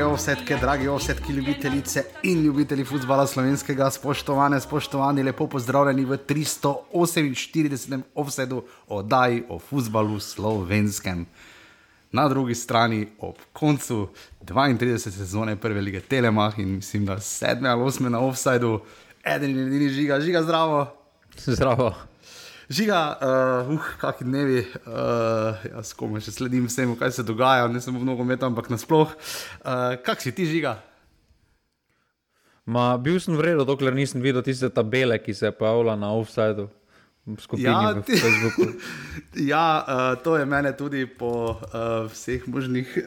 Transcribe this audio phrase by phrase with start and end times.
[0.00, 8.00] Drage ovsetke, dragi ovsetki, ljubitelice in ljubitelji futbola slovenskega, spoštovane, spoštovani, lepo pozdravljeni v 348.
[8.14, 11.26] ovsedu oddaji o futbalu slovenskem.
[12.12, 14.08] Na drugi strani, ob koncu
[14.44, 14.98] 32.
[14.98, 18.80] sezone prve lige Telemach in mislim, da sedme ali osme na offsajdu,
[19.24, 20.96] eden in edini žiga, žiga zdravo.
[21.36, 22.09] Zdravo.
[22.70, 27.82] Žiga, uh, uh kakšni dnevi, uh, jaz komaj še sledim vsemu, kaj se dogaja, ne
[27.82, 29.18] samo v nogometu, ampak nasplošno.
[29.58, 30.76] Uh, kak si ti žiga?
[32.70, 36.68] Ma, bil sem vredno, dokler nisem videl tiste tabele, ki se je pojavila na offsajdu
[37.38, 38.72] skupini Ja, ti- Facebooku.
[39.52, 41.58] Ja, uh, to je mene tudi po uh,
[42.10, 43.04] vseh možnih uh,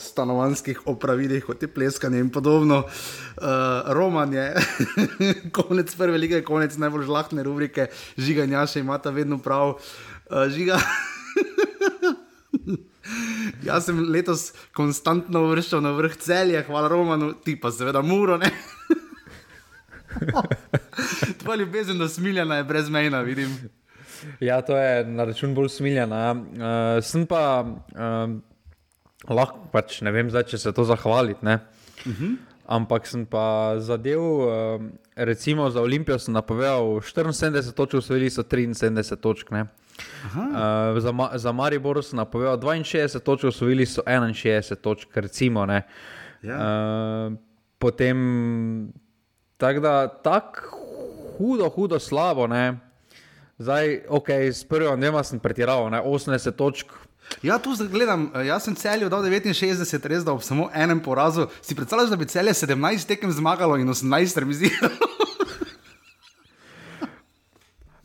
[0.00, 2.82] stanovanjskih opravilih, kot je pleskanje in podobno.
[2.82, 3.44] Uh,
[3.86, 4.46] Roman je
[5.58, 7.86] konec prve lige, konec najbolj žlahtne rubrike,
[8.18, 9.78] žiga in jaša imata vedno prav.
[10.30, 10.80] Uh, žiga.
[13.62, 18.38] Jaz sem letos konstantno vršil na vrh celja, hvala Romanu, ti pa seveda muro.
[20.20, 20.42] Ne.
[21.40, 23.56] Tvoja ljubezen do smiljana je brezmejna, vidim.
[24.40, 26.32] Ja, to je na račun bolj smiljena.
[26.32, 28.34] Uh, sem pa uh,
[29.28, 31.46] lahko, pač, ne vem, zdaj, če se to zahvaliti.
[31.46, 31.52] Uh
[32.06, 32.36] -huh.
[32.66, 34.82] Ampak sem pa zadev, uh,
[35.16, 39.50] recimo za Olimpijo sem napovedal 74 točk, osvojili so 73 točk.
[39.50, 39.66] ne.
[40.24, 45.66] Uh, za, Ma za Maribor sem napovedal 62 točk, osvojili so 61 točk, recimo.
[45.66, 45.82] Ne.
[46.42, 46.56] Ja.
[46.56, 47.38] Uh,
[47.78, 48.92] potem,
[49.62, 50.60] tako da, tako
[51.38, 52.46] hudo, hudo slabo.
[52.46, 52.78] Ne.
[53.58, 56.90] Zdaj, ok, s prvim dnema sem pretiraval, ne, 80 točk.
[57.42, 61.46] Ja, tu gledam, eh, jaz sem celju dal 69, res da ob samo enem porazu.
[61.60, 64.90] Si predstavljaš, da bi celje 17 tekem zmagalo in 18 remiziralo?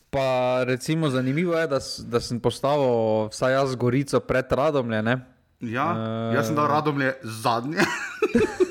[0.10, 5.02] Pa recimo zanimivo je, da, da sem postavil vsaj jaz Gorico pred Radomlje.
[5.02, 5.18] Ne?
[5.60, 6.36] Ja, Eh.
[6.36, 7.82] jaz sem dal radomlje zadnje.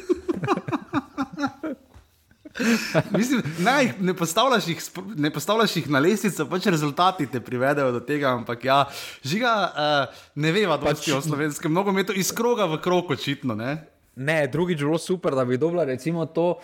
[3.19, 4.84] Mislim, ne, ne, postavljaš jih,
[5.17, 8.34] ne postavljaš jih na lestvico, pač rezultati te privedejo do tega.
[8.37, 8.84] Ampak ja,
[9.25, 13.55] žiga, uh, ne veva, da pač o slovenskem nogometu iz kroga v krog, očitno.
[13.55, 13.77] Ne?
[14.17, 16.59] ne, drugič bilo super, da bi dobila recimo to.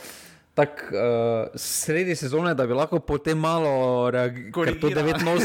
[0.55, 1.01] Tako uh,
[1.55, 4.53] sredi sezone, da bi lahko potem malo reagirala.
[4.53, 5.37] Ker to Korigirala.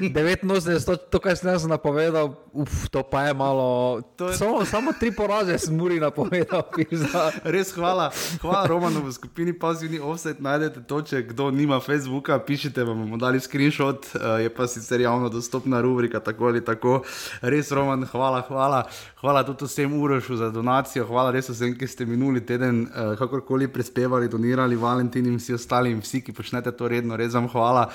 [0.00, 4.00] 89, to, to kar sem jaz napovedal, uf, to pa je malo.
[4.16, 6.64] To je- Samo, samo tri poraze sem muri napovedal.
[7.54, 8.08] Res hvala,
[8.40, 10.40] hvala Romanu v skupini Pazivni Offset.
[10.40, 15.00] Najdete to, če kdo nima Facebooka, pišite, vam bomo dali screenshot, uh, je pa sicer
[15.00, 17.02] javno dostopna rubrika, tako ali tako.
[17.44, 18.80] Res, Roman, hvala, hvala.
[19.20, 23.68] Hvala tudi vsem Urošu za donacijo, hvala res vsem, ki ste minuli teden uh, kakorkoli
[23.68, 27.90] prispevali, donirali, Valentin in vsi ostali in vsi, ki počnete to redno, res vam hvala.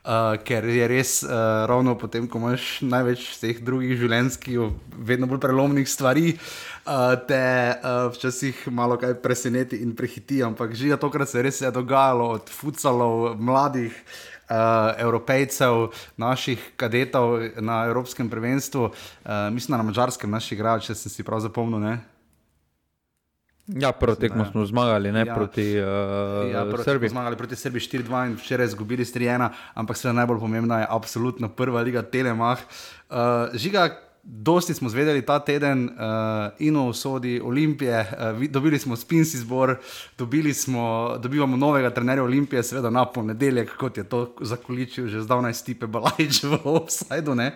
[0.00, 5.42] Uh, ker je res uh, ravno potem, ko imaš največ vseh drugih življenjskih, vedno bolj
[5.42, 7.42] prelomnih stvari, uh, te
[7.76, 10.40] uh, včasih malo kaj preseneti in prehiti.
[10.40, 13.92] Ampak že tokrat se je res je dogajalo od futsalov, mladih.
[14.50, 21.12] Uh, Evropejcev, naših kadetov na Evropskem prvenstvu, uh, mislim, na mačarskem naši igrajo, če sem
[21.12, 21.78] si prav zapomnil.
[21.78, 21.92] Ne?
[23.76, 25.34] Ja, prvo tekmo smo zmagali, ne Ja.
[25.34, 27.08] proti uh, Ja, Srbiji.
[27.08, 31.80] Zmagali proti Srbiji 4-2 in včeraj izgubili 3-1, ampak seveda najbolj pomembna je absolutno prva
[31.80, 32.62] liga Telemach.
[33.10, 33.16] Uh,
[33.54, 35.92] žiga, dosti smo zvedeli ta teden uh,
[36.58, 39.76] in o usodi Olimpije, uh, dobili smo spinski zbor,
[40.18, 45.54] dobili smo, dobivamo novega trenerja Olimpije, seveda na ponedeljek, kot je to zakoličil že zdavnaj
[45.54, 46.58] Stipe Balajč v
[47.34, 47.54] ne.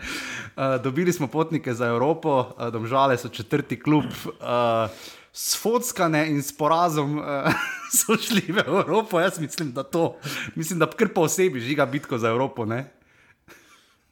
[0.57, 4.05] Uh, dobili smo potnike za Evropo, uh, domžale so četrti klub.
[4.05, 4.91] Uh,
[5.35, 7.51] Sfockane in s porazom uh,
[7.93, 9.19] so šli v Evropo.
[9.19, 10.15] Jaz mislim, da to,
[10.55, 12.65] mislim, da kar po osebi žiga bitko za Evropo.
[12.65, 12.85] Ne?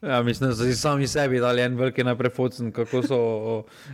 [0.01, 3.19] Ja, mislim, da so si sami sebi dali en veliki naprefocen, kako so,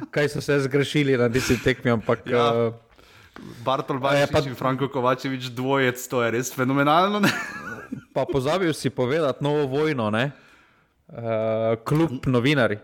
[0.09, 1.91] kaj so se zgrešili na tisti tekmi.
[1.91, 2.49] Ampak, Ja.
[2.49, 2.73] uh,
[3.63, 7.21] Bartol Bajčič pa- in Franko Kovačevič, dvojec, to je res fenomenalno.
[8.11, 10.31] Pa pozabil si povedati novo vojno, ne?
[11.07, 11.15] Uh,
[11.85, 12.77] klub novinari.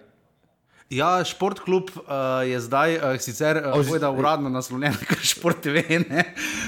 [0.90, 2.04] Ja, športklub uh,
[2.46, 6.24] je zdaj uh, sicer uh, povedal uradno naslovljen, kot šport TV, ne?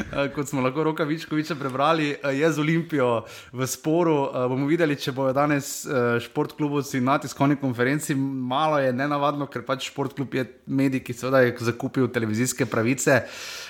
[0.09, 3.11] uh, kot smo lahko roka Vičkoviča prebrali, uh, je z Olimpijo
[3.53, 4.15] v sporu.
[4.25, 8.15] Uh, bomo videli, če bojo danes uh, športkluboci na tiskovni konferenci.
[8.17, 13.21] Malo je nenavadno, ker pač športklub je medij, ki seveda je zakupil televizijske pravice.
[13.21, 13.67] Uh,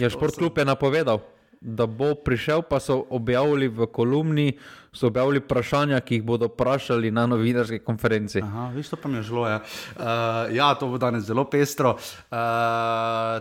[0.00, 1.20] Ja, športklub je napovedal,
[1.60, 4.48] da bo prišel, pa so objavili v kolumni
[4.92, 8.42] so objavili vprašanja, ki jih bodo vprašali na novinarski konferenci.
[8.44, 9.46] Aha, veš, to pa mi je želo.
[9.48, 9.62] Ja.
[9.96, 10.04] Uh,
[10.52, 11.94] ja, to bo danes zelo pestro.
[11.96, 12.36] Uh,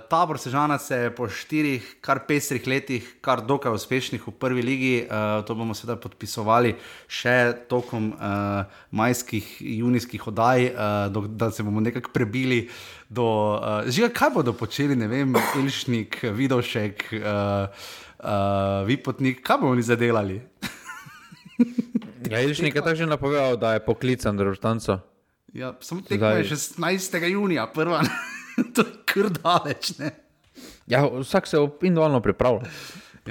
[0.10, 4.96] tabor Sežana se je po štirih, kar pestrih letih, kar dokaj uspešnih v prvi ligi,
[5.04, 6.78] uh, to bomo seveda podpisovali
[7.12, 8.64] še tokom uh,
[8.96, 12.70] majskih, junijskih oddaj, uh, do, da se bomo nekako prebili.
[13.10, 13.28] Do,
[13.60, 17.90] uh, žiga, kaj bodo počeli, ne vem, Ilšnik, Vidošek, uh,
[18.24, 20.40] uh, Vipotnik, kaj bomo oni zadelali?
[22.32, 25.00] Ja, Ilš nekaj tako že napovedal, da je poklican državljanco.
[25.54, 27.26] Ja, samo tekmo je 16.
[27.28, 28.04] junija, prva,
[28.76, 29.98] to je kar daleč.
[29.98, 30.12] Ne?
[30.88, 32.70] Ja, vsak se individualno pripravlja.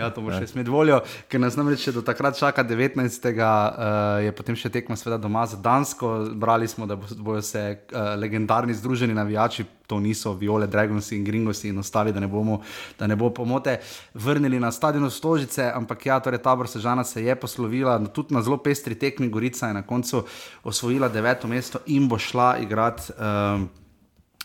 [0.01, 3.29] Ja, to bo še smet voljo, ker nas namreč do takrat čaka 19.
[3.37, 6.33] Uh, je potem še tekmo sveda doma za Dansko.
[6.41, 11.65] Brali smo, da bodo se uh, legendarni združeni navijači, to niso Viole, Dragons in Gringos
[11.67, 12.61] in ostali, da ne, bomo,
[12.99, 13.77] da ne bo pomote,
[14.15, 18.61] vrnili na stadion Stožice, ampak ja, torej tabor Sežana se je poslovila, tudi na zelo
[18.63, 20.23] pestri tekmi Gorica je na koncu
[20.65, 23.13] osvojila deveto mesto in bo šla igrati.
[23.19, 23.69] Uh,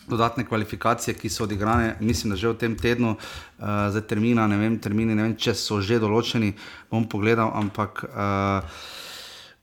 [0.08, 4.56] dodatne kvalifikacije, ki so odigrane, mislim, da že v tem tednu, uh, za termina, ne
[4.56, 6.54] vem, termini, ne vem, če so že določeni,
[6.90, 8.04] bom pogledal, ampak.
[8.10, 8.94] Uh,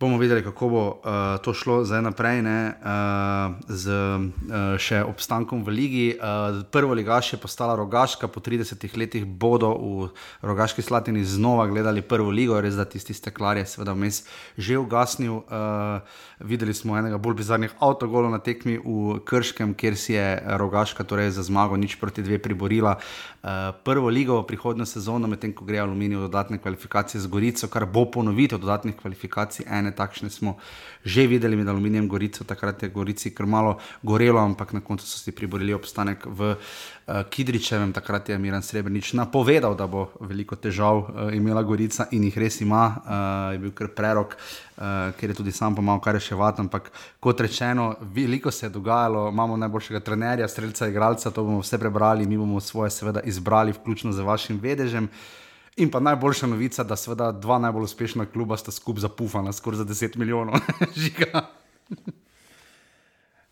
[0.04, 5.64] bomo videli, kako bo uh, to šlo zdaj naprej, ne, uh, z uh, še obstankom
[5.64, 6.08] v Ligi.
[6.18, 10.10] Uh, prvo ligaš je postala Rogaška, po 30 letih bodo v
[10.44, 14.26] Rogaški Slatini znova gledali prvo ligo, res da tisti steklar je seveda vmes
[14.58, 15.46] že ugasnil.
[15.48, 16.04] Uh,
[16.44, 20.28] videli smo enega bolj bizarnih avtogolov na tekmi v Krškem, kjer si je
[20.60, 22.98] Rogaška torej za zmago nič proti dve priborila.
[23.40, 27.88] Uh, prvo ligo prihodnjo sezono, medtem ko gre Aluminij v dodatne kvalifikacije z Gorico, kar
[27.88, 30.58] bo ponovitev dodatnih kvalifikacij ene takšne smo
[31.04, 35.20] že videli med aluminijem Gorico, takrat je Gorici kar malo gorelo, ampak na koncu so
[35.20, 40.98] si priborili obstanek v uh, Kidričevem, takrat je Miran Srebrenic napovedal, da bo veliko težav
[40.98, 44.38] uh, imela Gorica in jih res ima, uh, je bil kar prerok.
[44.74, 46.58] Uh, ker je tudi sam pomagal, kar je še vat.
[46.60, 46.90] Ampak
[47.22, 52.26] kot rečeno, veliko se je dogajalo, imamo najboljšega trenerja, streljca, igralca, to bomo vse prebrali,
[52.26, 55.12] mi bomo svoje, seveda, izbrali, vključno z vašim vedežem.
[55.12, 55.43] Uh,
[55.78, 59.86] In pa najboljša novica, da seveda dva najbolj uspešna kluba sta skupaj zapufana, skoraj za
[59.86, 60.62] 10 milijonov
[61.02, 61.48] žiga.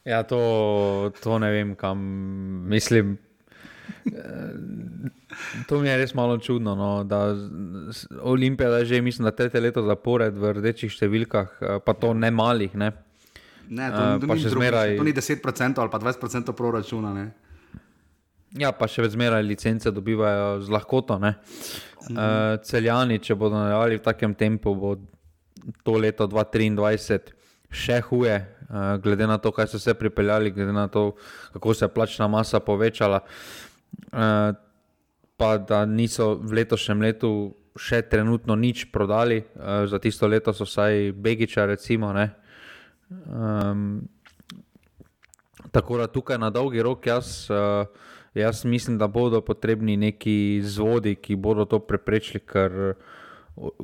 [0.05, 1.99] ja, to, to ne vem, kam
[2.69, 3.17] mislim.
[5.67, 7.35] To mi je res malo čudno, no, da
[8.21, 12.75] Olimpija da že mislim, da tretje leto zapored v rdečih številkah, pa to ne malih.
[12.77, 12.91] Ne,
[13.69, 14.97] ne to, to, uh, ni zmeraj...
[14.97, 17.13] to ni 10% ali pa 20% proračuna.
[17.13, 17.31] Ne.
[18.59, 21.17] Ja, pa še vedno licence dobivajo z lahkoto.
[21.17, 21.33] Uh,
[22.09, 24.95] Uh, celjani, če bodo nadaljevali v takem tempu, bo
[25.85, 27.37] to leto 2023
[27.71, 31.13] še huje, uh, glede na to, kaj so se pripeljali, glede na to,
[31.53, 33.21] kako se je plačna masa povečala.
[34.11, 34.51] Uh,
[35.37, 37.31] pa da niso v letošnjem letu
[37.77, 42.11] še trenutno nič prodali, uh, za tisto leto so vsaj Begiča, recimo.
[43.29, 44.01] Um,
[45.71, 47.45] tako da tukaj na dolgi rok jaz.
[47.47, 47.85] Uh,
[48.33, 52.93] Jaz mislim, da bodo potrebni neki zvodi, ki bodo to preprečili, ker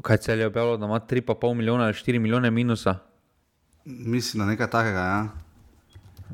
[0.01, 2.95] kaj cel je objavilo, da ima 3,5 milijona ali 4 milijone minusa.
[3.85, 4.99] Mislim, da nekaj takega.
[4.99, 5.27] Ja.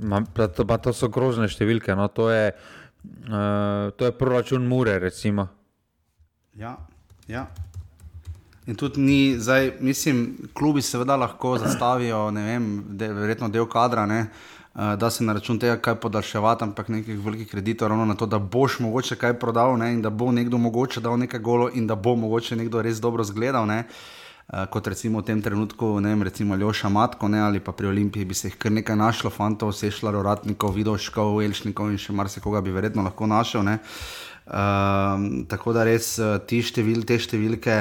[0.01, 1.95] Ma, pa to, pa to so grozne številke.
[1.97, 4.99] No, to, je, uh, to je proračun Mure.
[4.99, 5.47] Recimo.
[6.57, 6.77] Ja,
[7.27, 7.47] ja.
[8.65, 12.67] In tudi ni, zdaj, mislim, klubi seveda lahko zastavijo, ne vem,
[12.97, 14.05] de, verjetno del kadra.
[14.05, 18.15] Ne, uh, da se na račun tega kaj podaljševati, ampak nekih velikih kreditov, ravno na
[18.15, 21.69] to, da boš mogoče kaj prodal ne, in da bo nekdo mogoče dal nekaj golo
[21.73, 23.67] in da bo mogoče nekdo res dobro zgledal.
[23.67, 23.83] Ne.
[24.53, 27.87] Uh, kot recimo v tem trenutku, ne vem, recimo Ljoša Matko ne, ali pa pri
[27.87, 32.61] Olimpiji bi se jih kar nekaj našlo, fantov, sešljaro, ratnikov, vidoškov, elšnikov in še marsikoga
[32.61, 33.63] bi verjetno lahko našel.
[33.63, 37.77] Uh, tako da res uh, števil, te številke.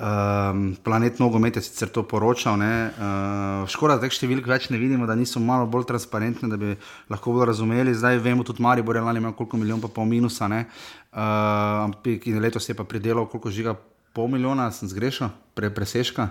[0.00, 5.04] Um, planet nogomet je sicer to poročal, uh, škoda, da teh številk več ne vidimo,
[5.04, 6.72] da niso malo bolj transparentne, da bi
[7.12, 7.92] lahko bolj razumeli.
[7.92, 10.48] Zdaj vemo, tudi Mari bo realno imel koliko milijonov, pa pol minusa.
[10.48, 11.92] Uh,
[12.24, 13.76] in letos je pa pridelal koliko žiga,
[14.16, 16.30] pol milijona, sem zgrešil, pre, preseška.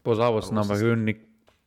[0.00, 1.18] Pozabil sem na Bajuni.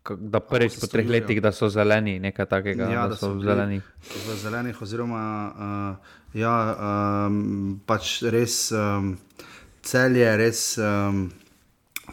[0.09, 2.89] Da prvič po treh letih, da so zeleni, nekaj takega.
[2.89, 3.85] Ja, da, da so v zelenih.
[4.09, 5.21] V zelenih, oziroma,
[5.53, 6.57] uh, ja,
[7.29, 8.71] um, pač res.
[8.73, 9.19] Um,
[9.89, 10.63] cel je res.
[10.77, 11.29] Um,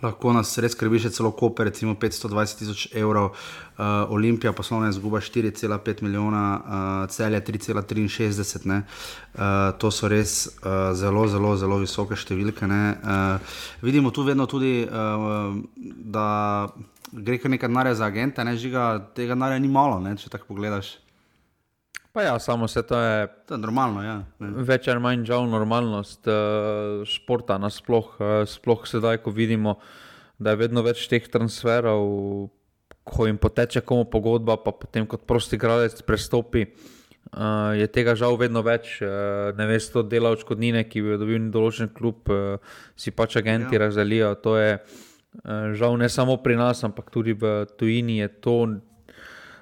[0.03, 5.23] Lahko nas res skrbi, še celo kope, recimo 520 tisoč evrov, uh, Olimpija poslovna izguba
[5.25, 8.77] 4,5 milijona, uh, celje 3,63.
[8.77, 12.69] Uh, to so res uh, zelo, zelo, zelo visoke številke.
[12.69, 15.57] Uh, vidimo tu vedno tudi, uh,
[16.13, 16.29] da
[17.17, 20.53] gre kar nekaj denarja za agente, ne žiga, tega denarja ni malo, ne, če tako
[20.53, 20.99] pogledaš.
[22.17, 23.29] Pa ja, samo se to je.
[23.47, 24.15] To je normalno, ja.
[24.41, 29.75] Več ali manj žal normalnost uh, športa nasploh, uh, sploh sedaj, ko vidimo,
[30.41, 32.07] da je vedno več teh transferov,
[33.05, 36.65] ko jim poteče komu pogodba, pa potem kot prosti gradec prestopi.
[37.37, 41.21] Uh, je tega žal vedno več, uh, ne veš, to dela odškodnine, ki bi jo
[41.21, 43.85] dobil določen klub, uh, si pač agenti ja.
[43.85, 44.33] razdelijo.
[44.41, 48.61] To je uh, žal ne samo pri nas, ampak tudi v tujini je to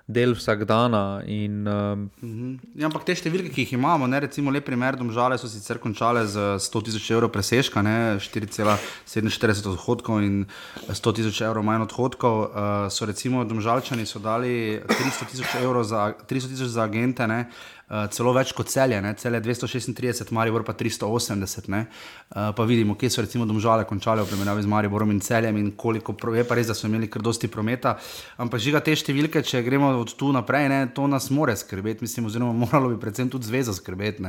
[0.06, 0.92] del vsak dan.
[1.26, 5.48] In, um, ja, ampak te številke, ki jih imamo, ne, recimo le primer, domžale so
[5.48, 10.44] sicer končale z 100 tisoč evrov presežka, 4,47 odhodkov in
[10.92, 12.34] 100 tisoč evrov manj odhodkov.
[12.44, 17.24] Uh, so recimo domžalčani so dali 300 tisoč evrov za, za agente.
[17.24, 17.48] Ne,
[17.84, 19.10] Uh, celo več kot celje, ne?
[19.20, 21.68] celje 236, Maribor pa 380.
[21.68, 25.68] Uh, pa vidimo, kje so recimo domžale končale v primerjavi z Mariborom in celjem in
[25.76, 27.98] koliko je pa res, da so imeli kar dosti prometa.
[28.40, 30.80] Ampak žiga te številke, če gremo od tu naprej, ne?
[30.96, 34.24] to nas more skrbeti, mislim, oziroma moralo bi predvsem tudi zveza skrbeti.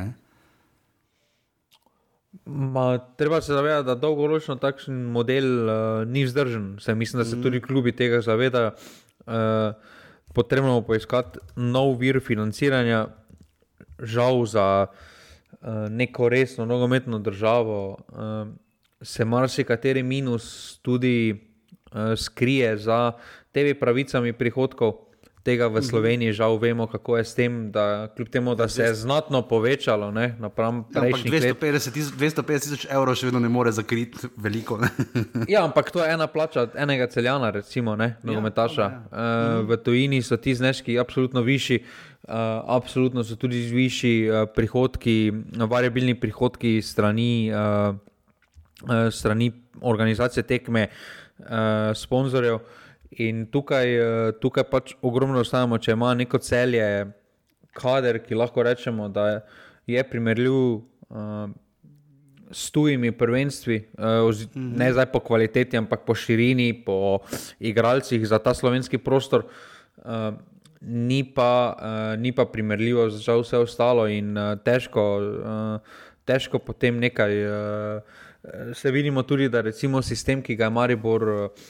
[2.44, 6.74] Ma, treba se zavedati, da dolgoročno takšen model uh, ni vzdržen.
[6.84, 7.42] Se, mislim, da se mm.
[7.42, 8.76] tudi klubi tega zavedajo.
[9.26, 9.94] Uh,
[10.36, 13.06] potrebno poiskati nov vir financiranja
[13.98, 18.48] žal za uh, neko resno nogometno državo, uh,
[19.02, 23.12] se marsikateri minus tudi uh, skrije za
[23.52, 25.05] temi pravicami prihodkov.
[25.46, 25.86] Tega v mhm.
[25.86, 30.10] Sloveniji žal vemo, kako je s tem, da kljub temu, da se je znatno povečalo.
[30.10, 34.80] Ne, ja, 250 tisoč evrov še vedno ne more zakriti veliko.
[35.52, 38.82] ja, ampak to je ena plača enega celjana, recimo, ne, ja, nogometaša.
[38.82, 39.62] Ja, ja.
[39.62, 41.84] uh, v tujini so ti zneski absolutno višji.
[42.26, 45.30] Uh, absolutno so tudi višji uh, prihodki,
[45.70, 47.94] variabilni prihodki strani, uh,
[48.82, 50.88] uh, strani organizacije tekme,
[51.38, 52.58] uh, sponzorjev.
[53.10, 56.88] In tukaj, uh, tukaj pač ogromno ostajamo, če ima neko celje,
[57.76, 59.46] kader, ki lahko rečemo, da
[59.86, 60.82] je primerljiv.
[61.10, 61.46] Uh,
[62.46, 63.80] S tujimi prvenstvi,
[64.54, 67.18] ne zdaj po kvaliteti, ampak po širini, po
[67.58, 69.48] igralcih za ta slovenski prostor
[70.86, 76.98] ni pa, uh, ni pa primerljivo za vse ostalo in uh, težko, uh, težko potem
[76.98, 77.32] nekaj.
[77.46, 78.02] Uh,
[78.74, 81.64] se vidimo tudi, da recimo sistem, ki ga je Maribor uh,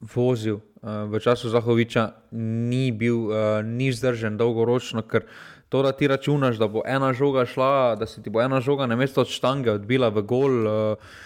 [0.00, 5.24] vozil uh, v času Zahoviča, ni bil uh, ni vzdržen dolgoročno, ker
[5.68, 8.86] to, da ti računaš, da bo ena žoga šla, da se ti bo ena žoga
[8.86, 10.54] na mesto od štange odbila v gol.
[10.66, 11.24] Uh,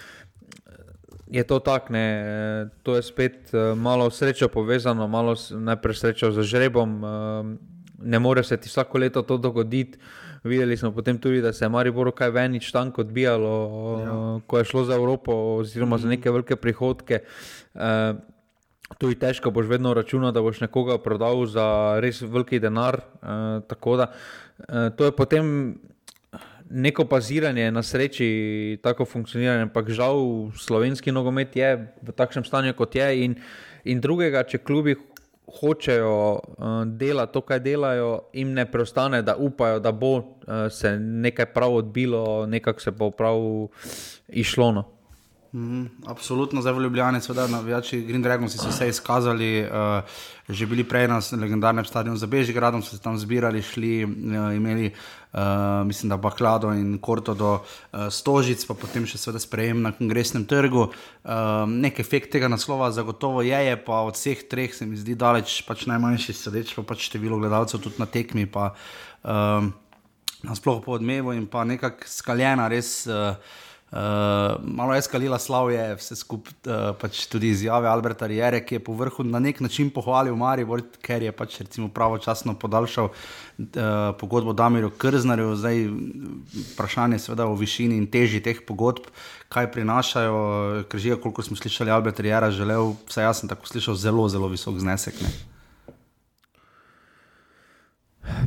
[1.31, 1.95] je to tako,
[2.83, 6.91] to je spet uh, malo srečo povezano, malo najprej srečo z žrebom.
[7.05, 7.11] Uh,
[8.03, 9.99] ne more se ti vsako leto to dogoditi.
[10.45, 13.53] Videli smo potem tudi, da se je Maribor kaj venič tanko odbijalo,
[14.01, 14.41] ja.
[14.47, 17.21] ko je šlo za Evropo, oziroma za neke velike prihodke.
[17.75, 18.17] Uh,
[18.99, 23.01] Tu je težko, boš vedno računal, da boš nekoga prodal za res veliki denar.
[23.23, 25.79] Uh, da, uh, to je potem
[26.71, 31.71] neko baziranje na sreči, tako funkcioniranje, ampak žal slovenski nogomet je
[32.03, 33.09] v takšnem stanju, kot je.
[33.25, 33.35] In,
[33.85, 34.97] in drugega, če klubi
[35.51, 40.95] hočejo uh, delati to, kar delajo, jim ne preostane, da upajo, da bo uh, se
[40.99, 43.39] nekaj prav odbilo, nekako se bo prav
[44.29, 44.73] išlo.
[44.73, 44.85] No.
[45.53, 50.05] Mm, absolutno, zdaj v Ljubljani, seveda, navijači Green Dragons so se izkazali, uh,
[50.49, 54.93] že bili prej na legendarnem stadionu za Bežigradom, so se tam zbirali, šli, uh, imeli,
[55.33, 55.41] uh,
[55.87, 60.45] mislim, da Baklado in Korto do uh, Stožic, pa potem še seveda sprejem na kongresnem
[60.47, 60.85] trgu.
[60.87, 65.17] Uh, nek efekt tega naslova zagotovo je, je, pa od vseh treh se mi zdi
[65.19, 68.47] daleč, pač najmanjši sedeč, pa pač število gledalcev tudi na tekmi.
[68.47, 68.71] Pa,
[69.27, 69.67] uh,
[70.41, 73.35] Nasploh po odmevu in pa nekako skaljena, res uh,
[73.91, 73.99] Uh,
[74.63, 78.95] malo je skalila slavje, vse skupaj, uh, pač tudi izjave Alberta Riere, ki je po
[78.95, 83.17] vrhu na nek način pohvalil Maribor, ker je pač recimo pravočasno podaljšal uh,
[84.21, 85.57] pogodbo Damirju Krznarju.
[85.59, 85.83] Zdaj
[86.75, 89.11] vprašanje je seveda o višini in teži teh pogodb,
[89.51, 90.39] kaj prinašajo,
[90.87, 94.47] ker že koliko smo slišali Alberta Riera, želel, vsaj jaz sem tako slišal, zelo, zelo
[94.55, 95.19] visok znesek.
[95.19, 95.33] Ne?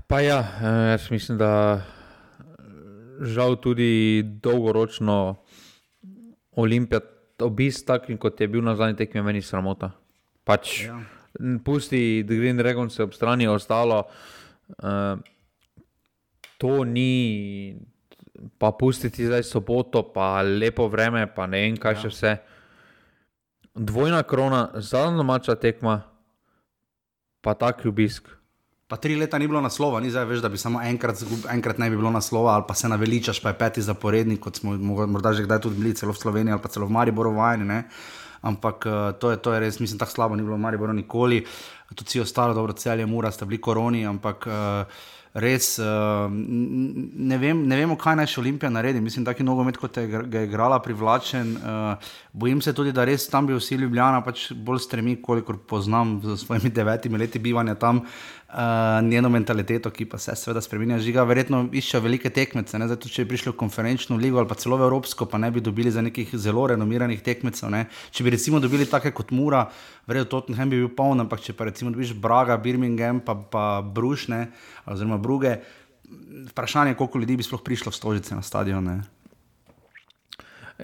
[0.08, 0.40] Pa ja,
[0.96, 1.84] jaz mislim, da
[3.24, 5.36] žal tudi dolgoročno
[6.56, 7.02] Olimpija,
[7.42, 9.92] obisk takšen, kot je bil na zadnji tekmi, meni sramota.
[10.46, 11.00] Pač, ja.
[11.66, 15.18] Pusti Green Dragon se ob strani ostalo, uh,
[16.62, 17.76] to ni,
[18.62, 22.02] pa pustiti zdaj soboto, pa lepo vreme, pa ne vem, kaj ja.
[22.04, 22.34] še vse.
[23.74, 26.04] Dvojna krona, zadnja mača tekma,
[27.42, 28.30] pa tak obisk.
[28.94, 31.18] Pa tri leta ni bilo naslova, ni zdaj več, da bi samo enkrat,
[31.50, 34.76] enkrat ne bi bilo naslova, ali pa se naveličaš, pa je peti zaporednik, kot smo
[35.10, 37.80] morda že kdaj tudi bili, celo v Sloveniji ali pa celo v Mariboru vajeni.
[38.46, 41.42] Ampak uh, to, je, to je res, mislim, tako slabo ni bilo v Mariboru nikoli.
[41.90, 45.02] Tudi vsi ostali, dobro, celje, mura, sta bili koroni, ampak uh,
[45.34, 49.02] res uh, ne, vem, ne vemo, kaj naj še Olimpija naredi.
[49.02, 51.56] Mislim, je nogomet, kot je ga igrala, privlačen.
[51.58, 56.20] Uh, bojim se tudi, da res tam bi vsi ljubljena, pač bolj stremi, kolikor poznam
[56.22, 58.04] z svojimi devetimi leti bivanja tam.
[58.54, 62.78] Uh, njeno mentaliteto, ki pa se seveda spremenja, žiga, verjetno išče velike tekmece.
[62.88, 65.62] Zato, če bi prišli v konferenčno ligo ali pa celo v Evropsko, pa ne bi
[65.62, 67.72] dobili za nekih zelo renomiranih tekmecev.
[67.74, 67.88] Ne?
[68.14, 69.64] Če bi recimo dobili take kot Mura,
[70.06, 74.44] verjetno Tottenham bi bil poln, ampak če pa recimo dobiš Braga, Birmingham, pa, pa Brušne,
[74.86, 75.56] oziroma Bruge.
[76.52, 78.86] Vprašanje je, koliko ljudi bi sploh prišlo v Stožice na stadion.
[78.86, 79.00] Ne?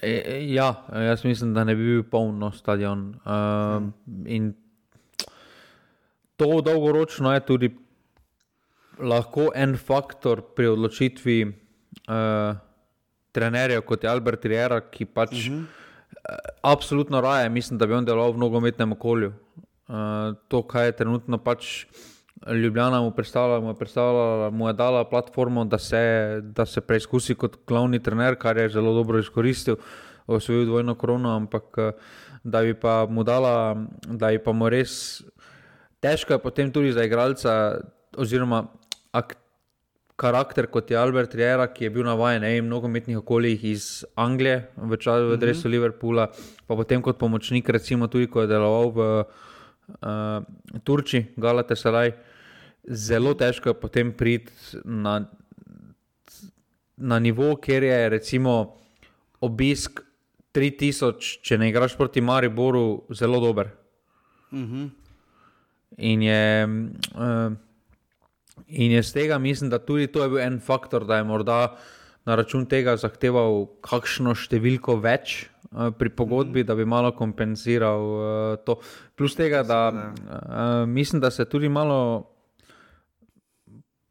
[0.02, 3.14] E, e, ja, jaz mislim, da ne bi bil poln stadion.
[3.22, 3.92] Uh,
[4.26, 4.56] in
[6.39, 7.69] to dolgoročno je tudi
[9.00, 12.55] lahko en faktor pri odločitvi uh,
[13.36, 15.60] trenerja, kot je Albert Riera, ki pač uh -huh.
[15.60, 19.34] uh, absolutno raje, mislim, da bi on deloval v nogometnem okolju.
[19.88, 21.86] Uh, to, kaj je trenutno pač.
[22.48, 27.36] Ljubljana mu predstavlja, mu je, predstavlja, mu je dala platformo, da se, da se preizkusi
[27.36, 29.75] kot glavni trener, kar je zelo dobro izkoristil,
[30.27, 31.63] osvojil dvojno krono, ampak
[32.43, 33.75] da bi pa mu dala,
[34.08, 35.22] da bi pa mu res
[36.01, 37.82] težko je potem tudi za igralca,
[38.18, 38.68] oziroma
[39.12, 39.36] ak,
[40.20, 44.98] karakter kot je Albert Riera, ki je bil navaden v mnogometnih okoljih iz Anglije, v
[44.98, 45.72] času v Dresu mm -hmm.
[45.72, 46.27] Liverpoola,
[46.68, 50.44] pa potem kot pomočnik, recimo tudi ko je deloval v uh,
[50.84, 52.12] Turčiji, Galate Salaj
[52.89, 54.51] zelo težko potem priti
[54.86, 55.22] na,
[56.98, 58.75] na nivo, kjer je recimo
[59.41, 60.01] obisk
[60.53, 63.70] 3000, če ne igraš proti Mariboru, zelo dober.
[64.51, 64.88] Uh mhm.
[65.98, 66.67] In je.
[67.15, 67.58] Uh,
[68.69, 71.75] In iz tega mislim, da tudi to je bil en faktor, da je morda
[72.25, 76.67] na račun tega zahteval kakšno številko več uh, pri pogodbi, mm.
[76.67, 78.77] da bi malo kompenziral uh, to.
[79.17, 82.29] Plus tega, da uh, mislim, da se tudi malo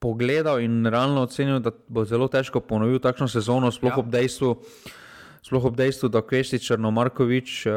[0.02, 4.02] pogledal in realno ocenil, da bo zelo težko ponoviti takšno sezono, sploh ja.
[4.02, 4.54] ob dejstvu.
[5.48, 7.72] Sploh ob dejstvu, da Kvesti Črno Markovič uh,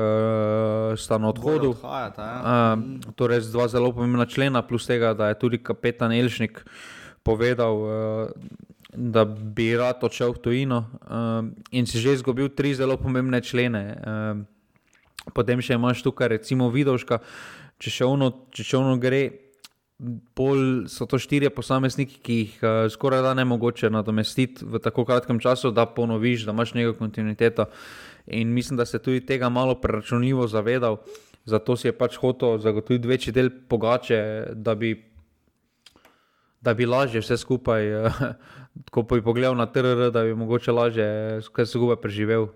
[1.00, 1.72] sta na odhodu.
[1.72, 2.40] Odhajata, ja.
[2.76, 6.60] uh, torej, dva zelo pomembna člena, plus tega, da je tudi kapetan Elšnik
[7.24, 8.60] povedal, uh,
[8.92, 13.84] da bi rad odšel v tujino uh, in si že izgubil tri zelo pomembne člene.
[13.96, 17.24] Uh, potem še imaš tukaj, recimo, Vidovška,
[17.80, 19.41] če še ono, če še ono gre
[20.36, 25.06] bolj so to štirje posamezniki, ki jih uh, skoraj da ne mogoče nadomestiti v tako
[25.06, 27.66] kratkem času, da ponoviš, da imaš neko kontinuiteto.
[28.28, 30.98] In mislim, da se tudi tega malo preračunljivo zavedal,
[31.46, 34.22] zato si je pač hotel zagotoviti večji del pogače,
[34.54, 34.96] da bi,
[36.62, 38.22] da bi lažje vse skupaj, uh,
[38.94, 41.08] ko bi pogledal na TRR, da bi mogoče lažje
[41.46, 42.50] vse skupaj preživel.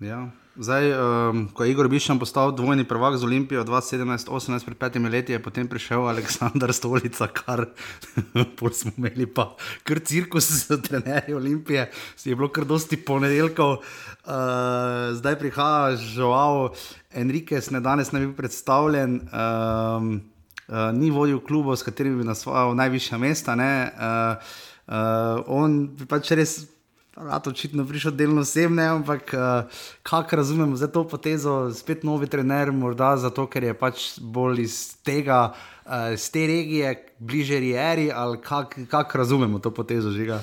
[0.00, 0.26] Ja.
[0.52, 5.32] Zdaj, um, ko je Igor Bišan postal dvojni prvak z Olimpijo 2017-2018, pred petimi leti,
[5.32, 7.72] je potem prišel Aleksandr Stolica, kar
[8.76, 13.80] smo imeli pa kar cirkus za trenerje Olimpije, si je bilo kar dosti ponedeljkov.
[13.80, 16.76] Uh, zdaj prihaja žal
[17.16, 20.20] Enriquez, ne danes ne bi predstavljen, um,
[20.68, 23.56] uh, ni vodil klubov, s katerimi bi nasvojal najvišja mesta.
[23.56, 24.36] Uh,
[24.84, 26.71] uh, on pač res
[27.16, 29.68] Rado očitno prišel delno osebne, ampak uh,
[30.02, 34.76] kako razumemo za to potezo, spet novi trener, morda zato, ker je pač bolj iz
[35.04, 35.52] tega,
[35.84, 40.40] uh, iz te regije, bliže Rieri, ali kako kak razumemo to potezo žiga.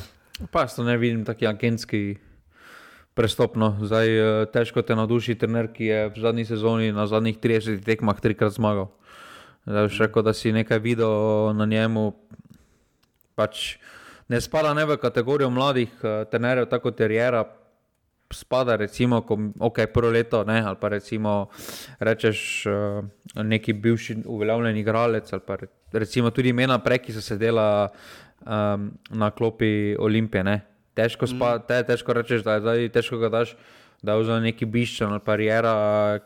[0.51, 2.17] Pa to ne vidim tako agentski
[3.17, 3.73] prestopno.
[3.81, 8.21] Zdaj, uh, težko te navduši trener, ki je v zadnji sezoni na zadnjih 30 tekmah
[8.21, 8.91] trikrat zmagal.
[9.65, 12.11] Zdaj, še rekel, da si nekaj videl na njemu.
[13.33, 13.79] Pač,
[14.29, 17.45] ne spada ne v kategorijo mladih uh, trenerjev, tako terijera.
[18.29, 21.49] Spada, recimo, ko je okay, prvo leto, ne, ali pa recimo,
[21.99, 25.57] rečeš uh, neki bivši uveljavljen igralec, ali pa
[25.91, 27.89] recimo tudi imena prej, ki so sedela
[28.45, 30.43] um, na klopi Olimpije.
[30.43, 30.61] Ne.
[30.93, 31.65] Težko, spa, mm.
[31.67, 33.55] te, težko rečeš, da je zdaj težko ga daš,
[34.01, 35.73] da je za neki biščan ali parijera,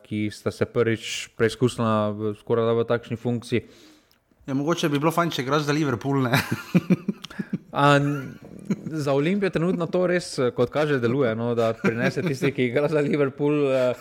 [0.04, 3.64] ki sta se prvič preizkusila skoraj da v takšni funkciji.
[4.48, 6.28] Ja, mogoče bi bilo fajn, če igraš za Liverpool.
[8.86, 11.36] za Olimpijo trenutno to res, kot kaže, deluje.
[11.36, 13.94] No, da prinese tisti, ki igra za Liverpool, eh,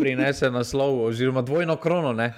[0.00, 2.12] prinese naslov, oziroma dvojno krono.
[2.12, 2.34] Ne.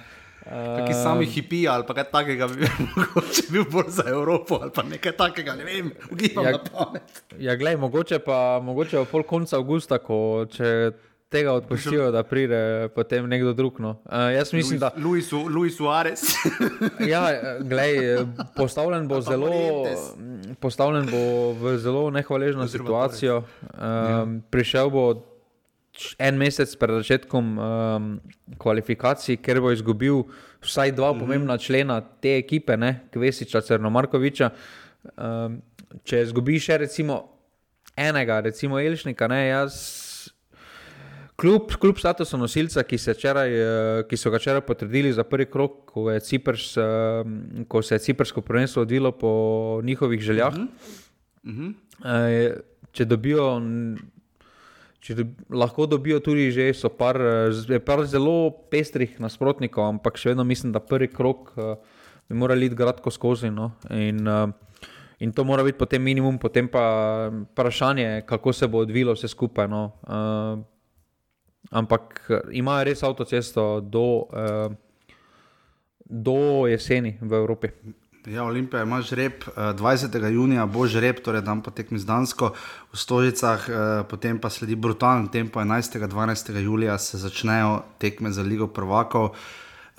[0.87, 5.11] Ki sami hipi ali kaj takega, bi mogoče bil bolj za Evropo ali pa nekaj
[5.17, 7.21] takega, ne vem, ugibam ja, na pamet.
[7.37, 10.91] Ja, glej, mogoče pa mogoče pol konca avgusta, ko če
[11.29, 13.79] tega odpustijo, da pride potem nekdo drug.
[13.79, 13.89] No.
[13.89, 14.91] Uh, jaz mislim, Luis, da.
[14.97, 16.21] Luis, Luis Suarez.
[17.13, 17.23] ja,
[17.61, 19.51] glej, postavljen bo zelo.
[20.59, 23.43] Postavljen bo v zelo nehvaležno situacijo.
[23.73, 25.13] Um, prišel bo
[26.19, 28.11] en mesec pred začetkom um,
[28.57, 30.23] kvalifikacij, ker bo izgubil
[30.63, 31.19] vsaj dva mm -hmm.
[31.19, 32.77] pomembna člena te ekipe,
[33.11, 34.49] Kvesiča, Crnomarkoviča.
[35.17, 35.61] Um,
[36.03, 37.23] če izgubiš še recimo
[37.97, 40.08] enega, recimo Elšnika, ne, jaz.
[41.39, 45.85] Kljub, kljub statusu nosilca, ki, čeraj, eh, ki so ga včeraj potrdili za prvi krok,
[45.87, 46.83] ko, Ciprs, eh,
[47.67, 50.67] ko se je ciprsko prvenstvo odvilo po njihovih željah, uh -huh.
[51.43, 51.73] Uh
[52.03, 52.61] -huh.
[52.91, 53.61] če dobijo,
[54.99, 57.17] če do, lahko dobijo tudi že, so par,
[57.85, 61.75] par zelo pestrih nasprotnikov, ampak še vedno mislim, da prvi krok eh,
[62.29, 63.49] bi morali iti gradko skozi.
[63.51, 63.71] No?
[63.89, 64.27] In,
[65.19, 69.67] in to mora biti potem minimum, potem pa vprašanje, kako se bo odvilo vse skupaj.
[69.67, 69.91] No?
[71.69, 74.69] Ampak eh, imajo res avtocesto do, uh,
[76.05, 77.67] do jeseni v Evropi.
[78.27, 80.17] Ja, Olimpija ima žreb 20.
[80.29, 82.51] junija, bo žreb, torej dan potekmi z Dansko
[82.91, 83.63] v Stožicah,
[84.11, 85.95] potem pa sledi brutalen tempo 11.
[85.95, 86.51] in 12.
[86.59, 89.33] julija se začnejo tekme za Ligo prvakov.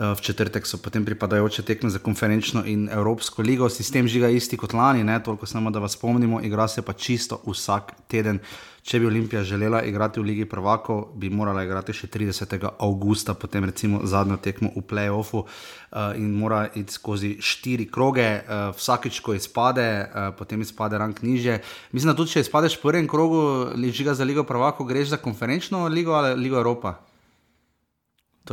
[0.01, 3.69] V četrtek so potem pripadajoče tekme za konferenčno in Evropsko ligo.
[3.69, 7.43] Sistem žiga isti kot lani, ne toliko samo, da vas spomnimo, igra se pa čisto
[7.45, 8.39] vsak teden.
[8.83, 12.57] Če bi Olimpija želela igrati v Ligi prvakov, bi morala igrati še 30.
[12.79, 18.73] augusta, potem recimo zadnjo tekmo v playoffu uh, in mora iti skozi štiri kroge, uh,
[18.73, 21.61] vsakič, ko izpade, uh, potem izpade rang niže.
[21.93, 23.45] Mislim, da tudi če izpadeš v prvem krogu,
[23.93, 27.10] žiga za Ligo prvakov, greš za konferenčno ligo ali Ligo Evropa.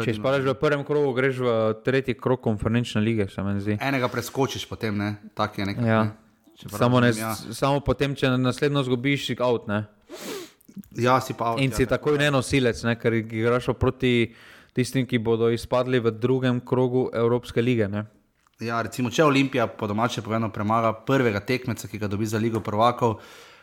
[0.03, 3.77] Če izpadeš v prvem krogu, greš v tretji krog konferenčne lige, se mi zdi.
[3.81, 5.89] Enega preskočiš, potem ne, tako je nekaj.
[5.89, 6.01] Ja.
[6.03, 6.27] Ne?
[6.73, 7.36] Samo, ne, ja.
[7.36, 9.67] samo potem, če naslednjo zgubiš, si out.
[9.69, 9.83] Ne?
[10.97, 11.55] Ja, si pa.
[11.62, 14.33] In si ja, takoj ne nosilec, ne, ker igraš proti
[14.77, 17.89] tistim, ki bodo izpadli v drugem krogu Evropske lige.
[17.89, 18.05] Ne.
[18.62, 22.62] Ja, recimo, če Olimpija po domače povedano premaga prvega tekmeca, ki ga dobi za Ligo
[22.65, 23.19] prvakov,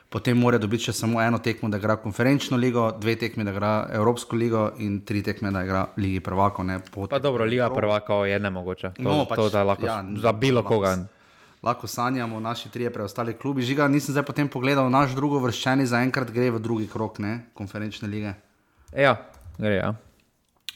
[0.09, 3.73] potem mora dobiti še samo eno tekmo, da igra konferenčno ligo, dve tekme, da igra
[3.93, 6.71] Evropsko ligo in tri tekme, da igra Ligi prvakov.
[7.11, 8.95] Pa dobro, Liga prvakov je ne mogoče.
[8.97, 10.95] To, no, pač, to, lahko, ja, za bilo koga.
[10.95, 11.15] Lahko
[11.65, 13.63] lahko sanjamo, naši trije preostali klubi.
[13.63, 18.09] Žiga, nisem zdaj potem pogledal, naš drugo vrščeni zaenkrat gre v drugi krok, ne, konferenčne
[18.09, 18.35] lige.
[18.93, 19.17] Ja,
[19.59, 19.77] gre.
[19.77, 19.95] Ja.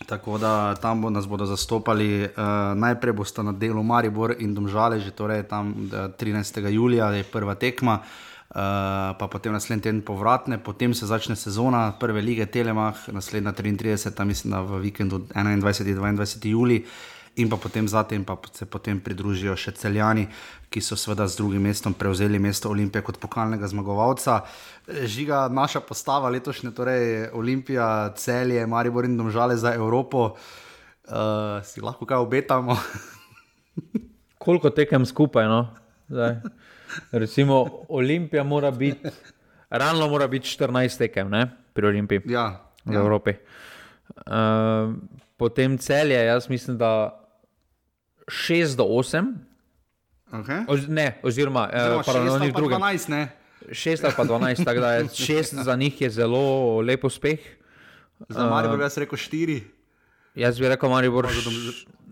[0.09, 2.25] Tako da tam bo nas bodo zastopali.
[2.25, 6.63] Uh, najprej bosta na delu Maribor in Domžale, že torej tam 13.
[6.65, 7.99] Eh, julija je prva tekma.
[7.99, 14.25] Uh, pa potem naslednji teden povratne, potem se začne sezona prve lige Telemach, naslednja 33,
[14.25, 15.93] mislim, v vikendu 21.
[15.93, 16.49] in 22.
[16.49, 16.83] julija
[17.39, 20.27] in pa potem zatem pa se potem pridružijo še celjani,
[20.69, 24.41] ki so seveda z drugim mestom prevzeli mesto Olimpije kot pokalnega zmagovalca.
[24.89, 32.09] Žiga naša postava letošnje, torej Olimpija, celje, Maribor in domžale za Evropo, uh, si lahko
[32.09, 32.77] kaj obetamo.
[34.45, 35.47] Koliko tekem skupaj?
[35.47, 35.63] No?
[37.13, 39.09] Recimo, Olimpija mora biti,
[39.71, 41.47] realno mora biti 14 tekem ne?
[41.73, 42.49] pri Olimpiji ja,
[42.85, 43.01] v ja.
[43.01, 43.37] Evropi.
[44.27, 44.97] Uh,
[45.37, 47.21] potem celje, jaz mislim, da
[48.27, 49.35] 6 do 8.
[50.33, 50.65] Okay.
[50.69, 53.29] Oz, ne, oziroma, oziroma eh, 6 do 12, ne.
[53.69, 57.39] 6 ali pa 12, tako da je 6 za njih je zelo lep uspeh.
[58.29, 59.61] Za Marijo bi jaz rekel 4.
[60.35, 61.27] Jaz bi rekel, Maribor,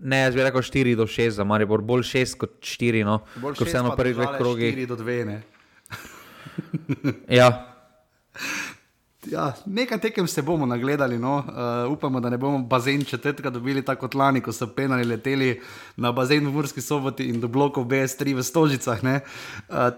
[0.02, 3.64] ne, jaz bi rekel 4 do 6, za Maribor bolj 6 kot 4, no, kot
[3.66, 4.72] vseeno prvi dve krogi.
[4.72, 5.42] 4 do 2, ne.
[7.40, 7.50] ja.
[9.30, 11.18] Ja, nekaj tekem se bomo nagledali.
[11.18, 11.36] No.
[11.36, 15.60] Uh, upamo, da ne bomo bazen četrtka dobili tako kot lani, ko so penali leteli
[15.96, 19.02] na bazen v Murski soboti in do blokov BS3 v Stožicah.
[19.02, 19.18] Uh,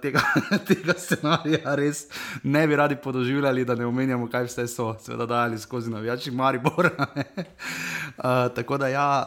[0.03, 0.21] tega,
[0.69, 2.07] tega scenarija res
[2.43, 6.91] ne bi radi podoživljali, da ne omenjamo, kaj vse so seveda dajali skozi navijači Maribor.
[6.97, 9.25] uh, tako da ja.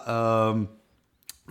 [0.54, 0.68] Um,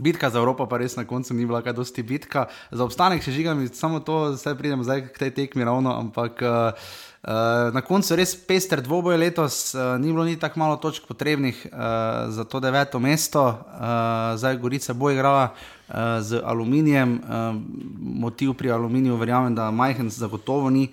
[0.00, 2.46] Bitka za Evropo pa res na koncu ni bila kaj dosti bitka.
[2.70, 6.72] Za obstanek še žigam, samo to, zdaj pridemo zdaj k tej tekmi ravno, ampak uh,
[7.20, 11.66] Uh, na koncu res pester dvoboj letos, uh, ni bilo ni tako malo točk potrebnih
[11.68, 17.52] uh, za to deveto mesto, uh, zdaj Gorica bo igrala uh, z aluminijem, uh,
[18.00, 20.88] motiv pri aluminiju, verjamem, da majhen zagotovo ni.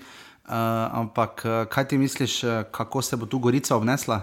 [0.47, 0.53] Uh,
[0.91, 4.21] ampak kaj ti misliš, kako se bo tu Gorica obnesla?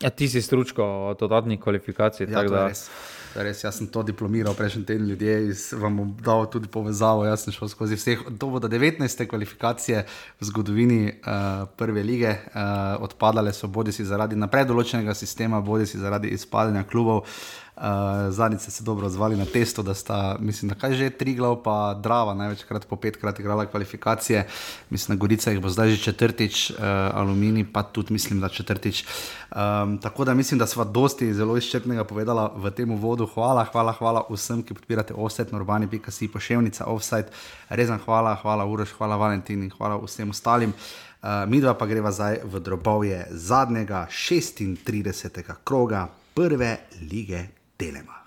[0.00, 2.26] Ja, ti si stručko od dodatnih kvalifikacij.
[2.30, 2.90] Ja, to je res.
[3.34, 7.26] Res, jaz sem to diplomiral prejšnji teden, ljudje vam bom dal tudi povezavo.
[7.26, 8.16] Jaz sem šel skozi vse.
[8.40, 9.26] To bodo 19.
[9.28, 10.04] kvalifikacije
[10.40, 12.30] v zgodovini uh, prve lige.
[12.30, 17.24] Uh, odpadale so bodi si zaradi napredoločenega sistema, bodi si zaradi izpadanja klubov.
[17.24, 17.84] Uh, Uh,
[18.34, 21.60] Zadnjič ste se dobro odzvali na testo, da sta, mislim, da kaj že tri glav,
[21.62, 24.48] pa Drava največkrat po petkrat igrala kvalifikacije.
[24.90, 26.76] Mislim, na Gorica jih bo zdaj že četrtič, uh,
[27.14, 29.04] Aluminij pa tudi mislim, da četrtič.
[29.54, 33.26] Um, tako da mislim, da sva dosti zelo izčrpnega povedala v tem uvodu.
[33.34, 37.30] Hvala, hvala, hvala vsem, ki podpirate offset, normani, pika si poševnica offset.
[37.68, 40.74] Rezan hvala, hvala Uroš, hvala Valentin in hvala vsem ostalim.
[41.22, 45.54] Uh, Mi dva pa greva zdaj v drobovje zadnjega 36.
[45.64, 46.76] kroga prve
[47.10, 48.26] lige Telemach.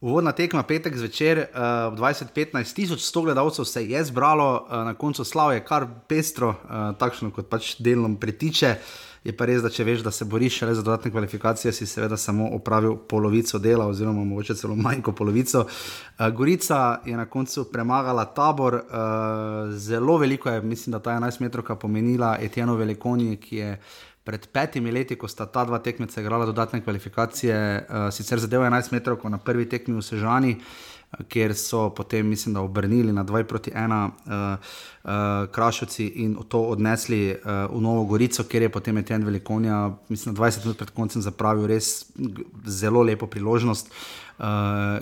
[0.00, 1.48] Uvodna tekma petek zvečer eh,
[1.90, 6.94] ob uh, 20:15, 1100 gledalcev se je zbralo, uh, na koncu slavje kar pestro, uh,
[6.98, 8.76] takšno kot pač delno pritiče.
[8.78, 11.86] Uh, Je pa res, da če veš, da se boriš le za dodatne kvalifikacije, si
[11.86, 15.66] seveda samo opravil polovico dela, oziroma mogoče celo manj kot polovico.
[15.66, 21.44] Uh, Gorica je na koncu premagala tabor, uh, zelo veliko je, mislim, da ta 11
[21.44, 23.74] metrov pomenila Etienne Velikonji, ki je
[24.24, 28.96] pred petimi leti, ko sta ta dva tekmeca igrala dodatne kvalifikacije, uh, sicer zadev 11
[28.96, 30.97] metrov, ko na prvi tekmi v Sežani, uh,
[31.28, 34.32] kjer so potem, mislim, da obrnili na 2 proti 1 uh,
[35.04, 35.10] uh,
[35.52, 40.64] Krašovci in to odnesli uh, v Novo Gorico, kjer je potem Etienne Velikonja, mislim, 20
[40.64, 42.06] minut pred koncem zapravil res
[42.66, 43.90] zelo lepo priložnost.
[44.38, 44.44] Uh,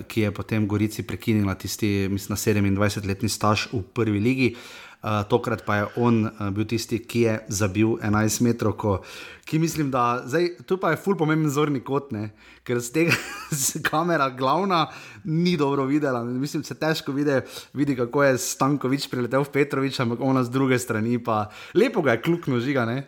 [0.09, 4.47] ki je potem Gorici prekinila tisti, mislim, 27-letni staž v prvi ligi.
[4.55, 8.95] Uh, Uh, tokrat pa je on uh, bil tisti, ki je zabil 11 metrov, ko,
[9.47, 12.33] ki mislim, da zdaj, tu pa je ful pomemben zorni kot, ne?
[12.67, 13.15] ker z tega
[13.55, 14.89] z kamera glavna
[15.23, 16.25] ni dobro videla.
[16.27, 17.39] Mislim, se težko vidi,
[17.71, 22.17] vidi, kako je Stankovič priletel v Petrovič, ampak ona z druge strani pa lepo ga
[22.17, 22.83] je klukno žiga.
[22.83, 23.07] Ne?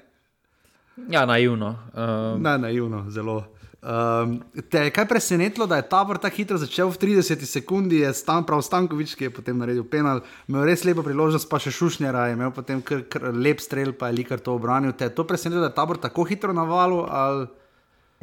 [1.12, 1.76] Ja, naivno.
[1.92, 2.40] Uh...
[2.40, 3.44] Ne, naivno, zelo.
[3.80, 8.12] Um, te je kaj presenetilo, da je tabor tako hitro začel v 30 sekundi, je
[8.28, 10.20] tam prav Stankovič, ki je potem naredil penal,
[10.52, 14.12] imel res lepo priložnost, pa še Šušnjara je imel potem kr, kr, lep strel, pa
[14.12, 14.92] je likar to obranil.
[14.92, 17.06] Te je to presenetilo, da je tabor tako hitro navalil?
[17.08, 17.48] Ali...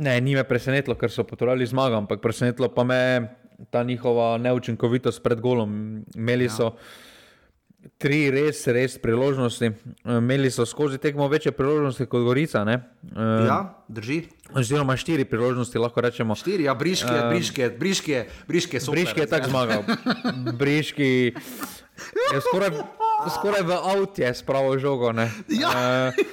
[0.04, 3.00] Ne, ni me presenetilo, ker so potrebovali zmago, ampak presenetilo pa me
[3.72, 6.04] ta njihova neučinkovitost pred golom.
[6.12, 6.74] Imeli so.
[6.76, 7.04] Ja
[7.98, 9.70] tri res, res priložnosti.
[10.04, 12.64] Imeli so skozi tekmo večje priložnosti kot Gorica.
[12.64, 12.80] Ne?
[13.16, 14.22] Ja, drži.
[14.56, 16.36] Oziroma štiri priložnosti, lahko rečemo.
[16.36, 18.92] Štiri, ja, briški, uh, briški, briški, briški so.
[18.94, 19.86] Briški je tako zmagal.
[20.60, 21.10] briški
[22.32, 22.76] je skoraj,
[23.38, 25.12] skoraj v avtu je spravil žogo.
[25.16, 25.30] Ne?
[25.48, 26.26] Ja, uh,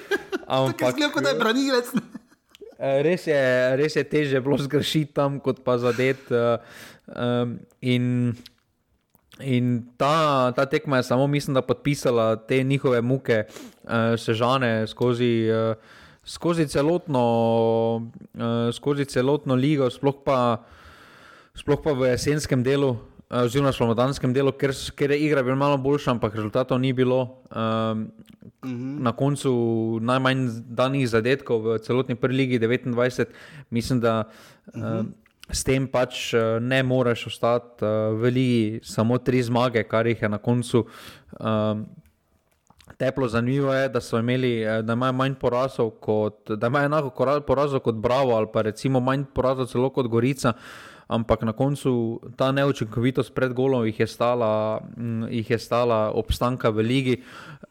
[0.48, 1.96] ampak zgleda, kot da je branilec.
[2.84, 3.44] Res je,
[3.80, 6.28] res je teže bilo zgrešiti tam, kot pa zadeti.
[6.36, 6.60] Uh,
[7.08, 8.36] um, In
[9.98, 13.44] ta, ta tekma je samo, mislim, da podpisala te njihove muke,
[13.84, 15.76] uh, sežane skozi, uh,
[16.26, 17.24] skozi, celotno,
[18.34, 20.64] uh, skozi celotno ligo, sploh pa,
[21.56, 25.78] sploh pa v jesenskem delu, uh, oziroma slovenarskem delu, ker, ker je igra bila malo
[25.78, 27.42] boljša, ampak rezultatov ni bilo.
[27.50, 29.02] Um, uh -huh.
[29.04, 33.26] Na koncu najmanj danih zadetkov v celotni prvi ligi 29,
[33.70, 34.24] mislim, da.
[34.76, 39.44] Uh, uh -huh s tem pač eh, ne moreš ostati uh, v Ligi, samo tri
[39.44, 40.86] zmage, kar jih je na koncu.
[41.40, 41.86] Um,
[43.00, 47.82] Teplo zanimivo je, da so imeli, da imajo manj porazov kot, da imajo enako porazov
[47.82, 50.54] kot Bravo, ali pa recimo manj porazov celo kot Gorica,
[51.08, 56.70] ampak na koncu ta neučinkovitost pred golom jih je stala, m, jih je stala obstanka
[56.70, 57.16] v Ligi.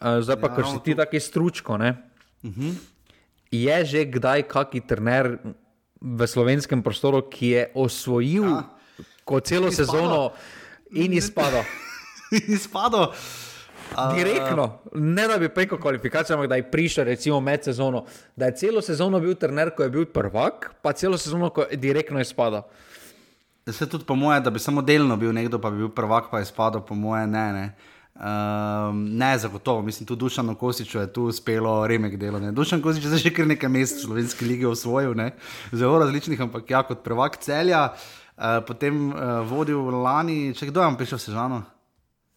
[0.01, 1.81] Zdaj pa, ja, ker si no, ti tako stručko, uh
[2.43, 2.61] mhm.
[2.61, 2.75] -huh.
[3.51, 5.39] je že kdaj kaki trener
[6.03, 9.41] v slovenskem prostoru, ki je osvojil ja.
[9.41, 10.33] celo in sezono
[10.91, 11.63] in izpadel.
[12.31, 13.07] izpadel.
[14.17, 18.57] Direktno, ne da bi preko kvalifikacij, ampak da je prišel, recimo, med sezono, da je
[18.57, 22.63] celo sezono bil trener, ko je bil prvak, pa celo sezono, ko je direktno izpadel.
[23.69, 26.41] Se tudi po mojem, da bi samo delno bil nekdo, pa bi bil prvak, pa
[26.41, 27.53] je izpadel, po mojem, ne.
[27.53, 27.92] ne.
[28.13, 32.39] Um, ne, zagotovo, mislim, tudi Dušan Kosič je tu uspelo remek delo.
[32.39, 32.53] Ne.
[32.53, 35.33] Dušan Kosič je že kar nekaj mest v slovenski lige osvojil, ne.
[35.73, 40.97] zelo različnih, ampak ja, kot prvak celja, uh, potem uh, vodil lani, če kdo je
[40.97, 41.63] prišel v Sežano.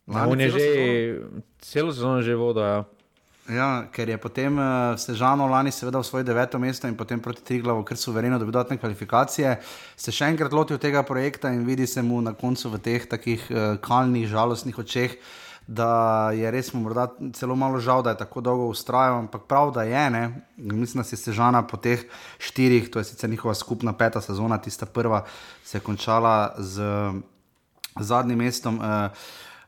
[0.07, 0.65] Lani, on je že
[1.59, 2.63] celo sezono že vodil.
[2.63, 2.85] Ja.
[3.45, 7.43] Ja, ker je potem uh, Sežano lani seveda v svoje deveto mesto in potem proti
[7.45, 9.59] Triglavu, ker so verjeli, da bi dodatne kvalifikacije,
[9.95, 13.43] se še enkrat lotil tega projekta in vidi se mu na koncu v teh takih
[13.51, 15.19] uh, kalnih, žalostnih očeh,
[15.67, 19.84] da je res morda celo malo žal, da je tako dolgo ustrajal, ampak prav, da
[19.84, 20.10] je.
[20.10, 20.25] Ne?
[20.58, 22.06] Mislim, da se je Sežana po teh
[22.39, 25.25] štirih, to je sicer njihova skupna peta sezona, tista prva,
[25.63, 26.84] se je končala z
[27.99, 28.80] zadnjim mestom.
[28.80, 29.12] Uh,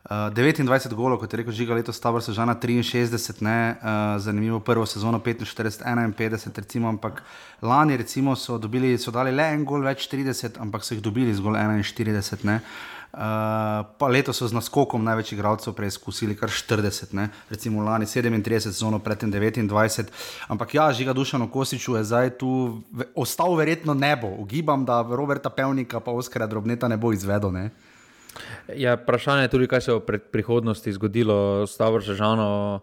[0.07, 4.59] Uh, 29 golov, kot je rekel Žiga, letos sta vrsta žena 63, ne, uh, zanimivo
[4.59, 7.23] prvo sezono 45, 51, recimo, ampak
[7.61, 11.35] lani recimo, so, dobili, so dali le en gol, več 30, ampak so jih dobili
[11.35, 12.45] zgolj 41.
[12.47, 12.55] Ne.
[12.55, 12.96] Uh,
[13.97, 17.29] pa letos so z naskokom največ igralcev preizkusili, kar 40, ne?
[17.49, 20.13] recimo lani 37, sezono predtem 29.
[20.47, 22.81] Ampak ja, žiga Dušano Kosiču je zdaj tu
[23.15, 24.29] ostal verjetno nebo.
[24.37, 27.51] Ugibam, da Roberta Pevnika pa Oskara Drobneta ne bo izvedel.
[27.51, 27.69] Ne?
[28.75, 32.81] Ja, vprašanje je tudi, kaj se bo pred prihodnosti zgodilo s Stavro Žažano.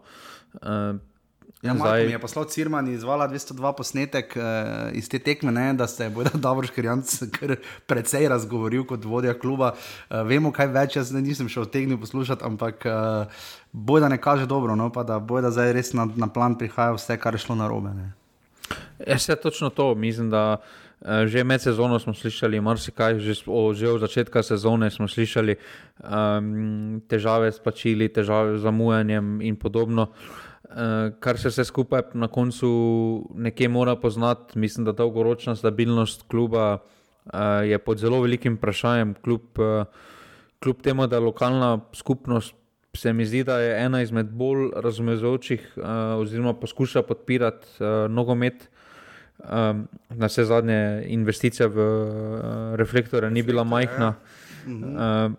[0.55, 0.99] Uh,
[1.65, 2.05] Ja, Zdaj...
[2.07, 4.43] Mi je poslal Cirman izvala 202 posnetek uh,
[4.93, 9.33] iz te tekme, ne, da se je Bojda Dobro Škrjanc kar precej razgovoril kot vodja
[9.35, 9.73] kluba.
[9.73, 14.77] Uh, vemo, kaj več, jaz nisem še odtegnil poslušati, ampak uh, Bojda ne kaže dobro,
[14.77, 17.71] no, pa da Bojda zdaj res na, na plan prihaja vse, kar je šlo na
[17.73, 17.97] robe.
[19.01, 19.95] Ja, se točno to.
[19.95, 20.61] Mislim, da
[21.05, 23.35] Uh, že med sezono smo slišali marsikaj, že,
[23.77, 25.57] že od začetka sezone smo slišali
[26.01, 30.07] um, težave s plačili, težave z zamujanjem in podobno.
[30.09, 30.54] Uh,
[31.21, 32.69] kar se vse skupaj na koncu
[33.35, 37.31] nekje mora poznati, mislim, da dolgoročna stabilnost kluba uh,
[37.65, 39.15] je pod zelo velikim vprašanjem.
[39.25, 39.87] Kljub, uh,
[40.59, 42.55] kljub temu, da lokalna skupnost
[42.97, 45.85] se mi zdi, da je ena izmed bolj razumevajočih, uh,
[46.19, 48.69] oziroma poskuša podpirati uh, nogomet.
[49.39, 54.15] Um, na vse zadnje investicija v uh, reflektore ni bila majhna.
[54.67, 55.35] Uh,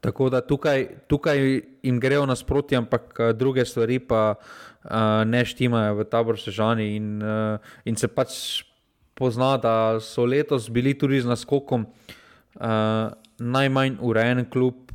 [0.00, 1.38] tako da tukaj, tukaj
[1.82, 4.90] jim grejo nasproti, ampak uh, druge stvari pa uh,
[5.26, 8.62] ne štimajo v tabor Sežani in, uh, in se pač
[9.14, 14.92] pozna, da so letos bili tudi z naskokom uh, najmanj urejen klub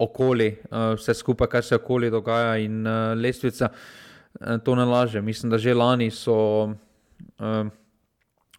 [0.00, 5.20] okoli, uh, vse skupaj, kar se okoli dogaja in uh, lestvica uh, to ne laže.
[5.20, 6.72] Mislim, da že lani so
[7.38, 7.70] um,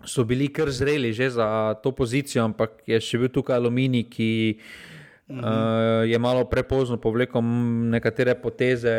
[0.06, 4.30] so bili kar zreli za to pozicijo, ampak je še bil tukaj aluminij, ki
[5.39, 7.41] uh, je malo prepozno povlekel
[7.91, 8.94] nekatere poteze,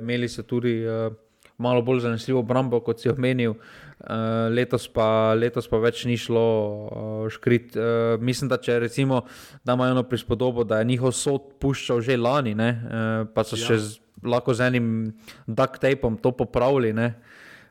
[0.00, 1.12] imeli so tudi uh,
[1.58, 3.54] malo bolj zanesljivo obrambo, kot si omenil.
[3.98, 6.44] Uh, letos, pa, letos pa več ni šlo
[6.86, 7.74] uh, škrit.
[7.74, 9.24] Uh, mislim, da če recimo
[9.66, 13.58] da imajo eno prispodobo, da je njihov sod puščal že lani, ne, uh, pa so
[13.58, 13.66] ja.
[13.66, 14.88] še z, lahko z enim
[15.46, 16.92] duct tapom to popravili.
[16.92, 17.02] Mm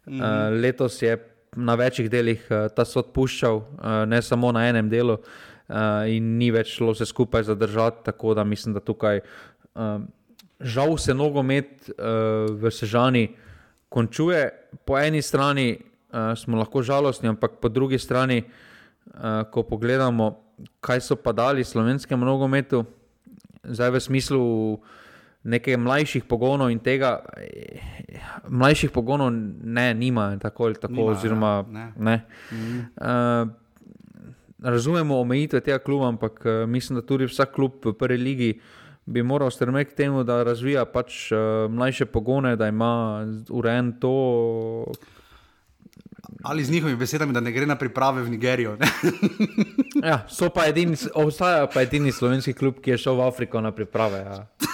[0.06, 0.20] -hmm.
[0.20, 1.18] uh, letos je
[1.56, 5.47] na večjih delih uh, ta sod puščal, uh, ne samo na enem delu, uh,
[6.08, 8.06] in ni več šlo vse skupaj zadržati.
[8.06, 10.02] Tako da mislim, da tukaj uh,
[10.60, 13.28] žal se nogomet uh, v Sežani
[13.90, 14.50] končuje.
[14.86, 20.36] Po eni strani uh, smo lahko žalostni, ampak po drugi strani, uh, ko pogledamo,
[20.82, 22.86] kaj so pa dali slovenskemu nogometu,
[23.64, 24.46] zdaj v smislu
[25.48, 27.22] nekaj mlajših pogonov in tega,
[28.50, 29.32] mlajših pogonov
[29.64, 30.94] ne, nima tako ali tako.
[30.94, 31.86] Nima, oziroma, ja, ne.
[31.96, 32.18] Ne.
[32.52, 32.80] Mm.
[32.98, 33.67] Uh,
[34.64, 38.52] razumemo omejitve tega kluba, ampak uh, mislim, da tudi vsak klub v prvi ligi
[39.08, 44.14] bi moral strmeti k temu, da razvija pač uh, mlajše pogone, da ima urejen to.
[46.44, 48.78] Ali z njihovimi besedami, da ne gre na priprave v Nigerijo.
[50.04, 54.18] ja, pa edini, obstaja pa edini slovenski klub, ki je šel v Afriko na priprave.
[54.18, 54.46] Ja.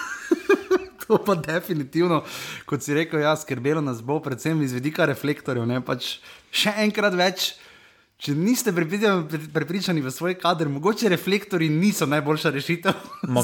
[1.04, 2.22] To pa definitivno,
[2.66, 5.68] kot si rekel, ja, skrbelo nas bo, predvsem iz vidika reflektorjev.
[5.84, 7.50] Pač še enkrat več,
[8.24, 12.96] če niste prepričani v svoj kader, mogoče reflektori niso najboljša rešitev.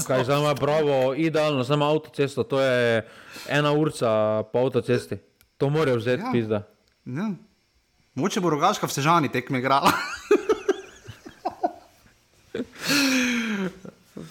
[0.07, 3.01] Kaj za me, bravo, idealno, samo avtocesto, to je
[3.51, 5.19] ena urca po avtocesti.
[5.59, 6.31] To morajo vzeti, ja.
[6.31, 6.61] pizda.
[7.05, 7.27] Ja.
[8.15, 9.91] Moče bo rogaška v sežani tekme igrala.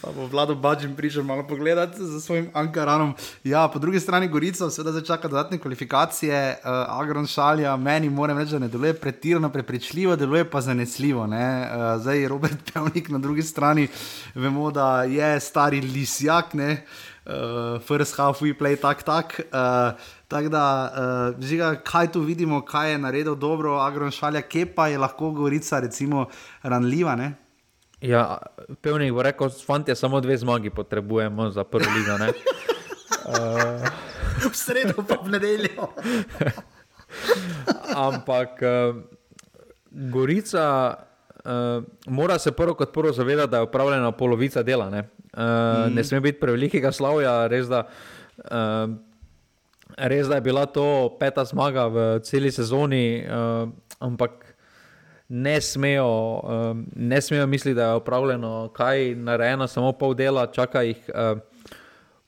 [0.00, 3.14] Pa bo vlado Bajdžin prišel malo pogledati za svojim Ankaranom.
[3.44, 6.58] Ja, po drugi strani Gorico, seveda zdaj čaka dodatne kvalifikacije.
[6.62, 11.24] Uh, Agron šalja, meni moram reči, da ne deluje pretirano prepričljivo, deluje pa zanesljivo.
[11.24, 11.32] Uh,
[12.00, 13.88] zdaj Robert Pevnik na drugi strani,
[14.34, 16.84] vemo, da je stari lisjak, ne.
[17.26, 19.40] Uh, first half we play tak, tak.
[19.52, 24.66] Uh, Tako da, uh, žiga, kaj tu vidimo, kaj je naredil dobro, agron šalja, kje
[24.74, 26.26] pa je lahko Gorica, recimo,
[26.62, 27.16] ranljiva.
[27.16, 27.47] Ne?
[28.00, 28.38] Ja,
[28.80, 32.14] pevnik bo rekel, fanti, samo dve zmagi potrebujemo za prvo ligo.
[32.14, 33.88] uh...
[34.38, 35.90] V sredo pa v nedeljo.
[38.06, 38.94] Ampak uh,
[39.90, 44.90] Gorica uh, mora se prvo kot prvo zavedati, da je upravljena polovica dela.
[44.90, 45.94] Ne, uh, mm.
[45.94, 47.87] ne sme biti prevelikega slavja, res da.
[48.38, 48.94] Uh,
[49.98, 53.66] Res da je bila to peta zmaga v celi sezoni, uh,
[54.04, 54.47] ampak
[55.28, 60.46] ne smejo, um, ne smejo misliti, da je upravljeno, kaj je narejeno, samo pol dela,
[60.46, 61.10] čaka jih.
[61.14, 61.38] Uh,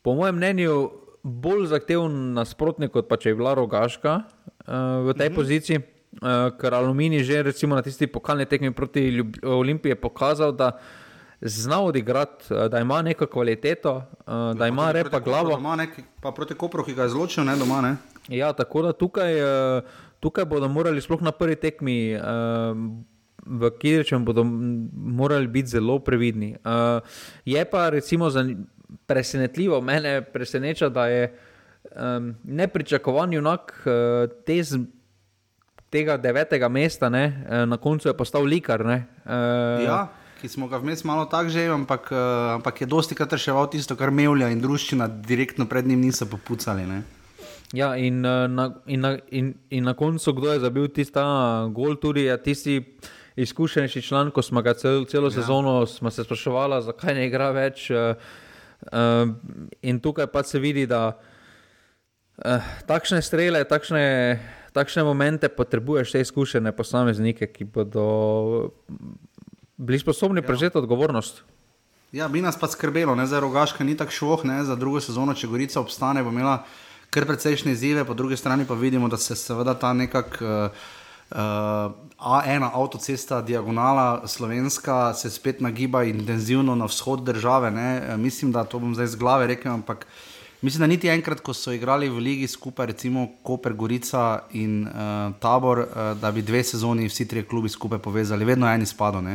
[0.02, 0.90] po mojem mnenju,
[1.22, 5.34] bolj zahteven nasprotnik, kot pa če je bila rogaška uh, v tej mm -hmm.
[5.34, 5.80] poziciji.
[6.10, 10.78] Uh, ker Aluminij že recimo, na tisti pokalni tekmi proti Ljub Olimpiji je pokazal, da
[11.40, 15.62] zna odigrati, da ima neko kvaliteto, uh, da ima repa glavo.
[16.20, 17.80] Pa proti Kopru, ki ga je zločil, ne doma.
[17.80, 17.96] Ne?
[18.28, 19.42] Ja, tako da tukaj.
[19.76, 19.82] Uh,
[20.20, 22.76] tukaj bodo morali, sploh na prvi tekmi, uh,
[23.46, 26.54] v Kirčem, bodo morali biti zelo previdni.
[26.64, 27.00] Uh,
[27.44, 28.28] je pa recimo
[29.06, 31.32] presenetljivo, mene preseneča, da je
[31.96, 34.80] um, nepričakovan junak uh, te z,
[35.90, 38.84] tega devetega mesta, ne, uh, na koncu je postal likar.
[38.84, 40.00] Ne, uh, ja.
[40.40, 43.96] Ki smo ga vmes malo tako že, ampak, uh, ampak je dosti krat reševal tisto,
[43.96, 46.86] kar Mevlja in družščina direktno pred njim niso popucali.
[46.88, 47.02] Ne?
[47.72, 51.20] Ja, in, eh, na, in, na, in, in na koncu, kdo je zabil tisti
[51.70, 52.76] gol, tudi je tisti
[53.36, 55.30] izkušenejši član, ko smo ga cel, celo ja.
[55.30, 57.90] sezono se spraševali, zakaj ne igra več.
[57.90, 58.16] Uh,
[58.92, 59.30] uh,
[59.82, 64.02] in tukaj pa se vidi, da uh, takšne strele, takšne,
[64.72, 68.74] takšne momente potrebuješ te izkušene posameznike, ki bodo
[69.76, 70.46] bili sposobni ja.
[70.46, 71.42] prevzeti odgovornost.
[72.12, 73.26] Ja, bi nas pa skrbelo, ne?
[73.30, 76.64] zdaj rogaška ni tako šloh, za drugo sezono, če Gorica obstane, bo imela
[77.10, 80.38] kar precejšnje izzive, po drugi strani pa vidimo, da se seveda ta nekak.
[80.40, 80.80] Uh,
[81.30, 81.36] Uh,
[82.18, 87.70] A1 avtocesta, diagonala slovenska, se spet nagiba intenzivno na vzhod države.
[87.70, 88.16] Ne?
[88.16, 90.06] Mislim, da to bom zdaj z glave rekel, ampak
[90.62, 95.32] mislim, da niti enkrat, ko so igrali v Ligi skupaj, recimo Koper, Gorica in uh,
[95.38, 99.22] Tabor, uh, da bi dve sezoni vsi tri klubi skupaj povezali, vedno je en izpado.
[99.22, 99.30] Uh,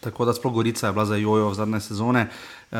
[0.00, 2.28] tako da sploh Gorica je bila za jojo zadnje sezone.
[2.70, 2.78] Uh,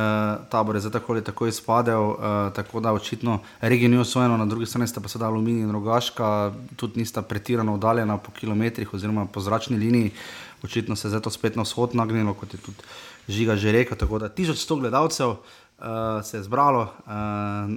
[0.50, 2.16] tabor je zdaj tako ali tako izpadel, uh,
[2.54, 6.52] tako da očitno regija ni osvojena, na drugi strani sta pa sedaj Aluminij in Rogaška,
[6.76, 10.10] tudi nista pretirano oddaljena po kilometrih oziroma po zračni liniji,
[10.62, 12.78] očitno se je zdaj to spet na vzhod nagnilo, kot je tudi
[13.28, 13.96] žiga že rekel.
[13.96, 15.36] Tako da 1100 gledalcev.
[15.78, 17.12] Uh, se je zbralo uh,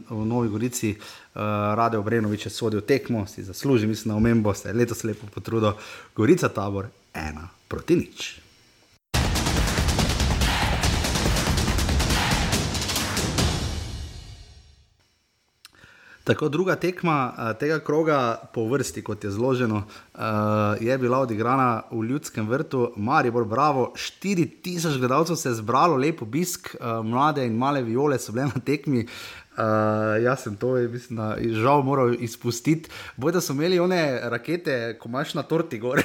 [0.10, 1.42] v Novi Gorici, uh,
[1.78, 5.74] Rade Obrenovič je sodel tekmo, si zasluži, mislim, na omembo, se je letos lepo potrudil,
[6.16, 8.42] Gorica tabor, ena proti nič.
[16.24, 20.22] Tako druga tekma uh, tega kroga, po vrsti, kot je zloženo, uh,
[20.80, 26.76] je bila odigrana v Ljudskem vrtu, Maribor, Bravo, 4000 gledalcev se je zbralo, lepo obisk,
[26.80, 29.08] uh, mlade in male viole so bile na tekmi.
[29.52, 32.90] Uh, jaz sem to, mislim, da, žal, moral izpustiti.
[33.18, 36.02] Boj, da so imeli one rakete, ko imaš na torti gor.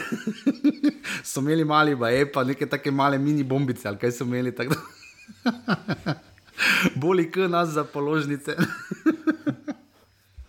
[1.31, 4.55] so imeli mali, pa je pa neke take male mini bombice, ali kaj so imeli.
[7.03, 8.57] Boli k nas za položnice.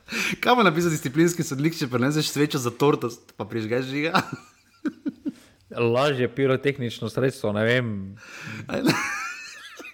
[0.41, 4.24] Kaj bo napisal disciplinski sodnik, če preneseš svečo za torto, pa prižgeš žiga?
[5.95, 7.88] Lažje pirotehnično sredstvo, ne vem.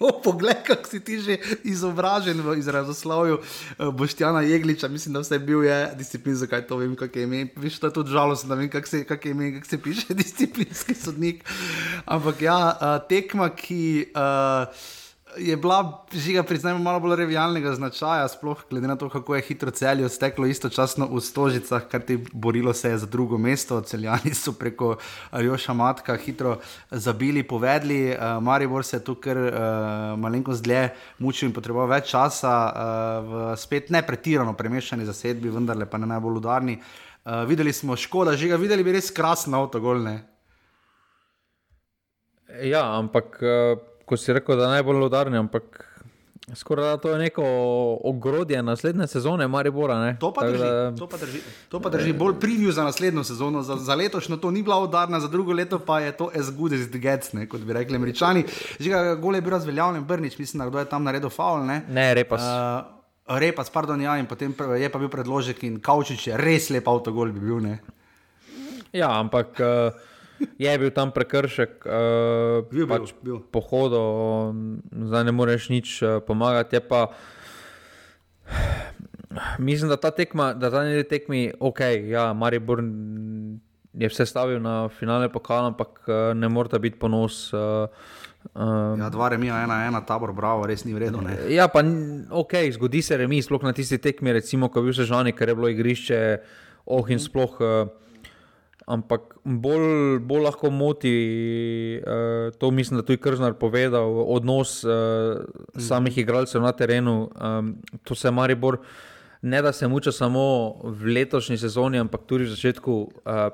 [0.03, 5.39] O, poglej, kako si ti že izobražen v izrazoslovju uh, Boštjana Jegliča, mislim, da vse
[5.39, 7.47] bil je disciplin, zakaj to vem, kako je ime.
[7.55, 10.95] Viš, to je tudi žalostno, da vem, kako se, kak ime, kak se piše disciplinski
[10.97, 11.45] sodnik.
[12.03, 14.11] Ampak ja, uh, tekma, ki.
[14.11, 14.68] Uh,
[15.38, 19.71] je bila, žiga, priznajmo, malo bolj revijalnega značaja, sploh glede na to, kako je hitro
[19.71, 23.81] celje steklo istočasno v Stožicah, kar ti borilo se je za drugo mesto.
[23.81, 24.95] Celjani so preko
[25.31, 26.57] Joša Matka hitro
[26.91, 29.53] zabili, povedali, uh, Maribor se je tukaj uh,
[30.19, 35.97] malenkost dlje mučil in potreboval več časa, uh, spet ne pretirano premešani zasedbi, vendar pa
[35.97, 36.77] ne najbolj udarni.
[37.25, 40.19] Uh, videli smo škoda, žiga, videli bi res krasno avto, golne.
[42.61, 43.39] Ja, ampak.
[43.41, 45.85] Uh ko si rekel, da je najbolj udarni, ampak
[46.55, 47.43] skoraj da to je neko
[48.03, 49.99] ogrodje naslednje sezone, Maribora.
[50.05, 50.17] Ne?
[50.19, 50.95] To pa, drži, da...
[50.99, 51.39] to pa drži.
[51.69, 53.63] To pa drži bolj preview za naslednjo sezono.
[53.63, 56.73] Za, za letošnjo to ni bila udarna, za drugo leto pa je to as good
[56.73, 57.47] as it gets, ne?
[57.49, 58.45] kot bi rekli američani.
[58.79, 61.65] Že gole je bil razveljavljen, Brnič, mislim, da je tam naredil faul.
[61.65, 62.41] Ne, ne repas.
[62.41, 66.87] Uh, Repas, pardon, ja, in potem je pa bil predložek in Kaučič je res lep
[66.87, 67.61] avtogol bi bil.
[67.63, 67.79] Ne?
[68.91, 69.55] Ja, ampak.
[69.59, 73.39] Uh je bil tam prekršek, uh, bil, pač bil, bil.
[73.53, 74.01] pohodo,
[74.91, 76.79] zdaj ne moreš nič uh, pomagati.
[76.84, 77.13] Pa,
[79.59, 81.79] mislim, da ta tekma, da ta ne tekmi, ok,
[82.09, 82.84] ja, Maribor
[83.93, 87.53] je vse stavil na finale pokala, ampak uh, ne morete biti ponos.
[87.53, 87.88] Uh,
[88.53, 91.23] Um, ja, dva remi, ena, ena, tabor, bravo, res ni vredno.
[91.47, 91.79] Ja, pa
[92.27, 95.55] ok, zgodi se remi, sploh na tisti tekmi, recimo, ko je bil sežani, ker je
[95.55, 96.19] bilo igrišče,
[96.91, 97.55] oh in sploh.
[97.63, 98.02] Uh,
[98.88, 101.13] Ampak bolj, bolj lahko moti,
[102.03, 104.91] uh, to mislim, da tudi Krznar povedal, odnos uh,
[105.79, 107.29] samih igralcev na terenu.
[107.39, 108.81] Um, to se Maribor
[109.43, 113.09] ne da se muča samo v letošnji sezoni, ampak tudi v začetku uh,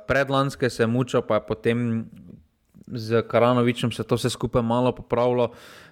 [0.08, 2.06] predlanske se muča, pa je potem
[2.94, 5.52] z Karanovičem se to vse skupaj malo popravilo,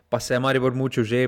[0.10, 1.28] pa se je Maribor mučil že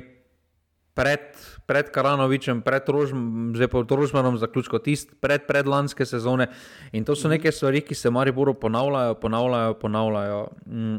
[0.93, 1.33] pred,
[1.69, 6.49] pred Karanovičem, pred Rožmanom, zaključko tist, pred predlanske sezone.
[6.97, 7.37] In to so mhm.
[7.37, 10.41] neke stvari, ki se Mariboru ponavljajo, ponavljajo, ponavljajo.
[10.65, 10.97] Mm.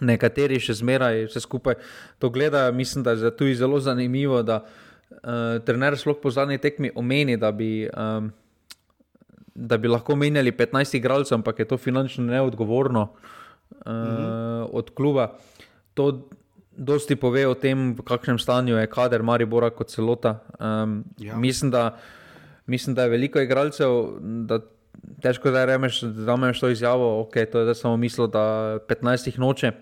[0.00, 1.76] Nekateri še zmeraj vse skupaj
[2.18, 2.72] to gledajo.
[2.74, 7.52] Mislim, da je tu zelo zanimivo, da uh, trener sploh po zadnji tekmi omeni, da
[7.54, 8.32] bi, um,
[9.54, 14.66] da bi lahko menjali 15 igralcev, ampak je to finančno neodgovorno uh, mm-hmm.
[14.72, 15.28] od kluba.
[15.94, 16.08] To,
[16.76, 20.40] dosti pove o tem, v kakšnem stanju je kader Maribora kot celota.
[20.58, 21.36] Um, ja.
[21.36, 21.96] mislim, da,
[22.66, 24.18] mislim, da je veliko igralcev.
[25.22, 29.38] Težko je reči, da imaš to izjavo, ok, to je samo mislo, da 15 jih
[29.38, 29.72] noče.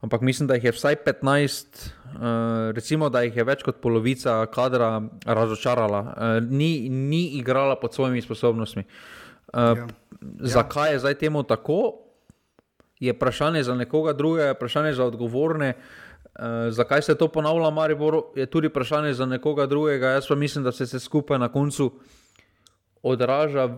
[0.00, 3.80] Ampak mislim, da jih je vsaj 15, uh, eh, recimo, da jih je več kot
[3.82, 8.84] polovica kadra razočarala, uh, ni, ni igrala pod svojimi sposobnostmi.
[9.52, 9.88] Uh, ja.
[10.54, 12.04] Zakaj je zdaj temu tako,
[13.00, 15.74] je vprašanje za nekoga drugega, vprašanje za odgovorne.
[15.74, 16.07] Uh,
[16.38, 20.06] Uh, zakaj se to ponavlja, Maribor, je tudi vprašanje za nekoga drugega.
[20.06, 21.92] Jaz pa mislim, da se vse skupaj na koncu
[23.02, 23.68] odraža,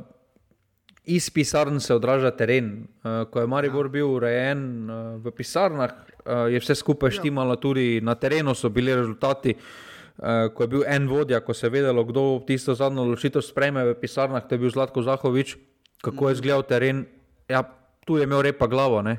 [1.05, 2.87] iz pisarn se odraža teren.
[3.05, 3.91] Uh, ko je Maribor ja.
[3.91, 7.17] bil urejen uh, v pisarnah, uh, je vse skupaj ja.
[7.17, 9.57] štimalo, tudi na terenu so bili rezultati.
[10.19, 13.87] Uh, ko je bil en vodja, ko se je vedelo, kdo tisto zadnjo odločitev sprejme
[13.89, 15.57] v pisarnah, to je bil Zlatko Zahovič,
[16.05, 17.07] kako je izgledal teren.
[17.49, 17.65] Ja,
[18.05, 19.01] tu je imel repa glavo.
[19.03, 19.17] Ne?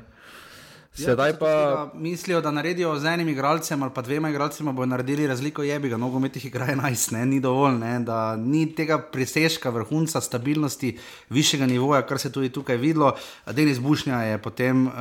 [0.98, 5.26] Ja, Sedaj pa mislijo, da naredijo z enim igralcem ali pa dvema igralcema, bo naredili
[5.26, 7.26] razliko, je bi ga nogometih igra 11, ne?
[7.26, 8.00] ni dovolj, ne?
[8.00, 10.98] da ni tega presežka, vrhunca stabilnosti,
[11.30, 13.14] višjega nivoja, kar se je tudi tukaj videlo.
[13.52, 14.92] Denis Bušnja je potem uh,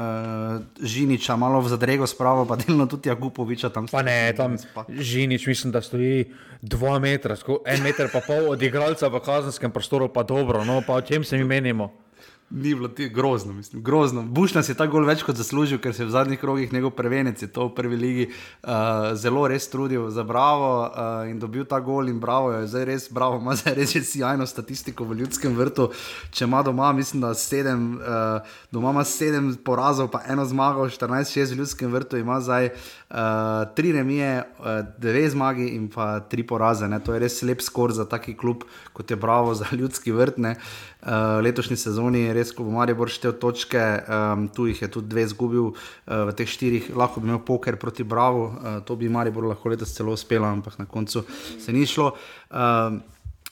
[0.82, 3.88] Žiniča malo v zadrego spravo, pa delno tudi Jakupoviča tam.
[3.92, 4.56] Pa ne, tam
[4.88, 6.32] Žinič, mislim, da stoji
[6.62, 7.36] dva metra,
[7.66, 11.24] en meter pa pol od igralca v kazenskem prostoru, pa dobro, no pa o čem
[11.24, 11.92] se mi menimo
[12.52, 14.22] ni bilo ti grozno, mislim, grozno.
[14.24, 16.92] Buš nas je ta gol več kot zaslužil, ker se je v zadnjih krogih njegov
[16.98, 21.66] prvenec, je to v prvi ligi, uh, zelo res trudil za bravo uh, in dobil
[21.66, 25.56] ta gol in bravo je zdaj res, bravo ima zdaj res sjajno statistiko v ljudskem
[25.58, 25.92] vrtu.
[26.32, 31.56] Če ima doma, mislim, da sedem, uh, doma ima sedem porazov, pa eno zmago, 14-6
[31.56, 32.72] v ljudskem vrtu ima zdaj.
[32.72, 33.01] Uh,
[33.76, 34.66] tri remije, uh,
[34.98, 36.88] dve zmagi in pa tri poraze.
[36.88, 37.00] Ne?
[37.04, 40.40] To je res lep skor za taki klub, kot je Bravo, za ljudski vrt.
[40.40, 45.12] Uh, letošnji sezoni je res, ko bo Marijo števil točke, um, tu jih je tudi
[45.12, 49.10] dve izgubil, uh, v teh štirih lahko bi imel poker proti Bravo, uh, to bi
[49.10, 51.26] Marijo lahko letos celo uspelo, ampak na koncu
[51.60, 52.14] se ni šlo.
[52.48, 53.02] Uh,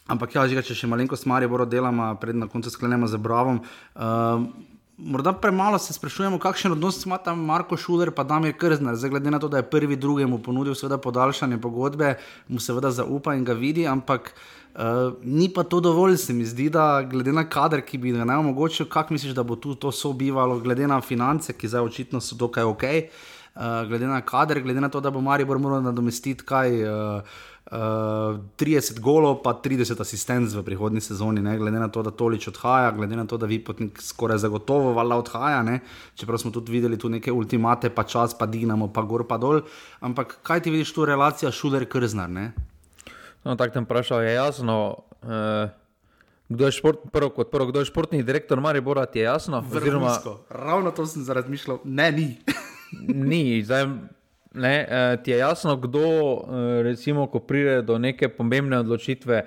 [0.08, 3.60] ampak ja, že če še malenkost Marijo delamo, pred na koncu sklenemo z Bravo.
[3.96, 4.69] Uh,
[5.02, 8.96] Morda premalo se sprašujemo, kakšen odnos ima tam Marko Šuler, pa Damir Krzner.
[8.96, 13.36] Zdaj, glede na to, da je prvi drugemu ponudil seveda, podaljšanje pogodbe, mu seveda zaupa
[13.36, 14.34] in ga vidi, ampak
[14.76, 18.28] uh, ni pa to dovolj, se mi zdi, da glede na kader, ki bi ga
[18.28, 22.20] naj omogočil, kako misliš, da bo tu to sobivalo, glede na finance, ki zdaj očitno
[22.20, 23.00] so dokaj ok, uh,
[23.56, 26.84] eh, glede na kader, glede na to, da bo Maribor moral nadomestiti kaj.
[26.84, 27.40] Uh,
[27.70, 31.54] Uh, 30 golov, pa 30 asistentov v prihodnji sezoni, ne?
[31.58, 35.20] glede na to, da tolič odhaja, glede na to, da vi potnik skoraj zagotovo vala
[35.22, 35.62] odhaja.
[35.64, 35.80] Ne?
[36.18, 39.62] Čeprav smo tudi videli tu neke ultimate, pa čas, pa dinamo, pa gor, pa dol.
[40.02, 42.32] Ampak kaj ti vidiš tu relacija šuler-krznar?
[43.46, 45.04] No, tako tam vprašal je jasno.
[45.22, 45.70] Uh...
[46.50, 49.62] Kdo je, šport, prvo, prvo, kdo je športni direktor Maribora, ti je jasno?
[49.76, 50.18] Oziroma...
[50.50, 52.38] Ravno to sem razmišljal, ne, ni.
[53.30, 53.86] ni, zdaj,
[54.54, 56.42] ne, uh, ti je jasno, kdo, uh,
[56.84, 59.44] recimo, ko pride do neke pomembne odločitve,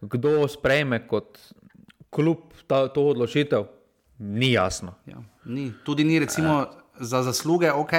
[0.00, 1.38] kdo sprejme kot
[2.10, 3.66] klub ta, to odločitev,
[4.18, 4.94] ni jasno.
[5.06, 5.72] Ja, ni.
[5.84, 7.00] Tudi ni, recimo, uh.
[7.00, 7.92] za zasluge, ok.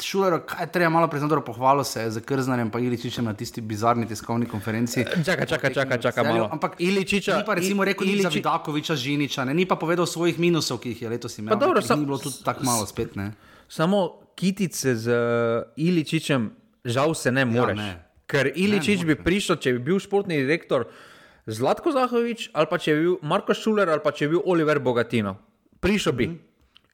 [0.00, 4.08] Šuler, kaj treba malo priznati, pohvalo se za krznarjem, pa ili čičem na tisti bizarni
[4.08, 5.04] tiskovni konferenci.
[5.24, 6.48] Čakaj, čakaj, čakaj, čakaj malo.
[6.52, 9.54] Ampak ili čiča, ni pa recimo rekel, ili čiča Vidakoviča, Žiniča, ne?
[9.54, 11.52] ni pa povedal svojih minusov, ki jih je letos imel.
[11.52, 13.32] Pa dobro, sam, ni bilo tudi tako malo spet, ne?
[13.68, 16.50] Samo kitice z uh, Iličičem,
[16.84, 17.78] žal se ne moreš.
[17.78, 17.98] Ja, ne.
[18.26, 20.88] Ker Iličič ne, bi prišel, če bi bil športni direktor
[21.46, 24.80] Zlatko Zahovič, ali pa če bi bil Marko Šuler, ali pa če bi bil Oliver
[24.80, 25.36] Bogatino.
[25.80, 26.26] Prišel bi.
[26.26, 26.48] Mm -hmm.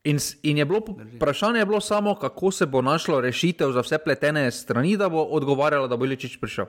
[0.04, 0.80] In, in je bilo,
[1.16, 5.22] vprašanje je bilo samo, kako se bo našlo rešitev za vse pletene strani, da bo
[5.22, 6.66] odgovarjalo, da bo Iličič prišel.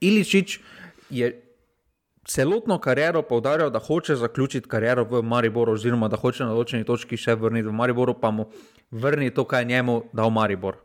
[0.00, 0.60] Iličič
[1.10, 1.52] je
[2.24, 7.16] celotno kariero povdarjal, da hoče zaključiti kariero v Mariboru, oziroma da hoče na določeni točki
[7.16, 8.48] še vrniti v Mariboru, pa mu
[8.92, 10.76] vrni to, kar je njemu dal Maribor.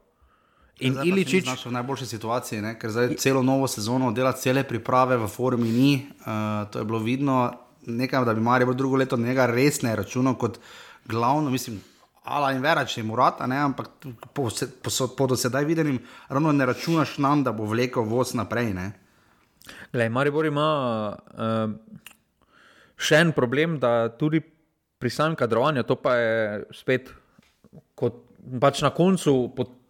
[0.80, 2.76] In Iličič je v najboljši situaciji, ne?
[2.78, 5.92] ker zdaj celo novo sezono dela cele priprave v formi ni.
[6.22, 7.50] Uh, to je bilo vidno,
[7.86, 10.60] nekaj, da bi Maribor drugo leto njega res ne računal kot
[11.06, 11.82] glavno, mislim.
[12.28, 14.50] Ala in vera, če je murata, ne, ampak po, po,
[14.84, 18.74] po, po do sedaj videnim, ravno ne računaš nam, da bo vlekel voz naprej.
[18.76, 18.92] Ne.
[19.94, 20.68] Glej, Maribor ima
[21.16, 21.72] uh,
[23.00, 24.44] še en problem, da tudi
[25.00, 26.36] pri samem kadrovanju, to pa je
[26.76, 27.14] spet
[27.96, 28.24] kot
[28.62, 29.34] pač na koncu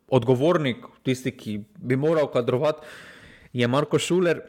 [0.07, 2.86] odgovornik, tisti, ki bi moral kadrovati,
[3.53, 4.41] je Marko Šuler,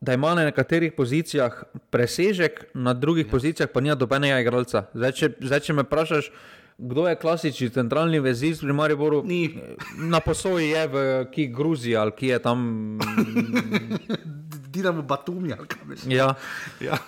[0.00, 3.30] da ima na nekaterih pozicijah presežek, na drugih ja.
[3.30, 4.86] pozicijah pa nima dobenega igralca.
[4.94, 6.30] Zdaj, če, zdaj, če me vprašaš,
[6.78, 9.56] kdo je klasični centralni vezist pri Mariboru, Ni.
[9.96, 12.98] na posoji je v ki Gruziji ali ki je tam.
[14.76, 16.04] Dinamo Batumi ali kaj več.
[16.12, 16.34] Ja.
[16.84, 16.98] ja.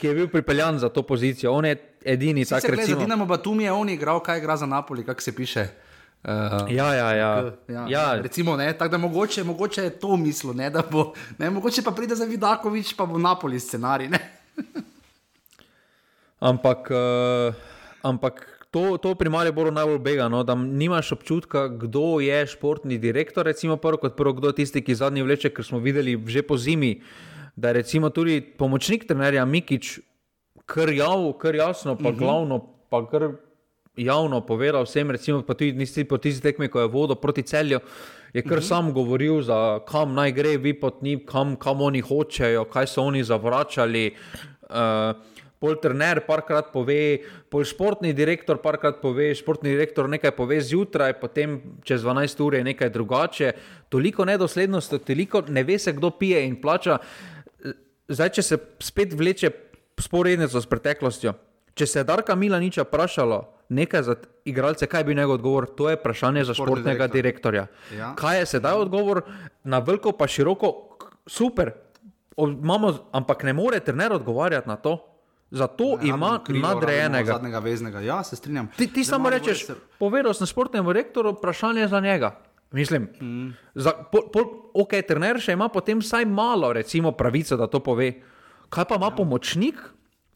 [0.00, 1.52] Ki je bil pripeljan za to pozicijo.
[1.52, 3.00] On je edini, ki se lahko.
[3.00, 5.68] Dinamo Batumi je on igral, kaj igra za Napoli, kako se piše.
[6.24, 7.52] Uh, ja, ja, ja.
[7.68, 8.20] ja, ja.
[8.22, 11.90] Recimo, ne, tako da mogoče, mogoče je to mislo, ne, da bo, ne, mogoče pa
[11.90, 14.10] pride za Vidakovič, pa bo Napoli scenarij.
[16.50, 17.54] ampak, uh,
[18.02, 23.46] ampak to, to pri Mariboru najbolj bega, no, da nimaš občutka, kdo je športni direktor,
[23.46, 26.58] recimo prvo kot prvo, kdo je tisti, ki zadnji vleče, ker smo videli že po
[26.58, 26.98] zimi,
[27.58, 29.98] da recimo tudi pomočnik trenerja Mikič,
[30.66, 32.14] kar, jav, kar jasno, pa uh mhm.
[32.14, 32.18] -huh.
[32.18, 32.58] glavno,
[32.90, 33.30] pa kar
[33.96, 37.80] javno povedal vsem, recimo pa tudi nisi po tisti tekmi, ko je vodo proti celju.
[38.32, 38.68] Je kar uh -huh.
[38.68, 43.02] sam govoril, za kam naj gre, vi pot njim, kam, kam oni hočejo, kaj so
[43.02, 44.14] oni zavračali.
[44.70, 44.76] Uh,
[45.58, 47.18] Pol trener parkrat pove,
[47.50, 52.64] pol športni direktor parkrat pove, športni direktor nekaj pove zjutraj, potem čez 12 ur je
[52.64, 53.52] nekaj drugače.
[53.88, 56.98] Toliko nedoslednosti, toliko ne ve se, kdo pije in plača.
[58.08, 59.50] Zdaj, če se spet vleče
[59.98, 61.34] sporednico s preteklostjo,
[61.74, 64.14] če se je Darka Milaniča vprašalo nekaj za
[64.46, 67.52] igralce, kaj bi njegov odgovor, to je vprašanje za Športni športnega direktor.
[67.52, 67.66] direktorja.
[67.94, 68.14] Ja.
[68.14, 69.20] Kaj je sedaj odgovor
[69.64, 70.72] na veliko pa široko,
[71.26, 71.72] super,
[72.34, 75.04] o- imamo, ampak ne more trener odgovarjati na to.
[75.50, 77.32] Zato Ja, ima krivo rabimo nadrejenega.
[77.32, 78.68] Zadnjega veznega, ja, se strinjam.
[78.68, 82.36] Ti, ti Zdaj, samo Maribor rečeš, se- povedal sem športnemu rektoru, vprašanje za njega.
[82.70, 83.52] Mislim, mm.
[83.74, 84.42] za, po,
[84.74, 88.10] ok, trener še ima potem vsaj malo, recimo, pravico, da to pove.
[88.68, 89.16] Kaj pa ima ja.
[89.16, 89.80] pomočnik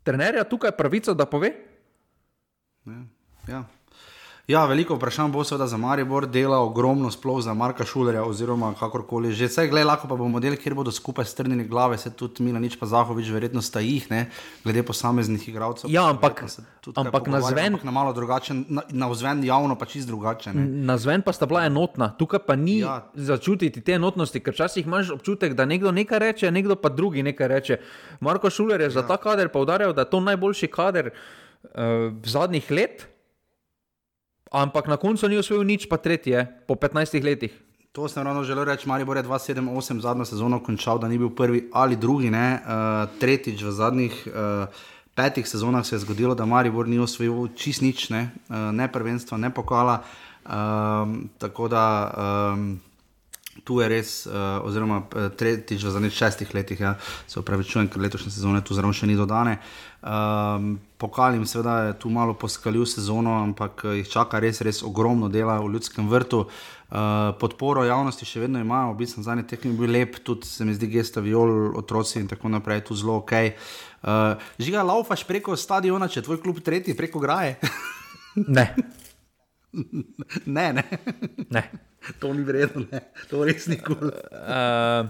[0.03, 1.53] trenerja tukaj pravico, da pove?
[2.89, 3.03] Ja.
[3.49, 3.65] Ja,
[4.61, 9.47] veliko vprašanj bo seveda za Maribor, dela ogromno, sploh za Marka Šulerja, oziroma kakorkoli že.
[9.47, 12.77] Vse, gledaj, lahko pa bo model, kjer bodo skupaj strnjeni glave, se tudi Mila, nič
[12.77, 14.29] pa Zahovič, verjetno sta jih, ne,
[14.65, 15.91] glede posameznih igralcev.
[15.91, 16.43] Ja, ampak-
[16.97, 20.53] ampak pogovarjajo, navzven- ampak Na malo drugačen, na, na vzven javno pa čist drugače.
[20.53, 20.67] Ne.
[20.85, 22.87] Na zven pa sta bila enotna, tukaj pa ni ja.
[22.87, 23.11] Ja.
[23.15, 27.49] začutiti te enotnosti, ker včasih imaš občutek, da nekdo nekaj reče, nekdo pa drugi nekaj
[27.49, 27.79] reče.
[28.21, 28.91] Marko Šuler je ja.
[28.91, 31.11] za ta kader poudarjal, da je to najboljši kader
[31.65, 31.71] uh,
[32.25, 33.07] zadnjih let,
[34.53, 37.53] ampak na koncu ni osvojil nič, pa tretje, po 15 letih.
[37.93, 41.69] To sem ravno želel reči, Maribor je 2-7-8 zadnjo sezono končal, da ni bil prvi
[41.73, 42.61] ali drugi, ne.
[42.65, 44.65] Uh, tretjič v zadnjih uh,
[45.15, 49.37] petih sezonah se je zgodilo, da Maribor ni osvojil čist nič, ne, uh, ne prvenstva,
[49.37, 50.01] ne pokala.
[50.43, 51.85] Um, tako da
[52.57, 52.81] um,
[53.65, 56.97] tu je res, uh, oziroma eh, tretjič v zadnjih šestih letih, ja,
[57.31, 59.59] se upravičujem, ker letošnje sezone tu zraven še ni dodane.
[60.03, 64.83] Um, pokal jim seveda je tu malo poskalil sezono, ampak eh, jih čaka res, res
[64.83, 66.47] ogromno dela v ljudskem vrtu.
[66.93, 70.67] Uh, podporo javnosti še vedno imajo, v bistvu zadnji tekmi je bil lep, tudi se
[70.67, 73.33] mi zdi gesta viol, otroci in tako naprej, tu zelo ok.
[74.03, 77.57] Uh, žiga, laufaš preko stadiona, če tvoj klub tretji, preko graje.
[78.37, 78.75] Ne,
[80.57, 80.85] ne, ne,
[81.51, 81.63] ne.
[82.21, 83.01] to ni vredno, ne.
[83.31, 83.97] to res ni kul.
[83.97, 84.11] Cool.
[84.33, 85.09] Uh,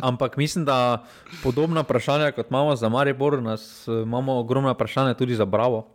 [0.00, 1.04] ampak mislim, da
[1.42, 5.86] podobna vprašanja, kot imamo za Maribor, nas uh, imamo ogromna vprašanja tudi za Bravo.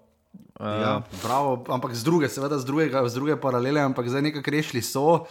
[0.59, 4.51] Uh, Ja, bravo, ampak z druge, seveda z, drugega, z druge paralele, ampak zdaj nekako
[4.51, 5.25] rešili so.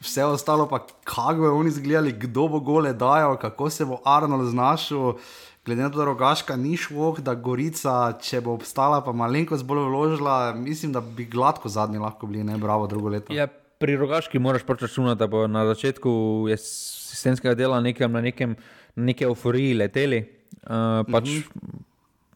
[0.00, 4.48] Vse ostalo pa, kako bodo oni izgledali, kdo bo gole dajal, kako se bo Arnold
[4.48, 5.20] znašel.
[5.66, 9.82] Glede na to, da rogaška ni šlo, da Gorica, če bo obstala, pa malenkost bolj
[9.90, 13.34] vložila, mislim, da bi gladko zadnji lahko bili, ne bravo, drugo leto.
[13.36, 13.44] Ja,
[13.80, 16.10] pri rogaški moraš pač računati, da bo na začetku
[16.48, 18.56] je sistemskega dela nekem, na nekem,
[18.96, 20.22] na neki euforiji leteli.
[20.64, 21.28] Uh, pač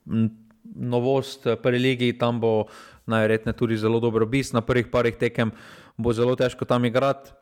[0.05, 0.29] mm.
[0.93, 2.67] novost eh, prvi ligi, tam bo
[3.11, 5.53] najverjetneje tudi zelo dobro bis, na prvih parih tekem
[5.97, 7.33] bo zelo težko tam igrati.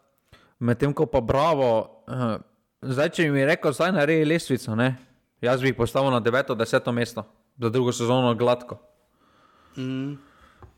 [0.62, 1.70] Medtem ko pa bravo,
[2.06, 2.36] uh,
[2.82, 4.94] zdaj če mi je rekel, zdaj naredi lestvico, ne?
[5.42, 6.54] Jaz bi jih postavil na 9.
[6.56, 6.92] 10.
[6.92, 7.24] mesto,
[7.58, 8.78] za drugo sezono gladko.
[9.76, 10.14] Mm.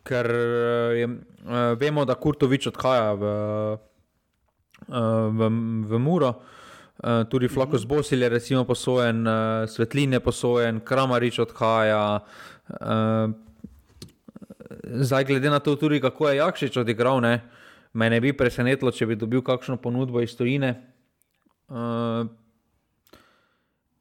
[0.05, 3.23] Ker eh, je, uh, vemo, da Kurtovič odhaja v,
[4.87, 4.97] uh,
[5.29, 5.49] v,
[5.89, 6.33] v Muro,
[7.29, 9.27] tudi Flakus Bosil je recimo posojen,
[9.67, 12.23] Svetlin je posojen, Kramarič odhaja.
[15.03, 17.41] Zdaj, glede na to, tudi kako je Jakšič odigral, ne,
[17.93, 20.71] me ne bi presenetilo, če bi dobil kakšno ponudbo iz Tojine.
[21.67, 22.31] Uh,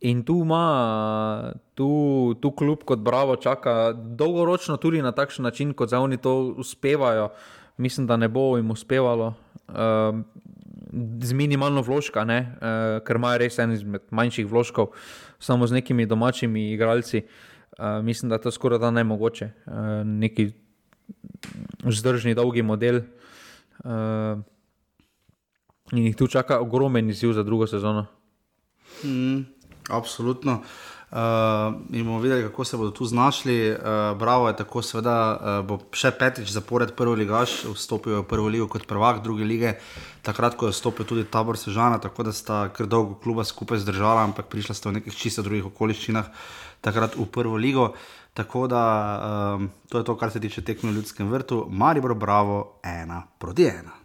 [0.05, 5.89] In tu ima, tu, tu klub kot Bravo čaka dolgoročno tudi na takšen način, kot
[5.89, 7.31] za oni to uspevajo.
[7.77, 9.33] Mislim, da ne bo jim uspevalo
[9.69, 9.75] uh,
[11.21, 14.93] z minimalno vložka, uh, ker imajo res en izmed manjših vložkov,
[15.39, 17.25] samo z nekimi domačimi igralci.
[17.79, 19.51] Uh, mislim, da je to skoraj da nemogoče.
[19.67, 20.51] Uh, neki
[21.85, 23.01] vzdržni, dolgi model.
[23.85, 24.45] Uh,
[25.93, 28.07] in jih tu čaka ogromen izziv za drugo sezono.
[29.05, 29.55] Mm.
[29.91, 30.63] Absolutno.
[31.15, 31.21] Uh,
[31.95, 33.71] in bomo videli, kako se bodo tu znašli.
[33.71, 38.51] Uh, Bravo je tako, seveda uh, bo še petič zapored prvi ligaš, vstopil v prvo
[38.51, 39.77] ligo kot prvak druge lige,
[40.27, 44.27] takrat, ko je vstopil tudi tabor Sežana, tako da sta kar dolgo kluba skupaj zdržala,
[44.27, 46.35] ampak prišla sta v nekih čisto drugih okoliščinah
[46.83, 47.93] takrat v prvo ligo.
[48.35, 48.83] Tako da
[49.55, 51.69] um, to je to, kar se tiče tekme v ljudskem vrtu.
[51.71, 54.04] Maribor, bravo, ena proti ena.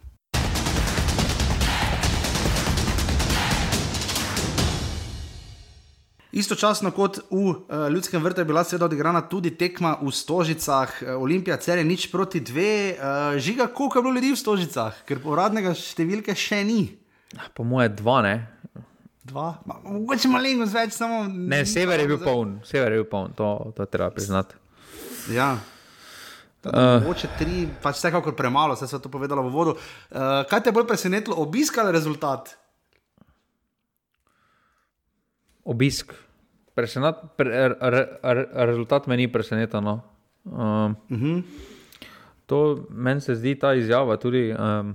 [6.32, 11.16] Istočasno kot v uh, Ljudskem vrtu je bila seveda odigrana tudi tekma v Stožicah, uh,
[11.18, 15.18] Olimpija, cel je nič proti dve, uh, žiga, koliko je bilo ljudi v Stožicah, ker
[15.26, 16.84] uradnega številke še ni.
[17.54, 18.36] Po moje dva, ne.
[19.26, 21.24] Dva, Ma, mogoče malenkost več, samo.
[21.26, 24.54] Ne, sever je bil poln, sever je bil poln, to, to treba priznati.
[25.34, 25.56] Ja.
[26.60, 29.74] Uh, Moče tri, pač vsekakor premalo, se je to povedalo v vodu.
[29.74, 32.54] Uh, kaj te je bolj presenetilo, obisk ali rezultat?
[35.70, 36.14] Obisk.
[36.74, 39.82] Presenat, pre, re, re, rezultat me ni presenetil.
[39.84, 40.00] No.
[40.44, 41.42] Um, uh -huh.
[42.46, 44.94] To meni se zdi ta izjava tudi, um,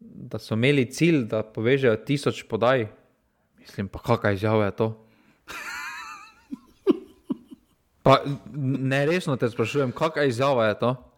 [0.00, 2.88] da so imeli cilj, da povežejo tisoč podaj.
[3.60, 5.06] Mislim, pa kakšna izjava je to?
[8.02, 8.16] Pa,
[8.56, 11.11] ne, resno te sprašujem, kakšna izjava je to?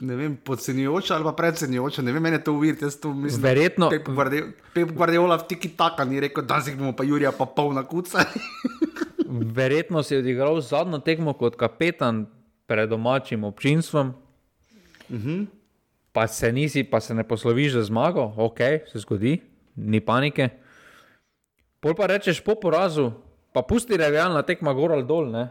[0.00, 2.84] Ne vem, podcenjujoča ali pa predcenjujoča, ne vem, meni je to uviriti.
[3.40, 3.88] Verjetno.
[3.90, 4.42] Pep, Guardi
[4.74, 8.26] Pep Guardiola v tiki taka ni rekel, da si bomo pa Jurija pa polna kuca.
[9.58, 12.26] Verjetno si odigral zadnjo tekmo kot kapetan
[12.66, 14.12] pred domačim občinstvom.
[15.08, 15.28] Uh mhm.
[15.28, 15.46] -huh.
[16.12, 18.58] Pa se nisi, pa se ne posloviš za zmago, ok,
[18.92, 19.40] se zgodi,
[19.76, 20.48] ni panike.
[21.80, 23.12] Pol pa rečeš po porazu,
[23.52, 25.26] pa pusti realna tekma gor ali dol.
[25.26, 25.48] Mm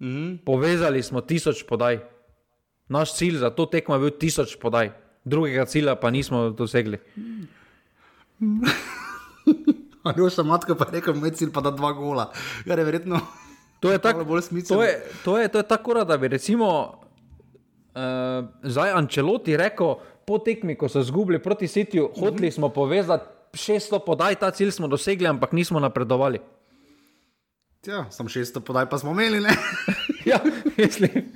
[0.00, 0.38] -hmm.
[0.44, 2.13] Povezali smo tisoč podaj.
[2.94, 4.92] Naš cilj za to tekmo je bil tisoč podaj,
[5.24, 6.98] drugega cilja pa nismo dosegli.
[10.04, 12.30] Ali boš samo matka pa rekel, moj cilj pa da dva gola.
[12.66, 13.20] Ja, je verjetno.
[13.80, 14.82] To je tako bolj smiselno.
[14.82, 16.68] To je, to je, to je tako, da bi recimo
[17.94, 22.20] uh, zdaj Ančeloti rekel, po tekmi, ko so izgubili proti Sitiju, mm -hmm.
[22.20, 26.40] hoteli smo povezati 600 podaj, ta cilj smo dosegli, ampak nismo napredovali.
[27.86, 29.50] Ja, sem šesto podaj, pa smo imeli, ne?
[30.30, 30.40] ja,
[30.76, 31.32] mislim.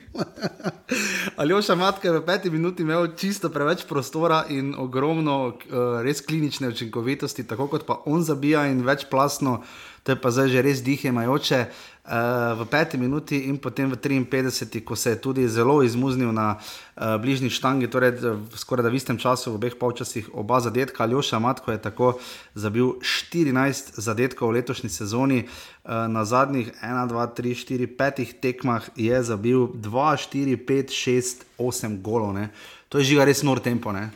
[1.39, 5.55] Ali oša matka v peti minuti imel čisto preveč prostora in ogromno uh,
[6.03, 9.63] res klinične učinkovitosti, tako kot pa on zabija in večplastno,
[10.03, 11.61] to je pa zdaj že res dihemajoče.
[11.63, 16.33] Uh, uh, v peti minuti in potem v 53, ko se je tudi zelo izmuznil
[16.33, 18.17] na uh, bližnji štangi, torej
[18.57, 21.05] skoraj da v istem času, v obeh polčasih, oba zadetka.
[21.05, 22.17] Aljoša Matko je tako
[22.57, 28.89] zabil 14 zadetkov v letošnji sezoni, uh, na zadnjih 1, 2, 3, 4, 5 tekmah
[28.97, 32.33] je zabil 2, 4, 5, 6, 8 golov.
[32.33, 32.49] Ne?
[32.89, 33.93] To je žiga res nor tempo.
[33.93, 34.09] Ne?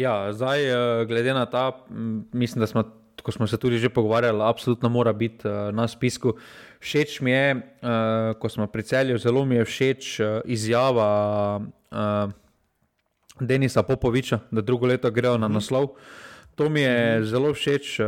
[0.00, 0.64] Ja, zdaj,
[1.04, 1.76] glede na ta,
[2.32, 2.88] mislim, da smo,
[3.20, 5.44] ko smo se tudi že pogovarjali, absolutno mora biti
[5.76, 6.40] na spisku.
[6.80, 11.08] Všeč mi je, uh, ko smo pri celju, zelo mi je všeč uh, izjava
[11.60, 12.32] uh,
[13.40, 15.54] Denisa Popoviča, da drugo leto grejo na mhm.
[15.54, 15.88] naslov.
[16.54, 18.06] To mi je zelo všeč, uh,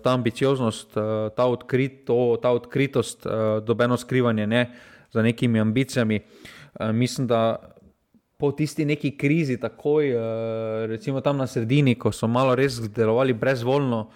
[0.00, 4.70] ta ambicioznost, uh, ta, odkrito, ta odkritost, uh, dobeno skrivanje ne,
[5.12, 6.20] za nekimi ambicijami.
[6.20, 7.60] Uh, mislim, da
[8.36, 10.20] po tisti neki krizi, takoj, uh,
[10.88, 14.08] recimo tam na sredini, ko so malo res delovali brezvoljno,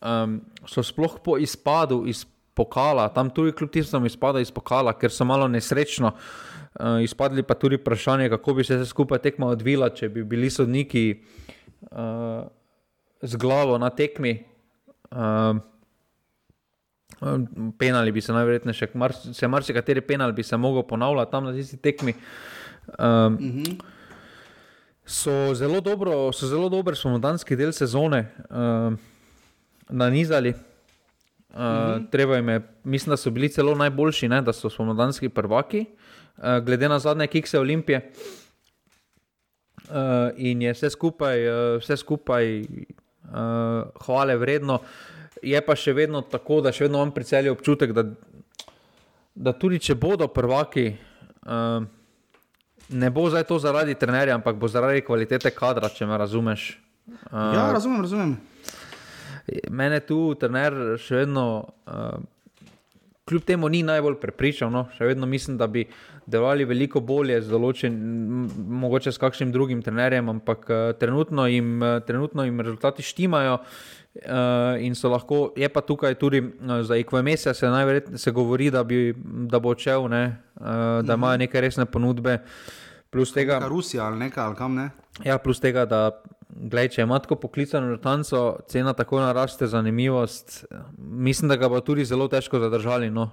[0.00, 5.10] um, so sploh po izpadu iz pokala, tam tudi kljub tistemu izpada iz pokala, ker
[5.10, 6.12] so malo nesrečno.
[6.72, 10.50] Uh, izpadli pa tudi vprašanje, kako bi se vse skupaj tekmo odvila, če bi bili
[10.50, 11.04] sodniki
[11.90, 12.46] uh,
[13.22, 14.38] z glavo na tekmi.
[15.10, 15.60] Uh,
[17.78, 21.52] penali bi se najverjetneje še, mar, se marsikateri penal bi se mogel ponavljati tam na
[21.52, 22.14] tisti tekmi.
[22.98, 23.80] Um, mm -hmm.
[25.04, 28.92] So zelo dobro, so zelo dober spomladanski del sezone uh,
[29.88, 30.54] nanizali.
[31.52, 32.50] Uh, mm -hmm.
[32.50, 35.84] je, mislim, da so bili celo najboljši, ne, da so spomladanski prvaki,
[36.36, 38.12] uh, glede na zadnje kikse Olimpije.
[39.88, 39.94] Uh,
[40.36, 42.66] in je vse skupaj, uh, vse skupaj uh,
[44.04, 44.78] hvale vredno.
[45.42, 48.04] Je pa še vedno tako, da še vedno imam pri celju občutek, da,
[49.34, 50.96] da tudi če bodo prvaki,
[51.46, 51.84] uh,
[52.88, 56.80] ne bo zdaj to zaradi trenerja, ampak bo zaradi kvalitete kadra, če me razumeš.
[57.06, 58.51] Uh, ja, razumem, razumem
[59.70, 61.46] mene tu trener še vedno,
[61.86, 62.20] uh,
[63.28, 64.70] kljub temu, ni najbolj prepričal.
[64.72, 64.86] No?
[64.96, 65.86] Še vedno mislim, da bi
[66.26, 68.46] delovali veliko bolje z določenim,
[68.82, 73.58] mogoče s kakšnim drugim trenerjem, ampak uh, trenutno, jim, uh, trenutno jim rezultati štimajo.
[74.12, 78.68] Uh, in so lahko, je pa tukaj tudi uh, za IQMS, se najverjetneje se govori,
[78.70, 79.14] da, bi,
[79.48, 82.42] da bo odšel, uh, da imajo neke resne ponudbe.
[83.12, 84.90] Plus tega, Rusija ali nekaj, ali kam ne.
[85.24, 86.10] Ja, plus tega, da
[86.52, 90.64] Glej, če ima tako poklicano rotanco, cena tako naraste, zanimivost.
[90.98, 93.08] Mislim, da ga bo tudi zelo težko zadržali.
[93.10, 93.30] No.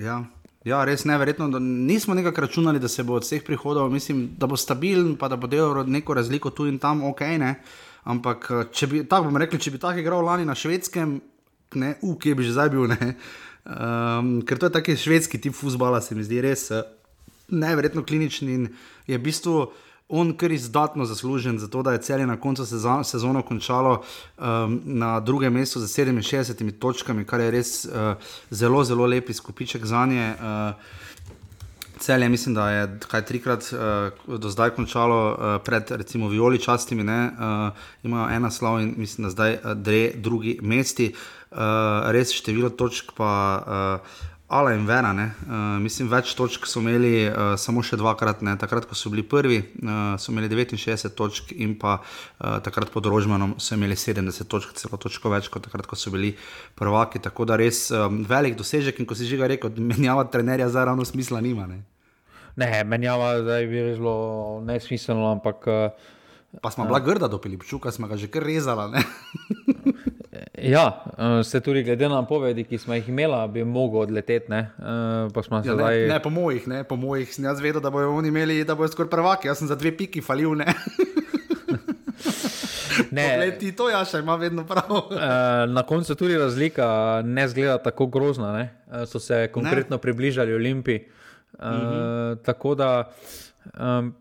[0.00, 0.22] Ja.
[0.64, 1.50] ja, res neverjetno.
[1.60, 5.36] Nismo nekako računali, da se bo od vseh prihodov, mislim, da bo stabilen, pa da
[5.36, 7.20] bo delal neko razliko tu in tam, ok.
[7.44, 7.54] Ne?
[8.04, 11.18] Ampak, če bi tako bomo rekli, če bi tako igral lani na švedskem,
[11.80, 12.88] ne, u, kje bi že zdaj bil.
[13.64, 16.82] Um, ker to je taki švedski tip futbola, se mi zdi res eh,
[17.48, 18.66] neverjetno klinični in
[19.08, 19.54] je v bistvu
[20.08, 22.66] on kar izdatno zaslužen za to, da je celje na koncu
[23.04, 24.02] sezone končalo
[24.38, 27.92] um, na drugem mestu z 67 točkami, kar je res uh,
[28.50, 30.34] zelo, zelo lep izkupiček za nje.
[30.40, 30.74] Uh,
[31.98, 37.02] Celje, mislim, da je kaj trikrat uh, do zdaj končalo uh, pred, recimo, Violi častimi,
[37.02, 37.70] uh,
[38.02, 41.14] imajo ena slava in mislim, da zdaj uh, dve drugi mesti.
[41.50, 41.58] Uh,
[42.10, 43.62] res število točk pa
[44.02, 48.52] uh, Ala in Vera, uh, mislim, več točk so imeli uh, samo še dvakrat, ne?
[48.54, 53.08] takrat, ko so bili prvi, uh, so imeli 69 točk, in pa uh, takrat pod
[53.10, 56.36] Rožmanom so imeli 70 točk, celo točko več kot takrat, ko so bili
[56.78, 57.18] prvaki.
[57.24, 60.86] Tako da res um, velik dosežek in ko si že ga rekel, menjava trenerja za
[60.86, 61.66] ravno smisla nima.
[61.66, 61.82] Ne,
[62.54, 64.18] ne menjava zdaj bi zelo
[64.70, 65.66] nesmiselno, ampak.
[65.66, 66.12] Uh,
[66.62, 68.92] Pa smo bila grda do Pilipčuka, smo ga že kar rezala.
[70.64, 74.50] Ja, eh, se tudi glede na povedi, ki smo jih imeli, bi mogel odleteti.
[74.50, 74.70] Ne?
[74.78, 75.98] Ja, zdaj...
[75.98, 78.74] ne, ne, po mojih, ne, po mojih sem jaz vedel, da bodo oni imeli, da
[78.74, 79.48] bodo skoraj prvaki.
[79.48, 80.54] Jaz sem za dve piki falil.
[80.56, 80.72] Ne,
[83.16, 83.26] ne.
[83.42, 85.12] Leti, to ja še ima vedno prav.
[85.12, 88.52] Eh, na koncu tudi razlika ne zgleda tako grozna.
[88.56, 88.68] Ne?
[88.92, 90.02] Eh, so se konkretno ne.
[90.02, 91.06] približali Olimpiji.
[91.54, 92.38] Uh, mhm.
[92.42, 92.88] Tako da.
[93.78, 94.14] Um,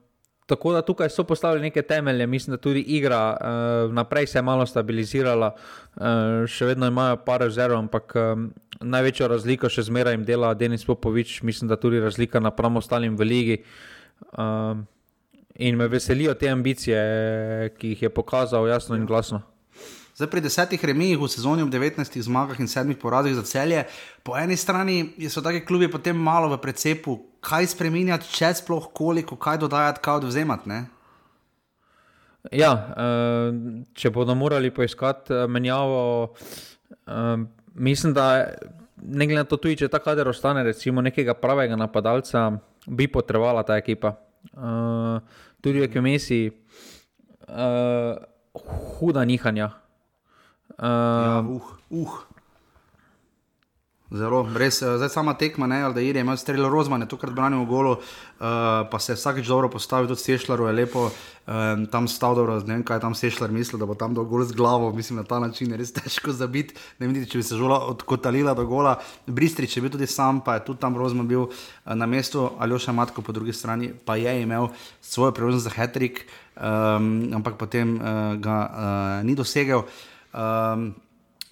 [0.45, 4.41] Tako da tukaj so postavili neke temelje, mislim, da tudi igra uh, naprej se je
[4.41, 5.53] malo stabilizirala,
[5.95, 6.03] uh,
[6.47, 8.49] še vedno imajo par rezerv, ampak um,
[8.81, 13.29] največjo razliko še zmeraj jim dela Denis Popovič, mislim, da tudi razlika napram ostalim v
[13.29, 13.61] ligi.
[14.35, 14.83] Uh,
[15.55, 16.99] in me veselijo te ambicije,
[17.77, 19.41] ki jih je pokazal jasno in glasno.
[20.13, 23.89] Zdaj, pri desetih remijih v sezoni, ob 19 zmagah in sedmih porazih za celje,
[24.21, 29.33] po eni strani so taki klubi potem malo v precepu, kaj spremenjati, če sploh koliko,
[29.35, 30.69] kaj dodajati, kaj odvzemati.
[30.69, 30.85] Ne?
[32.53, 33.49] Ja, uh,
[33.97, 37.41] če bodo morali poiskati uh, menjavo, uh,
[37.73, 38.53] mislim, da
[39.01, 42.51] ne glede na to, tudi če ta kader ostane, recimo nekega pravega napadalca,
[42.85, 44.13] bi potrebovala ta ekipa.
[45.63, 45.97] Tudi v uh,
[48.99, 49.82] huda nihanja.
[50.77, 52.33] Uh, ja, uh, uh.
[54.13, 57.65] Zelo, res, eh, zdaj sama tekma, ne, da je imel strelo rozmane, tokrat branil v
[57.65, 62.35] golo, uh, pa se je vsakeč dobro postavil, tudi Sešljar je lepo um, tam stal,
[62.37, 65.17] dobro, ne vem, kaj tam Sešljar misli, da bo tam dol gol z glavo, mislim,
[65.17, 68.67] na ta način je res težko zabiti, ne vem, če bi se žola odkotalila do
[68.69, 68.99] gola.
[69.25, 72.93] Bristrič je bil tudi sam, pa je tudi tam rozman bil uh, na mestu, Aljoša
[72.93, 74.69] Matko po drugi strani pa je imel
[75.01, 79.89] svojo priložnost za hetrik, um, ampak potem uh, ga uh, ni dosegel.
[80.33, 80.93] Um,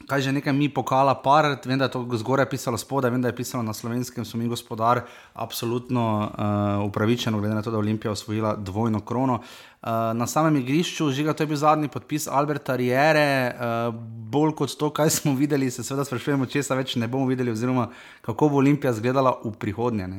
[0.07, 3.29] kaj že nekaj mi pokala, par, vem, da je to zgoraj pisalo spodaj, vem, da
[3.29, 5.03] je pisalo na slovenskem, so mi gospodar,
[5.33, 9.39] absolutno uh, upravičeno, glede na to, da je Olimpija osvojila dvojno krono.
[9.81, 13.93] Uh, na samem igrišču, žiga, to je bil zadnji podpis Alberta Riere, uh,
[14.31, 17.51] bolj kot to, kaj smo videli, se seveda sprašujemo, če se več ne bomo videli,
[17.51, 17.89] oziroma
[18.21, 20.09] kako bo Olimpija izgledala v prihodnje.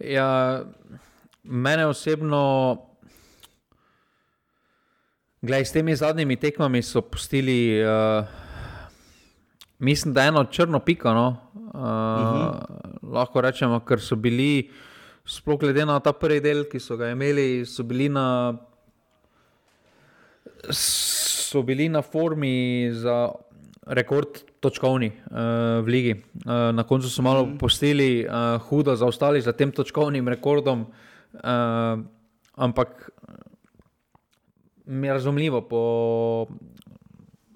[0.00, 0.64] Ja,
[1.44, 2.90] mene osebno.
[5.44, 8.24] Glej, s temi zadnjimi tekmami so pustili, uh,
[9.78, 11.12] mislim, da eno črno piko.
[11.12, 11.36] No?
[11.54, 13.12] Uh, uh -huh.
[13.12, 14.70] Lahko rečemo, ker so bili,
[15.24, 18.56] sploh glede na ta prvi del, ki so ga imeli, so bili na,
[20.70, 23.28] so bili na formi za
[23.86, 24.28] rekord
[24.60, 26.14] točkovni uh, v ligi.
[26.46, 27.58] Uh, na koncu so malo uh -huh.
[27.58, 30.86] postili, uh, hudo zaostali za tem točkovnim rekordom.
[31.32, 32.00] Uh,
[32.56, 33.10] ampak
[34.86, 36.46] mi je razumljivo, po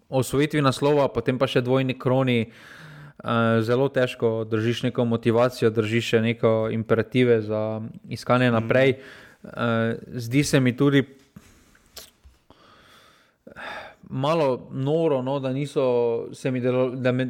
[0.08, 6.68] osvojitvi naslova, potem pa še dvojni kroni, uh, zelo težko držiš neko motivacijo, držiš neko
[6.72, 8.98] imperative za iskanje naprej.
[9.42, 9.50] Uh,
[10.14, 11.04] zdi se mi tudi.
[14.10, 15.82] Malo noro, no, da niso
[16.32, 17.26] se mi delo, da me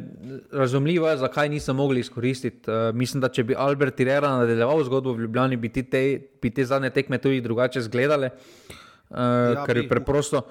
[0.51, 2.71] razumljivo je, zakaj niso mogli izkoristiti.
[2.71, 6.03] Uh, mislim, da če bi Albert Tirera nadaljeval zgodbo v Ljubljani, bi te,
[6.41, 8.31] bi te zadnje tekme tudi drugače izgledale.
[8.31, 8.77] Uh,
[9.09, 10.45] ja, ker, je preprosto,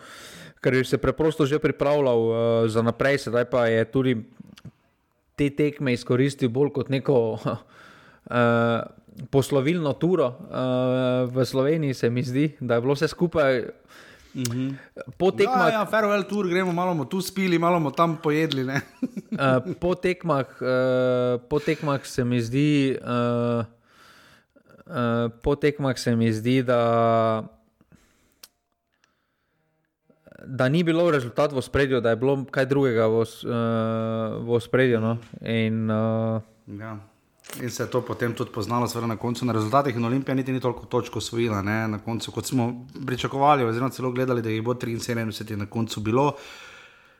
[0.61, 2.37] ker je se preprosto že pripravljal uh,
[2.67, 4.15] za naprej, sedaj pa je tudi
[5.39, 7.57] te tekme izkoristil bolj kot neko uh,
[9.35, 13.67] poslovilno turo uh, v Sloveniji, se mi zdi, da je bilo vse skupaj.
[14.35, 14.75] Mm -hmm.
[15.17, 18.63] Po tekmah, ja, ja, farewell tour, gremo malo tu spili, malo tam pojedli.
[18.63, 18.71] uh,
[19.83, 23.65] po, tekmah, uh, po tekmah se mi zdi, uh,
[24.87, 27.58] uh, po tekmah se mi zdi, da
[30.49, 33.27] da ni bilo rezultat v spredju, da je bilo kaj drugega v, uh,
[34.49, 35.01] v spredju.
[35.01, 35.19] No?
[35.45, 36.41] In, uh,
[36.81, 36.97] ja.
[37.63, 39.97] in se je to potem tudi poznalo, seveda na koncu na rezultatih.
[39.97, 44.43] In Olimpija niti ni toliko točk osvojila, na koncu, kot smo pričakovali, oziroma celo gledali,
[44.43, 46.33] da jih bo 73 na koncu bilo.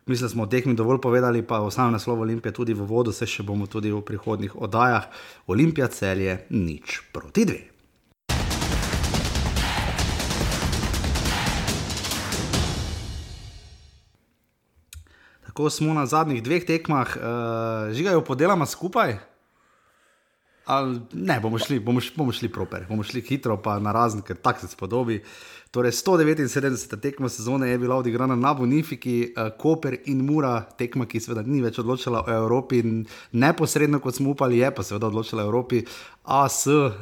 [0.07, 3.13] Mislim, da smo o tehni dovolj povedali, pa v samem naslovu Olimpije tudi v vodu,
[3.13, 5.05] se še bomo tudi v prihodnih oddajah.
[5.47, 7.78] Olimpija celje nič proti dve.
[15.59, 19.17] Ko smo na zadnjih dveh tekmah, uh, žigajo podelama skupaj.
[20.69, 24.21] Ali, ne, bomo šli, bomo, š- bomo šli proper, bomo šli hitro, pa na razen,
[24.21, 25.23] ker tako se spodobi.
[25.71, 26.97] Torej, 179.
[27.01, 31.63] tekma sezone je bila odigrana na Bonifiki, uh, Koper in Mura, tekma, ki seveda ni
[31.65, 32.83] več odločila o Evropi,
[33.33, 35.81] neposredno, kot smo upali, je pa seveda odločila o Evropi.
[36.25, 36.93] AS, uh,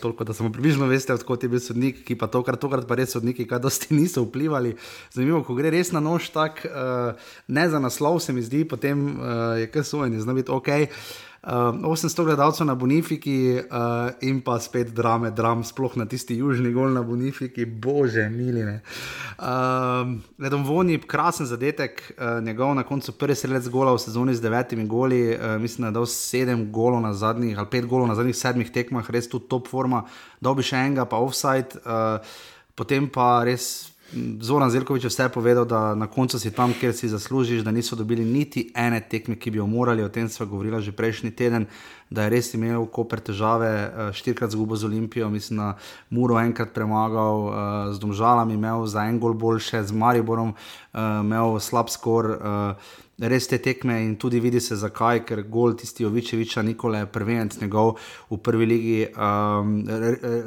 [0.00, 3.16] toliko da samo približno veste, odkot je bil sodnik, ki pa tokrat, tokrat pa res
[3.16, 4.74] sodniki, kaj dosti niso vplivali.
[5.16, 7.16] Zanimivo, ko gre res na nož, tak, uh,
[7.48, 10.72] ne za naslov, se mi zdi, potem uh, je kar sojen, zna biti ok.
[10.84, 16.72] Uh, 800 gledalcev na Bonifiki uh, in pa spet drame, dram, sploh na tisti južni
[16.72, 18.80] gol na Bonifiki, bože, miline.
[19.38, 24.44] Uh, Gledam, Voni, krasen zadetek, uh, njegov na koncu prvi strelec gola v sezoni z
[24.44, 28.14] devetimi goli, uh, mislim, da je dal sedem golov na zadnjih, ali pet golov na
[28.14, 30.04] zadnjih sedmih tekmah, res tu top forma,
[30.40, 32.20] dal bi še enega, pa offside, uh,
[32.76, 33.89] potem pa res
[34.40, 37.96] Zoran Zelkovič je vse povedal, da na koncu si tam, kjer si zaslužiš, da niso
[37.96, 40.02] dobili niti ene tekme, ki bi jo morali.
[40.02, 41.66] O tem sva govorila že prejšnji teden,
[42.10, 45.74] da je res imel Koper težave, eh, štirikrat zgubo z Olimpijo, mislim, na
[46.10, 51.60] Muro enkrat premagal, eh, z Domžalami imel za en gol boljše, z Mariborom eh, imel
[51.60, 52.38] slab skor.
[53.20, 57.58] Res te tekme in tudi vidi se zakaj, ker gol tisti Ovičeviča Nikole je prvenec
[57.60, 57.98] njegov
[58.30, 58.94] v prvi ligi.
[59.12, 59.82] Um,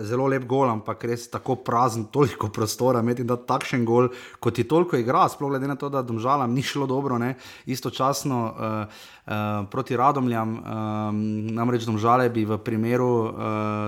[0.09, 4.09] zelo lep gol, ampak res tako prazen, toliko prostora, imeti da takšen gol,
[4.41, 7.35] kot ti toliko igra, sploh glede na to, da domžalam ni šlo dobro, ne?
[7.69, 9.35] istočasno uh, uh,
[9.69, 11.21] proti Radomljam, um,
[11.53, 13.37] namreč domžale bi v primeru uh,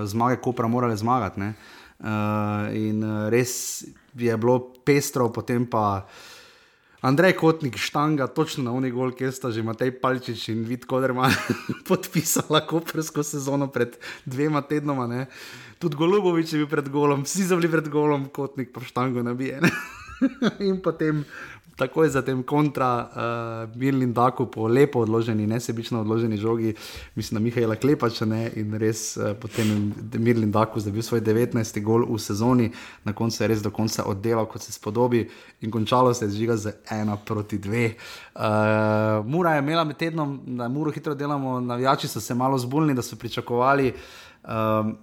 [0.06, 1.42] zmage Kopra morale zmagati.
[1.42, 3.82] Uh, in uh, res
[4.14, 6.06] je bilo pestro, potem pa.
[7.00, 11.32] Andrej Kotnik, štanga, točno na oni gol, kjer sta že Matej Palčič in Vid Koderman
[11.88, 15.06] podpisala kopersko sezono pred dvema tednoma.
[15.06, 15.26] Ne.
[15.78, 19.60] Tudi Golubovič je bil pred golom, vsi so bili pred golom, Kotnik pa štango nabije.
[20.68, 21.24] In potem
[21.76, 26.74] takoj zatem kontra uh, Mirlin Daku po lepo odloženi, nesebično odloženi žogi,
[27.14, 31.82] mislim, da Mihajla Klepača ne, in res uh, potem je Mirlin Daku zabil svoj 19.
[31.84, 32.70] gol v sezoni,
[33.04, 35.26] na koncu je res do konca oddelal, kot se spodobi
[35.60, 37.92] in končalo se je zžiga z ena proti dve.
[38.34, 42.94] Uh, Mura je imela med tednom, da Muro hitro delamo, navijači so se malo zbulni,
[42.94, 43.92] da so pričakovali.
[44.44, 44.96] Um,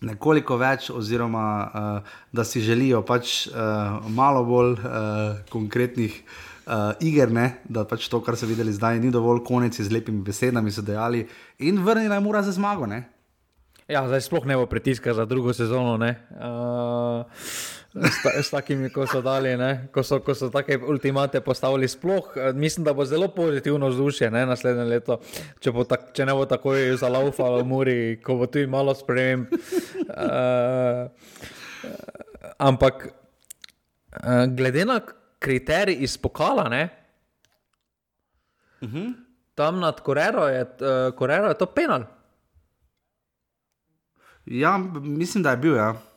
[0.00, 6.22] nekoliko več, oziroma uh, da si želijo pač uh, malo bolj uh, konkretnih
[6.66, 7.46] uh, iger, ne?
[7.64, 11.26] da pač to, kar so videli zdaj, ni dovolj konec z lepimi besedami, so dejali,
[11.58, 12.88] in vrnila je mora za zmago.
[12.88, 13.04] Ne?
[13.90, 15.96] Ja, zdaj sploh ne bo pritiska za drugo sezono.
[15.98, 16.14] ne.
[16.30, 17.26] Uh,
[17.90, 21.88] S, ta, s takimi, ko so dali, ne, ko so, ko so take ultimate postavili,
[21.90, 25.16] sploh eh, mislim, da bo zelo pozitivno vzdušje ne, naslednje leto,
[25.58, 29.50] če, bo tak, če ne bo takoj zalaufalo v Muri, ko bo tu malo sprememb.
[30.10, 31.10] Uh,
[32.62, 35.00] ampak uh, glede na
[35.42, 36.84] kriterij iz pokala, ne,
[38.82, 39.14] uh -huh.
[39.54, 42.06] tam nad Korero je, uh, Korero je to penal.
[44.46, 46.09] Ja, mislim, da je bil, ja.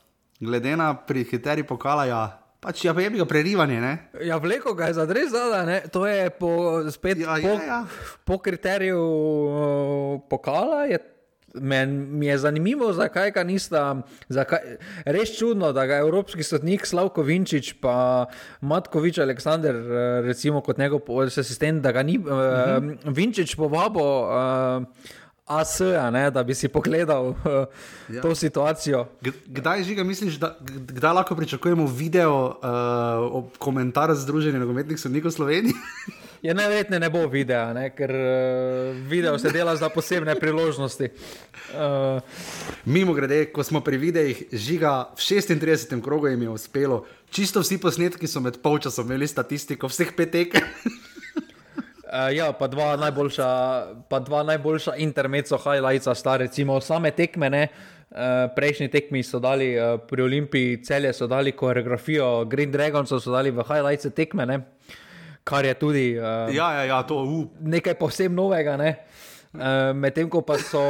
[0.43, 2.05] Glede na prihiteri pokala.
[2.05, 2.23] Ja.
[2.63, 3.79] Pač ja, je bil prerivanje.
[3.83, 3.93] Ne?
[4.23, 7.79] Ja, vleko ga je zadres zada, to je po, spet Ja, po, ja, ja.
[8.23, 10.87] po kriteriju uh, pokala.
[10.87, 11.01] Je,
[11.59, 13.81] men, mi je zanimivo, zakaj ga nista.
[14.31, 18.31] Zakaj, res čudno, da ga je evropski sodnik Slavko Vinčič, pa
[18.63, 22.95] Matkovič Aleksandr, uh, recimo kot njegov asistent, da ga ni uh, uh -huh.
[23.11, 24.07] Vinčič povabil.
[24.07, 24.87] Uh,
[25.45, 25.79] AS,
[26.11, 27.35] ne, da bi si pogledal uh,
[28.15, 28.21] ja.
[28.21, 29.07] to situacijo.
[29.45, 35.73] Kdaj žiga, misliš, da kdaj lahko pričakujemo video, uh, komentar Združenja nogometnih sodnikov Slovenije?
[36.43, 41.09] Je najverjetneje ne bo videa, ne, ker uh, video se dela za posebne priložnosti.
[41.71, 42.21] Uh,
[42.85, 46.01] Mimo grede, ko smo pri videih, žiga v 36.
[46.03, 50.59] krogu jim je uspelo, čisto vsi posnetki so med polčasom imeli statistiko vseh petek.
[52.13, 53.47] Uh, ja, pa dva najboljša,
[54.09, 57.49] pa dva najboljša intermezzo highlightsa sta recimo same tekme.
[57.49, 57.67] Ne?
[58.11, 63.31] Uh, prejšnji tekmi so dali uh, pri Olimpiji, celje so dali koreografijo, Green Dragons so
[63.31, 64.59] dali v highlightse tekme, ne?
[65.43, 67.47] kar je tudi uh, ja, ja, ja, to uh.
[67.59, 68.77] nekaj povsem novega.
[68.77, 68.95] Ne?
[69.53, 70.81] Uh, Medtem ko pa so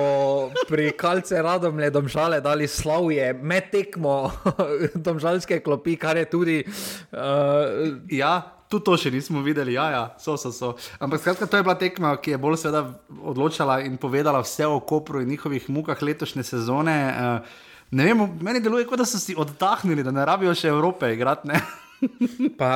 [0.67, 4.31] pri Kalce Radomlje domžale dali slavje med tekmo
[5.07, 10.33] domžalske klopi, kar je tudi uh, Ja, tudi to še nismo videli, ja, ja so,
[10.39, 10.73] so, so.
[11.03, 12.81] Ampak skratka, to je bila tekma, ki je bolj seveda
[13.21, 16.95] odločala in povedala vse o Kopru in njihovih mukah letošnje sezone.
[17.13, 17.59] Uh,
[17.93, 21.53] ne vem, meni deluje, kot da so si oddahnili, da ne rabijo še Evrope igrati.
[22.59, 22.71] Pa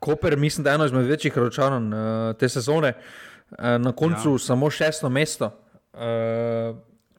[0.00, 4.44] Koper, mislim, da je eno izmed večjih računov uh, te sezone, uh, na koncu ja.
[4.46, 5.50] samo šesto mesto,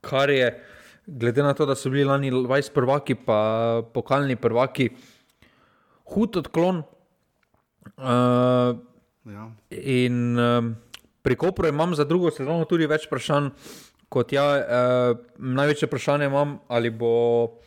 [0.02, 0.48] kar je,
[1.06, 4.88] glede na to, da so bili lani 20 prvaki, pa pokalni prvaki,
[6.14, 6.82] hud odklon.
[7.98, 8.78] Uh,
[9.22, 9.52] Ja.
[9.70, 10.76] in um,
[11.22, 13.52] pri Kopru imam za drugo sezono tudi več vprašanj,
[14.10, 17.60] kot ja, uh, največje vprašanje imam, ali bo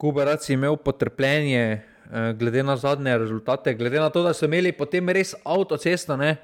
[0.00, 5.08] Guberac imel potrpljenje, uh, glede na zadnje rezultate, glede na to, da so imeli potem
[5.08, 6.36] res avtocesto, ne,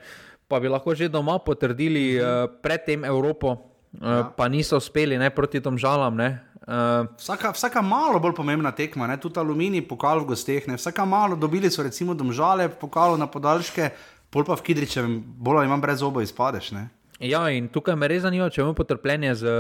[0.49, 3.61] pa bi lahko že doma potrdili uh, predtem Evropo, uh,
[4.01, 4.25] ja.
[4.33, 6.17] pa niso uspeli ne, proti tom žalam.
[6.17, 6.41] Ne.
[6.67, 11.05] Uh, vsaka, vsaka malo bolj pomembna tekma, ne, tudi aluminij, pokal v gosteh, ne, vsaka
[11.07, 13.93] malo dobili so recimo domžale, pokal na podaljške,
[14.35, 16.73] pol pa v Kidričevem, bolj imam brez obo izpadeš.
[16.75, 16.89] Ne.
[17.23, 19.53] Ja, in tukaj me res zanima, če imamo potrpljenje z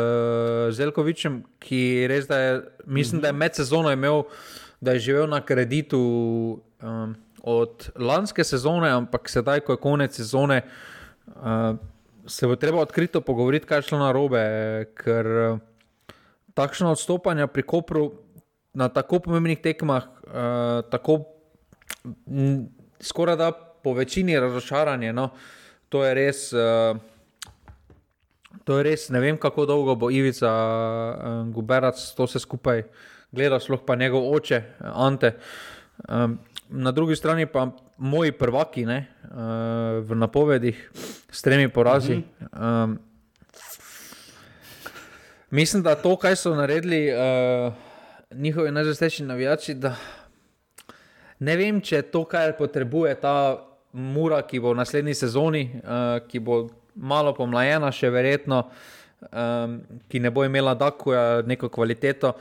[0.74, 1.78] Zelkovičem, ki
[2.11, 4.24] res da je, mislim, da je med sezono imel,
[4.82, 6.02] da je živel na kreditu
[6.82, 7.14] um,
[7.46, 10.59] od lanske sezone, ampak sedaj, ko je konec sezone,
[11.38, 11.78] uh,
[12.26, 14.44] se bo treba odkrito pogovoriti, kaj je šlo na robe,
[14.98, 15.64] ker uh,
[16.57, 18.07] takšno odstopanje pri Kopru
[18.76, 21.20] na tako pomembnih tekmah, uh, tako
[22.26, 22.66] m,
[23.00, 25.30] skoraj da po večini razočaranje, no,
[25.88, 26.48] to je res.
[26.52, 26.96] Uh,
[28.66, 32.82] To je res, ne vem, kako dolgo bo Ivica uh, Guberac to vse skupaj
[33.30, 35.36] gledal, sploh pa njegov oče, Ante.
[36.09, 36.38] Um,
[36.68, 40.80] na drugi strani pa moji prvaki ne, uh, v napovedih
[41.30, 42.22] s tremi porazi.
[42.50, 42.98] Um,
[45.51, 47.72] mislim, da to, kar so naredili uh,
[48.30, 49.97] njihovi najzastejši navijači, da
[51.38, 53.36] ne vem, če to, kar potrebuje ta
[53.92, 56.66] mura, ki bo v naslednji sezoni, uh, ki bo
[56.97, 58.62] malo pomlajena, še verjetno,
[59.30, 61.14] um, ki ne bo imela tako
[61.47, 62.32] neko kvaliteto.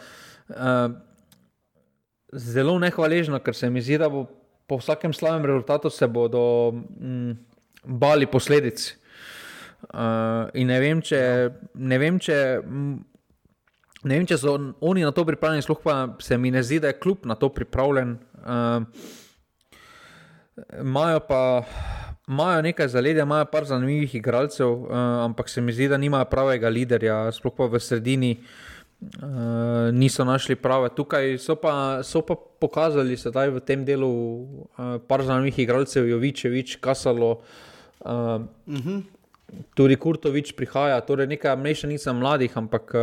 [0.50, 0.98] Um,
[2.36, 4.26] zelo nehvaležno, ker se mi zdi, da bo
[4.68, 6.44] po vsakem slabem rezultatu se bodo
[6.74, 7.36] um,
[7.84, 8.96] bali posledic.
[9.94, 11.20] Uh, in ne vem, če.
[11.76, 12.40] Ne vem, če
[14.06, 14.52] Ne vem, če so
[14.86, 17.50] oni na to pripravljeni, sploh pa se mi ne zdi, da je kljub na to
[17.50, 18.12] pripravljen.
[20.78, 21.40] Imajo uh, pa
[22.28, 24.92] Imajo nekaj zaledja, imajo par zanimivih igralcev, uh,
[25.26, 28.32] ampak se mi zdi, da nimajo pravega liderja, sploh pa v sredini
[29.22, 30.90] uh, niso našli prave.
[30.98, 36.80] Tukaj so pa, so pa pokazali sedaj v tem delu uh, par zanimivih igralcev, Jovičevič,
[36.82, 37.42] Kasalo.
[38.02, 39.04] Uh, uh -huh.
[39.76, 42.94] Tudi Kurtovič prihaja, torej nekaj mešanica mladih, ampak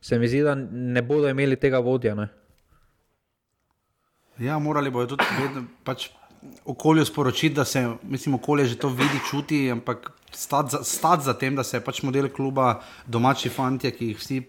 [0.00, 2.14] se mi zdi, da ne bodo imeli tega vodja.
[2.14, 2.28] Ne?
[4.40, 5.64] Ja, morali bodo tudi vedno.
[5.84, 6.08] Pač
[6.64, 11.34] okolju sporočiti, da se, mislim, okolje že to vidi, čuti, ampak stati za, stat za
[11.34, 14.40] tem, da se je pač model kluba, domači fanti, ki jih vsi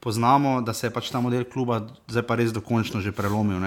[0.00, 3.62] poznamo, da se je pač ta model kluba zdaj pa res dokončno že prelomil.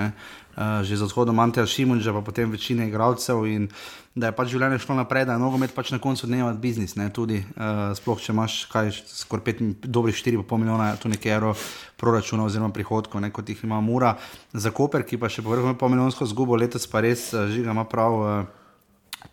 [0.54, 3.68] Uh, že za odhodom Anteja Šimunča, pa potem večine igralcev in
[4.14, 7.08] da je pač življenje šlo naprej, da je nogomet pač na koncu dneva biznis, ne,
[7.10, 11.64] tudi uh, sploh, če imaš kaj, skoraj pet, dobrih 4,5 milijona, tu nekaj evrov
[11.98, 14.14] proračuna oziroma prihodkov, ne, kot jih ima Mura
[14.54, 17.90] za Koper, ki pa še povrhu pol milijonsko zgubo, letos pa res uh, žiga ima
[17.90, 18.22] prav.
[18.22, 18.60] Uh,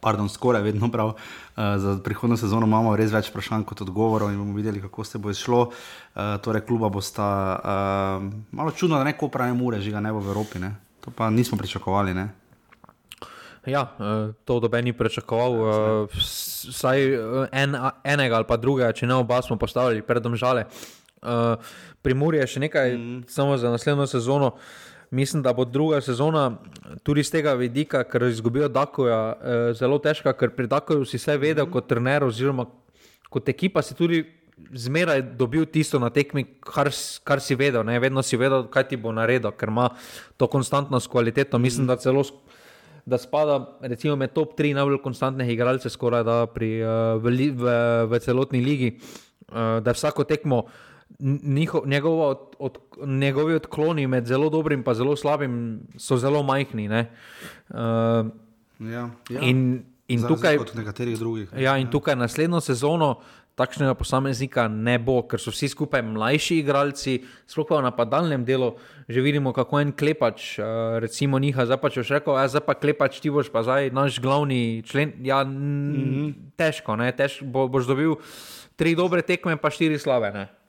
[0.00, 1.08] Pardon, skoraj vedno prav.
[1.08, 1.14] Uh,
[1.76, 5.30] za prihodno sezono imamo res več vprašanj kot odgovorov in bomo videli, kako se bo
[5.30, 5.60] izšlo.
[5.68, 7.28] Uh, torej, kluba bo sta
[7.60, 10.58] uh, malo čudno, da ne ko pravi mure, že ga ne bo v Evropi.
[10.58, 10.74] Ne?
[11.04, 12.14] To pa nismo pričakovali.
[12.14, 12.28] Ne?
[13.68, 13.92] Ja,
[14.44, 16.08] to dobe ni pričakoval.
[16.16, 17.02] Vsaj
[17.52, 20.64] en, enega ali pa drugega, če ne oba, smo postavili predom žale.
[22.00, 23.18] Pri Muri je še nekaj, mm.
[23.28, 24.54] samo za naslednjo sezono.
[25.10, 26.44] Mislim, da bo druga sezona
[27.02, 29.18] tudi z tega vidika, ker izgubijo Dakoja,
[29.74, 31.72] zelo težka, ker pri Dakoju si vse vedel mm.
[31.74, 32.68] kot trener, oziroma
[33.30, 34.22] kot ekipa si tudi
[34.72, 36.90] zmeraj dobil tisto na tekmi, kar,
[37.24, 37.84] kar si vedel.
[37.86, 37.98] Ne?
[38.00, 39.90] Vedno si vedel, kaj ti bo naredil, ker ima
[40.36, 41.58] to konstantnost, kvaliteto.
[41.58, 42.24] Mislim, da celo.
[43.06, 47.72] Da spada recimo, med top 3 najbolj konstantnih igralcev, skoraj da pri, uh, v, v,
[48.06, 48.90] v celotni ligi,
[49.48, 50.66] uh, da vsako tekmo,
[51.18, 56.88] njiho, njegovo, od, od, njegovi odkloni med zelo dobrim in zelo slabim so zelo majhni.
[56.88, 56.96] Uh,
[58.80, 59.40] ja, ja.
[59.40, 61.52] In, in tukaj, kot nekaterih drugih.
[61.56, 61.90] Ja, in ja.
[61.90, 63.20] tukaj naslednjo sezono
[63.60, 67.18] takšnega posameznika ne bo, ker so vsi skupaj mlajši igralci,
[67.50, 68.72] sploh pa v napadalnem delu.
[69.10, 72.64] Že vidimo, kako en klepač, uh, recimo, njiha, zdaj pa če boš rekel, ja, zdaj
[72.64, 75.12] pa klepač ti boš pa zdaj naš glavni člen.
[75.26, 76.32] Ja, mm -hmm.
[76.56, 78.16] težko, ne, težko bo, boš dobil
[78.76, 80.32] tri dobre tekme, pa štiri slave.
[80.32, 80.59] Ne.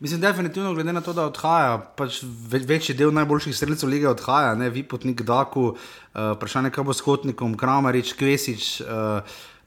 [0.00, 4.70] Mislim, definitivno, glede na to, da odhaja, pač večji del najboljših sredstev lige odhaja, ne
[4.72, 8.68] vi potnik Daku, uh, vprašanje, kaj bo s Hotnikom, Kramarič, Kvesič.
[8.80, 9.20] Uh,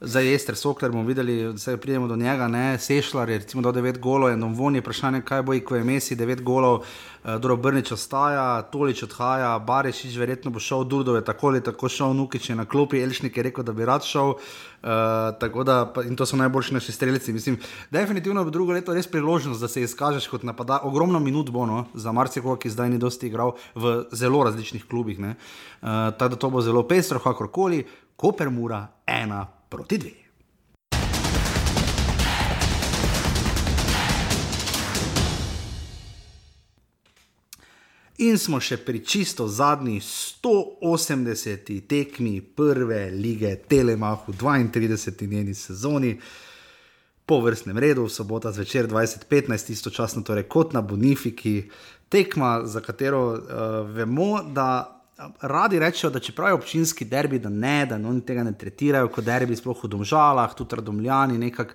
[0.05, 3.99] Zdaj, Ester Sokler bomo videli, da pridemo do njega, ne Sešljar, je recimo do 9
[3.99, 8.61] golov, eno vonje vprašanje, kaj bo, ko je Messi 9 golov, uh, Doro Brnič ostaja,
[8.61, 12.65] Tolič odhaja, Barešič verjetno bo šel, Dudov je tako ali tako šel, Nukič je na
[12.65, 14.35] klopi, Elšnik je rekel, da bi rad šel.
[14.83, 17.33] Uh, da, in to so najboljši naši streljci.
[17.33, 17.57] Mislim,
[17.91, 20.83] definitivno bo drugo leto res priložnost, da se izkažeš kot napadalec.
[20.83, 25.19] Ogromno minut bo no, za marsikoga, ki zdaj ni dosti igral v zelo različnih klubih.
[25.19, 25.35] Uh,
[26.19, 27.85] Tako da to bo zelo pestro, kakorkoli,
[28.15, 30.11] Koper mura ena proti dve.
[38.17, 41.81] In smo še pri čisto zadnji 180.
[41.89, 45.27] tekmi prve lige Telemahu, 32.
[45.27, 46.19] njeni sezoni,
[47.25, 51.69] po vrstnem redu, sobota zvečer 20:15, istočasno torej kot na Bonifiki,
[52.09, 53.39] tekma, za katero uh,
[53.89, 55.02] vemo, da
[55.41, 59.25] radi rečejo, da čeprav je občinski derbi, da ne, da oni tega ne tretirajo kot
[59.25, 61.73] derbi, sploh v domžalah, tudi radomljani, nekako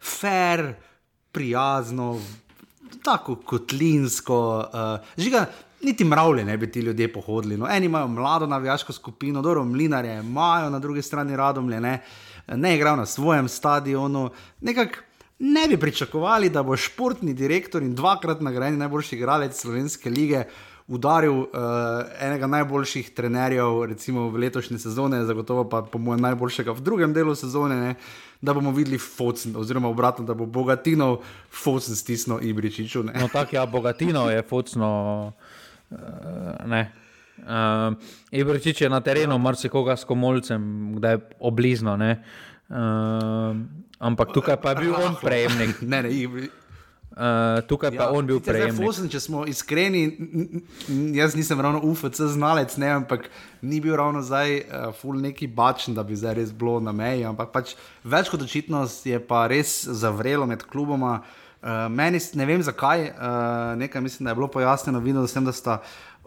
[0.00, 0.72] fair,
[1.32, 2.20] prijazno,
[3.04, 4.38] tako kotlinsko.
[4.72, 5.46] Uh, žiga,
[5.82, 7.56] niti mravlje ne bi ti ljudje pohodili.
[7.56, 12.02] No, eni imajo mlado navijaško skupino, dobro, mlinarje imajo na drugi strani radomlje, ne,
[12.48, 14.30] ne igrajo na svojem stadionu.
[14.60, 14.98] Nekako
[15.38, 20.44] ne bi pričakovali, da bo športni direktor in dvakrat nagrajen najboljši igralec slovenske lige
[20.90, 21.46] udaril uh,
[22.20, 27.34] enega najboljših trenerjev, recimo v letošnji sezoni, zagotovo pa po mojem najboljšega v drugem delu
[27.38, 27.94] sezone, ne,
[28.42, 33.04] da bomo videli Focen, oziroma obratno, da bo Bogatinov Focen stisnil Ibričiču.
[33.06, 34.90] No, tako ja, Bogatinov je Focno.
[35.90, 35.98] Uh,
[36.66, 36.90] ne.
[37.38, 37.94] Uh,
[38.34, 41.94] Ibričič je na terenu, marsikoga s komolcem, da je oblizno.
[41.94, 43.56] Uh,
[43.98, 45.82] ampak tukaj pa je bil on prejemnik.
[45.86, 46.59] ne, ne, Ibričič.
[47.10, 48.68] Uh, tukaj pa ja, on bil prej.
[49.10, 50.04] Če smo iskreni,
[51.18, 53.26] jaz nisem ravno UFC znalec, ne, ampak
[53.66, 57.26] ni bil ravno zdaj uh, ful neki bačen, da bi zdaj res bilo na meji.
[57.26, 57.74] Ampak pač
[58.06, 61.18] več kot očitno je pa res zavrelo med kluboma.
[61.60, 65.52] Uh, meni ne vem zakaj, uh, nekaj mislim, da je bilo pojasnjeno, videl sem, da
[65.52, 65.80] sta.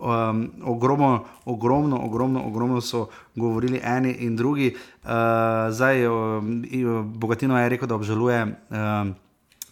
[0.03, 3.05] Um, ogromno, ogromno, ogromno, ogromno so
[3.39, 4.73] govorili eni in drugi.
[4.75, 9.13] Uh, zdaj, uh, Bogatino je rekel, da obžaluje uh,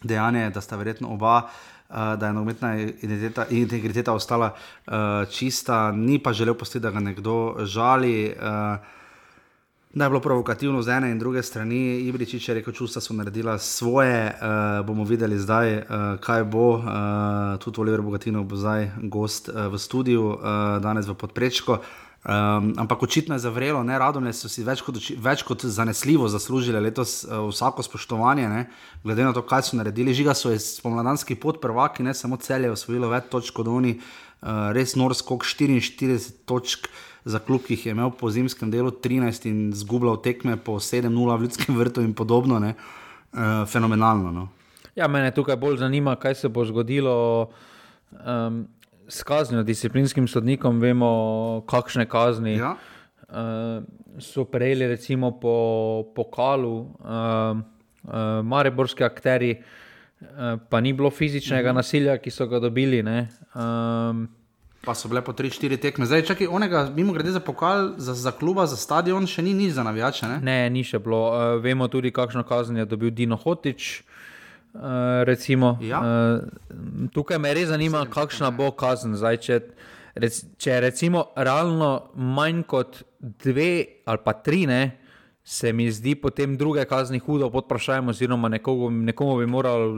[0.03, 1.41] dejanje, da sta verjetno oba,
[1.89, 2.75] uh, da je nogometna
[3.49, 4.93] integriteta ostala uh,
[5.29, 8.33] čista, ni pa želel postiti, da ga nekdo žali.
[8.39, 8.99] Uh,
[9.93, 13.57] Da je bilo provokativno z ene in druge strani, Ibričič je rekel, čustva so naredila
[13.57, 15.83] svoje, uh, bomo videli zdaj, uh,
[16.19, 16.69] kaj bo.
[16.69, 16.83] Uh,
[17.59, 21.77] tudi Oliver Bogatino bo zdaj gost uh, v studiu, uh, danes v podprečku.
[22.21, 26.27] Um, ampak očitno je zavrelo, ne radom, da so si več kot, več kot zanesljivo
[26.29, 28.59] zaslužili letos uh, vsako spoštovanje, ne,
[29.01, 30.13] glede na to, kaj so naredili.
[30.13, 34.93] Žiga so spomladanski pot prvaki, ne samo celje, osvojilo več točk kot oni, uh, res
[35.01, 36.91] norsko, 44 točk
[37.25, 41.09] za klub, ki jih je imel po zimskem delu 13 in zgubljal tekme po 7-0
[41.09, 42.61] v ljudskem vrtu in podobno.
[42.61, 44.29] Uh, fenomenalno.
[44.35, 44.45] No.
[44.93, 47.49] Ja, mene tukaj bolj zanima, kaj se bo zgodilo.
[48.11, 48.67] Um,
[49.11, 51.11] s kaznijo, disciplinskim sodnikom, vemo,
[51.67, 52.75] kakšne kazni ja.
[53.27, 53.83] uh,
[54.19, 55.55] so prejeli, recimo po
[56.15, 57.59] pokalu, uh,
[58.03, 58.13] uh,
[58.43, 61.81] mareborski akteri, uh, pa ni bilo fizičnega mhm.
[61.83, 63.03] nasilja, ki so ga dobili.
[63.03, 64.29] Um,
[64.85, 66.07] pa so bile po 3-4 tekme.
[66.07, 69.75] Zdaj, čakaj, onega, mimo grede za pokal, za, za kluba, za stadion, še ni nič
[69.75, 70.25] za navijače.
[70.27, 70.39] Ne?
[70.41, 71.25] ne, ni še bilo.
[71.29, 73.99] Uh, vemo tudi, kakšno kazen je dobil Dino Hotič.
[73.99, 74.20] Uh,
[75.27, 75.99] recimo, ja.
[75.99, 79.15] uh, tukaj me res zanima, kakšna bo kazen.
[79.19, 79.59] Zdaj, če,
[80.15, 84.81] rec, če recimo realno manj kot dve ali pa tri, ne,
[85.43, 89.97] se mi zdi potem druge kazni hudo pod vprašanjem, oziroma nekogo, nekomu bi moral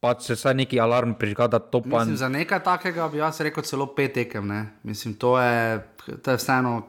[0.00, 1.56] pač se vsaj neki alarm prižgati.
[1.84, 4.48] Mislim, za nekaj takega bi jaz rekel celo pet tekem.
[4.82, 5.86] Mislim, to je,
[6.22, 6.80] to je vseeno.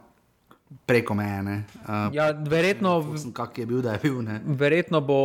[0.87, 1.41] Preko meje.
[1.83, 2.93] Uh, ja, verjetno,
[3.35, 4.21] kak je bil, da je bil.
[4.23, 4.39] Ne?
[4.45, 5.17] Verjetno bo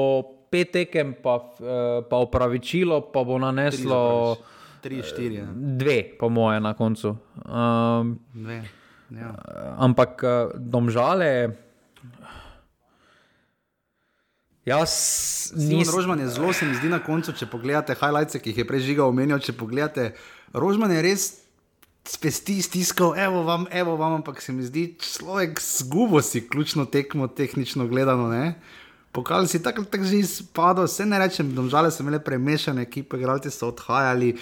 [0.51, 4.36] pet tekem, pa, eh, pa upravičilo, pa bo naneslo.
[4.81, 5.40] Tri, štiri.
[5.43, 5.47] Ja.
[5.55, 7.16] Dve, po moje, na koncu.
[7.43, 8.62] Um, dve.
[9.10, 9.35] Ja.
[9.78, 11.56] Ampak eh, domžale.
[14.66, 14.90] Jaz
[15.55, 15.94] nisem.
[15.94, 18.82] Rožman je zelo, se mi zdi na koncu, če pogledate highlights, ki jih je prej
[18.89, 19.39] žiga omenjal.
[19.39, 20.10] Če pogledate,
[20.55, 21.27] Rožman je res
[22.06, 27.31] spesti, stiskal, evo vam, evo vam, ampak se mi zdi, človek zgubo si, ključno tekmo,
[27.31, 28.27] tehnično gledano.
[28.31, 28.59] Ne?
[29.16, 33.48] Pokal si tako tak že izpadel, vse ne rečem, domžale so imele premešane ekipe, igralci
[33.48, 34.36] so odhajali,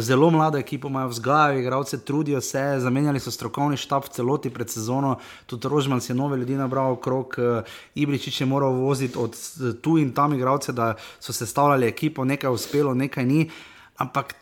[0.00, 4.70] zelo mlado ekipo imajo vzgajajo, igralce trudijo se, zamenjali so strokovni štab v celoti pred
[4.70, 7.60] sezono, tudi Rožman si je nove ljudi nabral okrog, uh,
[7.94, 9.36] Ibričič je moral voziti od
[9.84, 13.50] tu in tam igralce, da so se stavljali ekipo, nekaj uspelo, nekaj ni,
[14.00, 14.32] ampak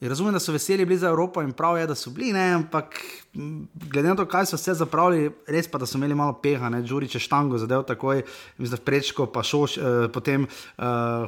[0.00, 2.98] razumem, da so veseli bili za Evropo in prav je, da so bili, ne, ampak
[3.92, 6.80] glede na to, kaj so vse zapravili, res pa, da so imeli malo peha, ne,
[6.82, 8.22] Đurič je štango zadev takoj,
[8.58, 10.82] mislim, prečko, pa šoš, eh, potem eh,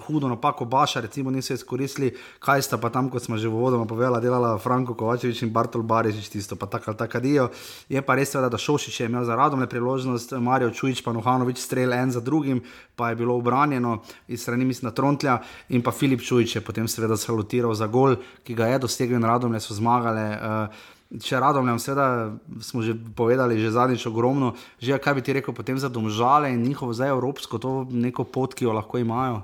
[0.06, 2.10] hudo napako Baša, recimo niso izkoristili,
[2.42, 5.82] kaj sta pa tam, kot smo že v vodoma povedala, delala Franko Kovačevič in Bartol
[5.82, 7.48] Barižič, tisto pa tako ali tako dijo.
[7.88, 11.58] Je pa res, da Šošič je imel za radom le priložnost, Marijo Čujič pa Nuhanovič
[11.58, 12.62] strel en za drugim,
[12.96, 15.38] pa je bilo obranjeno iz strani mislim na Trontlja
[15.68, 19.24] in pa Filip Čujič je potem seveda salutiral za gol, ki ga je dosegel in
[19.24, 20.26] radom le so zmagale.
[20.40, 25.50] Uh, Če radom, seveda smo že povedali, že zadnjič ogromno, že kaj bi ti rekel
[25.50, 29.42] potem za domžale in njihovo zdaj evropsko, to neko pot, ki jo lahko imajo.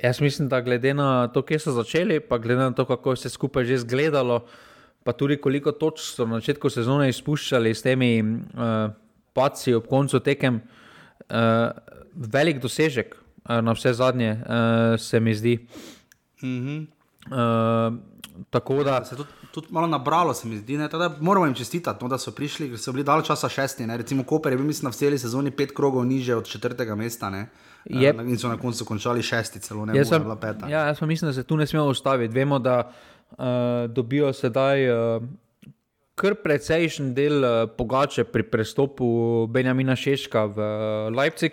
[0.00, 3.28] Jaz mislim, da glede na to, kje so začeli, pa glede na to, kako se
[3.28, 4.46] skupaj že zgledalo,
[5.04, 8.88] pa tudi koliko točk so na začetku sezone izpuščali s temi uh,
[9.36, 10.62] paci ob koncu tekem,
[11.28, 11.68] uh,
[12.16, 15.58] velik dosežek uh, na vse zadnje, uh, se mi zdi.
[16.42, 16.80] Mm -hmm.
[17.28, 17.98] uh,
[18.50, 19.04] tako da.
[19.04, 19.16] Se
[19.50, 20.76] tudi, malo nabralo, se mi zdi.
[20.76, 23.86] Ne, tada, moramo jim čestitati, no, da so prišli, ker so bili dalj časa šesti.
[23.86, 23.96] Ne.
[23.96, 27.30] Recimo Koper je bil, mislim, v celi sezoni pet krogov niže od četrtega mesta.
[27.30, 27.46] Ne.
[27.84, 30.68] Je, uh, in so na koncu končali šesti, celo ne jaz sem, bila peta.
[30.68, 32.34] Ja, jaz mislim, da se tu ne smemo ustaviti.
[32.34, 32.90] Vemo, da
[33.30, 33.36] uh,
[33.88, 35.22] dobijo sedaj uh,
[36.18, 41.52] kar precejšen del uh, pogače pri prestopu Benjamina Šeška v uh, Leipzig.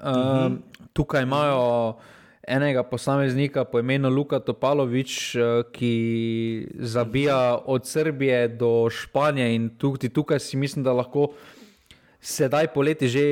[0.00, 0.56] Uh, uh -huh.
[0.92, 1.94] Tukaj imajo
[2.48, 5.42] enega posameznika po imenu Luka Topalovič, uh,
[5.72, 11.32] ki zabija od Srbije do Španije in tukaj, tukaj si mislim, da lahko
[12.20, 13.26] sedaj poleti že.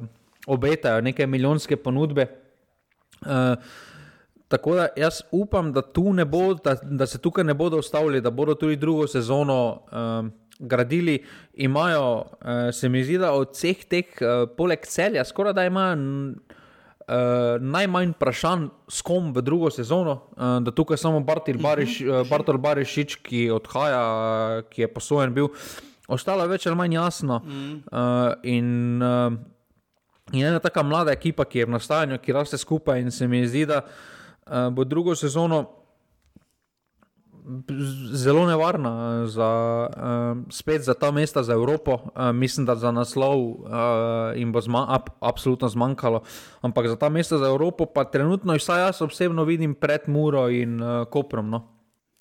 [0.00, 0.06] Uh,
[0.46, 2.26] obetajo neke milijonske ponudbe.
[3.20, 3.28] Uh,
[4.48, 5.82] tako da jaz upam, da,
[6.24, 11.24] bo, da, da se tukaj ne bodo ustavili, da bodo tudi drugo sezono uh, gradili.
[11.54, 12.26] Imajo, uh,
[12.72, 15.96] se mi zdi, da od vseh teh, uh, poleg celja, skoraj da imajo.
[17.06, 22.58] Uh, najmanj vprašanj, s kom v drugo sezono, uh, da tukaj samo Bartel Bariš, uh,
[22.58, 25.52] Barišič, ki odhaja, uh, ki je posojen bil,
[26.08, 27.42] ostalo je več ali manj jasno.
[27.46, 29.38] Uh, in uh,
[30.34, 33.44] In ena taka mlada ekipa, ki je v nastajanju, ki raste skupaj, in se mi
[33.46, 35.60] zdi, da uh, bo drugo sezono
[38.12, 39.50] zelo nevarna za,
[40.50, 41.92] uh, za ta mesta, za Evropo.
[41.92, 43.66] Uh, mislim, da za naslov uh,
[44.36, 46.22] jim bo zma ab absolutno zmanjkalo.
[46.60, 50.82] Ampak za ta mesta, za Evropo, pa trenutno, vsaj jaz osebno vidim pred Muro in
[50.82, 51.50] uh, Koprom.
[51.50, 51.76] No.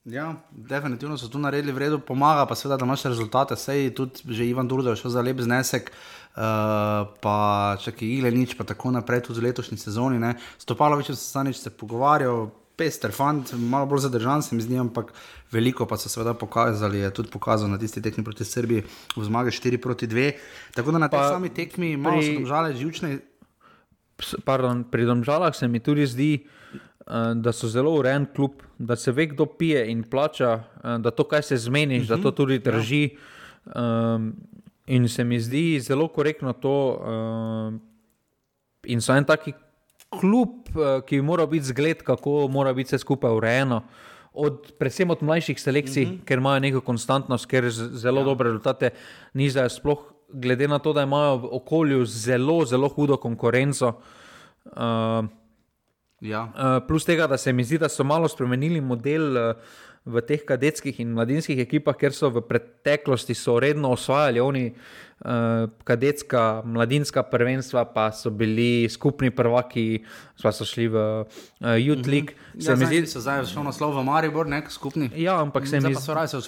[0.05, 3.55] Ja, definitivno so tu naredili v redu, pomaga pa seveda, da imaš rezultate.
[3.57, 5.89] Sej tudi že Ivan Durdo je šel za lep znesek.
[6.35, 7.37] Uh, pa
[7.79, 10.19] če ki ile nič, pa tako naprej, tudi v letošnji sezoni.
[10.61, 15.13] Stopalo več se stanič se pogovarjal, pester, fant, malo bolj zadržan se mi zdi, ampak
[15.51, 18.83] veliko pa so seveda pokazali, je tudi pokazal na tisti tekmi proti Srbiji
[19.15, 20.31] v zmage 4 proti 2.
[20.75, 22.35] Tako da na tej sami tekmi malo pri...
[22.35, 23.19] so žale živčne.
[24.47, 29.11] Pardon, pri domžalah se mi tudi zdi, uh, da so zelo urejen klub, da se
[29.11, 32.15] ve, kdo pije in plača, uh, da to, kaj se zmeniš, uh -huh.
[32.15, 32.35] da to mhm.
[32.35, 33.09] tudi drži.
[33.75, 34.15] Ja.
[34.15, 34.35] Um,
[34.87, 37.73] In se mi zdi zelo korektno to, uh,
[38.85, 39.53] in so en taki
[40.19, 43.83] klub, uh, ki mora biti zgled, kako mora biti vse skupaj urejeno.
[44.33, 46.25] Od, predvsem od mlajših selekcij, mm -hmm.
[46.25, 48.25] ker imajo neko konstantnost, ker zelo ja.
[48.25, 48.89] dobre rezultate
[49.33, 53.93] nizajo, sploh glede na to, da imajo v okolju zelo, zelo hudo konkurenco.
[54.65, 55.25] Uh,
[56.21, 56.43] ja.
[56.43, 59.37] uh, plus tega, da se mi zdi, da so malo spremenili model.
[59.37, 59.55] Uh,
[60.05, 64.77] v teh kadetskih in mladinskih ekipah, ker so v preteklosti so redno osvajali oni uh,
[65.83, 70.03] kadetska, mladinska prvenstva, pa so bili skupni prvaki,
[70.43, 72.35] pa so šli v uh, Youth League.
[72.35, 72.63] Mm -hmm.
[72.65, 75.09] Se ja, mi zdi, da so zdaj šli naslov v Maribor, nek skupni.
[75.15, 76.39] Ja, ampak se mi zdi, da so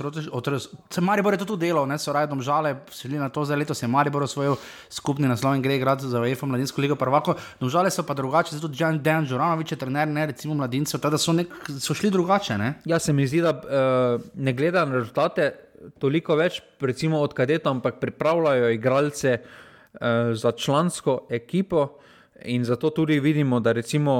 [0.89, 3.73] se Maribor je to tudi delal, ne so rajdom žale, šli na to za leto,
[3.73, 4.55] se je Maribor osvojil
[4.89, 7.35] skupni naslov in gre igrati za UEFA mladinsko ligo prvako.
[7.59, 9.27] No, žale so pa drugače, zato tudi Jan Dan
[9.69, 11.47] je trener, ne recimo mladincev, tada so, nek,
[11.79, 12.57] so šli drugače.
[12.57, 12.73] Ne?
[12.85, 15.51] Ja, se mi zdi, da uh, ne gleda na rezultate
[15.99, 21.97] toliko več, recimo od kadetov, ampak pripravljajo igralce uh, za člansko ekipo.
[22.45, 24.13] In zato tudi vidimo, da recimo,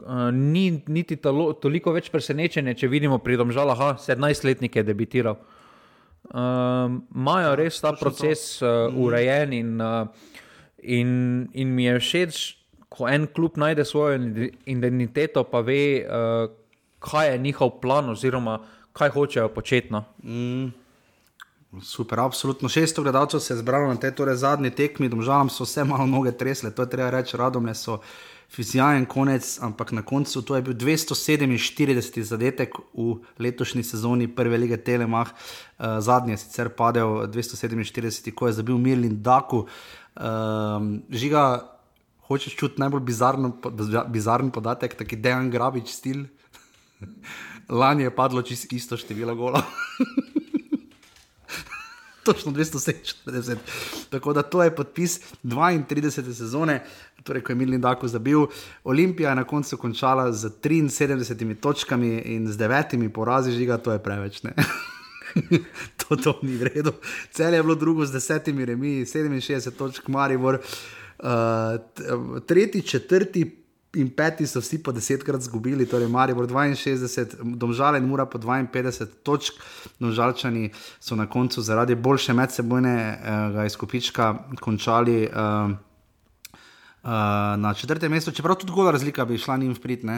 [0.00, 5.38] uh, ni niti tolo, toliko več presenečenja, če vidimo pri domžalah, da je 17-letnik debitiral.
[6.28, 10.32] Imajo uh, res ta proces uh, urejen in, uh,
[10.82, 11.10] in,
[11.54, 12.40] in mi je všeč,
[12.88, 14.18] ko en klub najde svojo
[14.66, 16.50] identiteto, pa ve, uh,
[16.98, 18.58] kaj je njihov plan oziroma
[18.98, 19.92] kaj hočejo početi.
[19.94, 20.04] No?
[20.22, 20.72] Mm.
[21.82, 22.68] Super, absolutno.
[22.68, 26.32] 600 gledalcev se je zbralo na tej torej zadnji tekmi, domžalam so vse malo noge
[26.32, 28.00] tresle, to je treba reči, radom so
[28.48, 34.76] fizijajen konec, ampak na koncu to je bil 247 zadetek v letošnji sezoni prve lige
[34.76, 39.66] Telemach, uh, zadnji je sicer padel 247, ko je zabil Mirlin Daku.
[40.16, 40.24] Uh,
[41.10, 41.68] žiga,
[42.28, 43.04] hočeš čuti najbolj
[44.08, 46.24] bizarno podatek, taki Dejan Grabič stil.
[47.68, 49.62] Lani je padlo čisto isto število gola.
[52.24, 53.56] Točno 247.
[54.10, 56.10] Tako da to je podpis 32.
[56.34, 56.82] sezone,
[57.22, 58.46] torej ko je Milni Dako zabil.
[58.84, 63.98] Olimpija je na koncu končala z 73 točkami in z 9 porazi, žiga, to je
[63.98, 64.40] preveč.
[65.96, 66.92] to, to ni v redu.
[67.32, 70.58] Cel je bilo drugo z 10 remi, 67 točk, Maribor.
[71.18, 78.04] Uh, tretji, četrti, in peti so vsi po desetkrat izgubili, torej Marijo 62, domžale in
[78.04, 79.54] mora po 52 točk.
[79.98, 80.70] Domžalčani
[81.00, 85.28] so na koncu zaradi boljše medsebojnega uh, izkupička končali.
[85.32, 85.76] Uh,
[87.56, 90.10] na četrtem mestu, čeprav tudi gola razlika bi šla njim vprit, uh,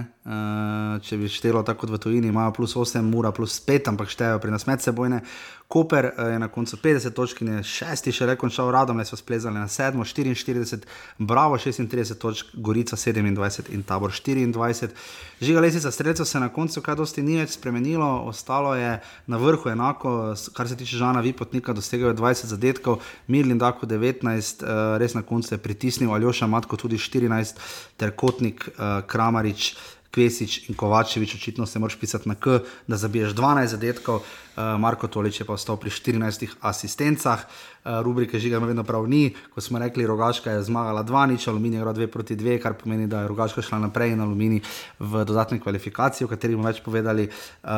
[1.02, 4.40] če bi štelo tako kot v tujini, imajo plus 8, ura plus 5, ampak štejejo
[4.40, 5.20] pri nas med sebojne.
[5.70, 9.14] Koper uh, je na koncu 50 točk in je šesti še rekončal radom, le so
[9.14, 10.80] splezali na sedmo, 44,
[11.18, 14.88] Bravo 36 točk, Gorica 27 in Tabor 24.
[15.40, 18.96] Žiga lesica streljcev se na koncu kaj dosti ni več spremenilo, ostalo je
[19.30, 22.98] na vrhu enako, kar se tiče Žana Vipotnika, dosegajo 20 zadetkov,
[23.30, 27.62] Mirlin Dako 19, uh, res na koncu je pritisnil Aljoša Matko tudi 14,
[27.96, 29.76] ter Kotnik, uh, Kramarič.
[30.10, 32.58] Kvesič in Kovačevič, očitno se moraš pisati na K,
[32.90, 37.46] da zabiješ 12 zadetkov, uh, Marko Tolič je pa ostal pri 14 asistencah.
[37.84, 39.34] Eh, rubrike žiga ima vedno prav ni.
[39.54, 43.20] Ko smo rekli, Rogaška je zmagala 2-0, Aluminij je 2 proti 2, kar pomeni, da
[43.20, 44.60] je Rogaška šla naprej in Aluminij
[44.98, 47.28] v dodatne kvalifikacije, o katerih bomo več povedali.
[47.64, 47.70] Uh,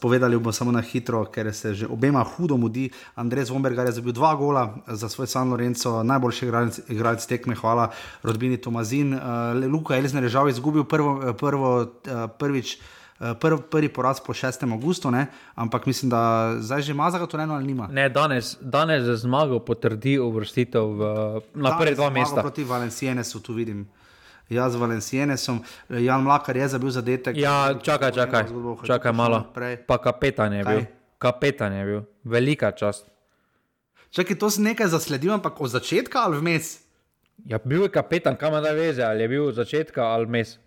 [0.00, 2.90] povedali bomo samo na hitro, ker se že obema hudo mudi.
[3.14, 6.46] Andrej Zvombergar je zabil dva gola za svoj San Lorenzo, najboljši
[6.88, 7.90] igralec tekme, hvala
[8.22, 9.14] Rodbini Tomazin.
[9.14, 9.20] Uh,
[9.72, 12.76] Luka Elizner je žal izgubil prvo, prvo, uh, prvič.
[13.20, 14.72] Eh, prv, prvi poraz po 6.
[14.72, 15.26] augustu, ne?
[15.54, 17.88] ampak mislim, da zdaj že ima zagotovljeno ali nima.
[17.92, 21.00] Ne, danes, danes je zmagal, potrdi uvrstitev v,
[21.54, 22.40] na prvi dva mesta.
[22.40, 23.88] Proti Valencijenesu tu vidim.
[24.48, 27.36] Jaz z Valencijenesom, Jan Mlakar je zabil zadetek.
[27.36, 28.44] Ja, čakaj, čakaj,
[28.86, 29.44] čakaj malo.
[29.86, 30.74] Pa kapetan je Kaj?
[30.76, 30.84] bil.
[31.18, 33.08] Kapetan je bil, velika čast.
[34.10, 36.78] Čakaj, to si nekaj zasledil, ampak od začetka ali vmes?
[37.44, 40.58] Ja, bil je kapetan, kam da veze, ali je bil od začetka ali vmes.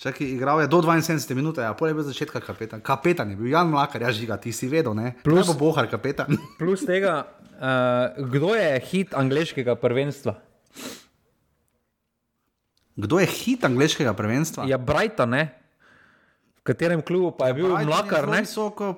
[0.00, 2.80] Igral je do 72 minut, a pol je bil začetka kapetan.
[2.80, 5.12] Kapetan je bil Jan Mlakar, ja žiga, ti si vedel, ne?
[5.20, 6.40] Plus bo bohar kapetan.
[6.60, 7.28] plus tega,
[7.60, 10.40] uh, kdo je hit angliškega prvenstva?
[12.96, 14.64] Kdo je hit angliškega prvenstva?
[14.64, 15.52] Ja, Brighton, ne?
[16.60, 18.40] V katerem klubu pa je ja, bil Brighton Mlakar, je ne?
[18.48, 18.88] Visoko...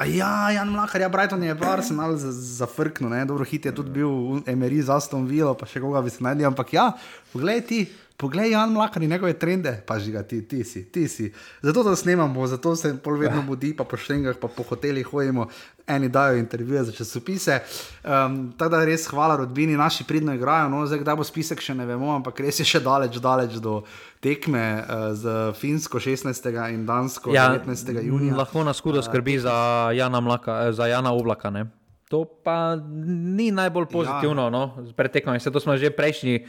[0.00, 3.24] Ja, Jan Mlakar, ja, Brighton je bar se malo zafrknil, ne?
[3.26, 6.48] Dobro, hit je tudi bil Emery z Aston Villa, pa še koga bi se najdel,
[6.48, 6.86] ampak ja,
[7.34, 7.80] poglej ti.
[8.20, 11.32] Poglej, Jan Mlakar in njegove trende, pa že ga ti, ti si, ti si.
[11.62, 15.46] Zato to snemamo, zato se pol vedno budi, pa po štengah, pa po hotelih hodimo,
[15.88, 17.58] eni dajo intervjuje za časopise.
[18.04, 21.74] Um, tako da res hvala rodbini, naši pridno igrajo, no, zdaj kdaj bo spisek, še
[21.74, 23.80] ne vemo, ampak res je še daleč, daleč do
[24.20, 26.52] tekme uh, z Finsko 16.
[26.76, 28.04] in Dansko ja, 19.
[28.04, 28.36] junija.
[28.36, 29.56] Lahko nas hudo skrbi uh, za
[29.96, 31.48] Jana, Mlaka, eh, za Jana Oblaka.
[31.48, 31.70] Ne?
[32.12, 34.52] To pa ni najbolj pozitivno, ja.
[34.52, 36.44] no, pretekmo, se to smo že prejšnji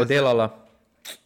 [0.00, 0.61] oddelali.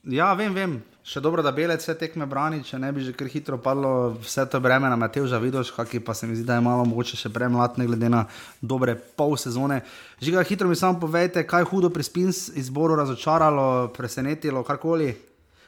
[0.05, 0.77] Ja, vem, vem.
[1.07, 4.43] Še dobro, da belec vse tekme brani, če ne bi že kar hitro padlo vse
[4.51, 7.31] to breme na Mateo Žavidoš, ki pa se mi zdi, da je malo mogoče še
[7.31, 8.24] premlad, ne glede na
[8.59, 9.85] dobre pol sezone.
[10.19, 15.12] Žiga, hitro mi samo povejte, kaj je hudo pri Spins izboru razočaralo, presenetilo, karkoli.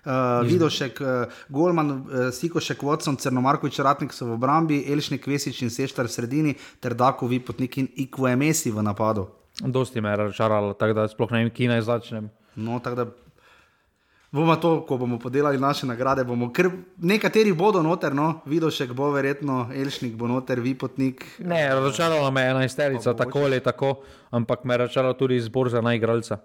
[0.08, 5.70] Uh, Vidošek, uh, Golman, uh, Sikošek, Vodcom, Crnomarkovič, Ratnik so v obrambi, Elšnik, Vesič in
[5.74, 9.28] Seštar v sredini, ter Dako, Vipotnik in Ikvemesi v napadu.
[9.60, 12.30] Dosti me je razočaralo, tako da sploh ne vem, kje naj začnem.
[12.56, 13.27] No, tako da
[14.32, 16.24] bomo to, ko bomo podelili naše nagrade.
[16.24, 16.50] Bomo,
[16.98, 21.24] nekateri bodo noter, no, videl še kdo, verjetno Elšnik bo noter, vi potnik.
[21.38, 23.94] Ne, razočarala me je ena isterica, tako ali tako,
[24.30, 26.38] ampak me je razočarala tudi izbor za najigralca.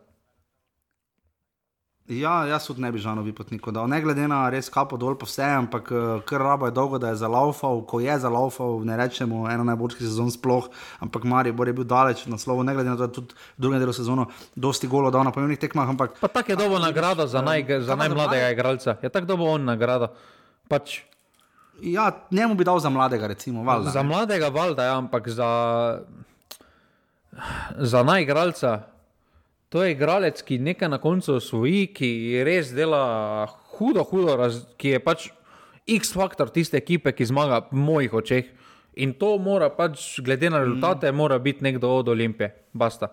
[2.07, 3.88] Ja, jaz tudi ne bi žanovi potnikov dal.
[3.88, 7.13] Ne glede na res kapo dol po vse, ampak eh, kar rabo je dolgo, da
[7.13, 7.80] je zalaufal.
[7.88, 10.67] Ko je zalaufal, ne rečemo eno najboljših sezon sploh,
[10.99, 13.80] ampak Maribor je bil daleč na slovo, ne glede na to, da je tudi drugi
[13.80, 15.95] del sezona dosti golo dal na pomembnih tekmah.
[15.95, 18.99] Ampak, pa tako je dobo nagrado za, naj, za najmladega igralca.
[19.01, 20.11] Je tako dobo on nagrado.
[20.67, 20.99] Pač...
[21.81, 23.63] Ja, njemu bi dal za mladega, recimo.
[23.63, 25.49] Valda, za mladega, valjda, ja, ampak za,
[27.80, 28.93] za najigralca.
[29.73, 32.09] To je igralec, ki nekaj na koncu osvoji, ki
[32.45, 35.31] res dela hudo, hudo, raz, ki je pač
[35.89, 38.51] X-faktor tiste ekipe, ki zmaga v mojih očeh.
[39.01, 41.17] In to mora pač, glede na rezultate, mm.
[41.17, 42.51] mora biti nekdo od Olimpije.
[42.73, 43.09] Basta.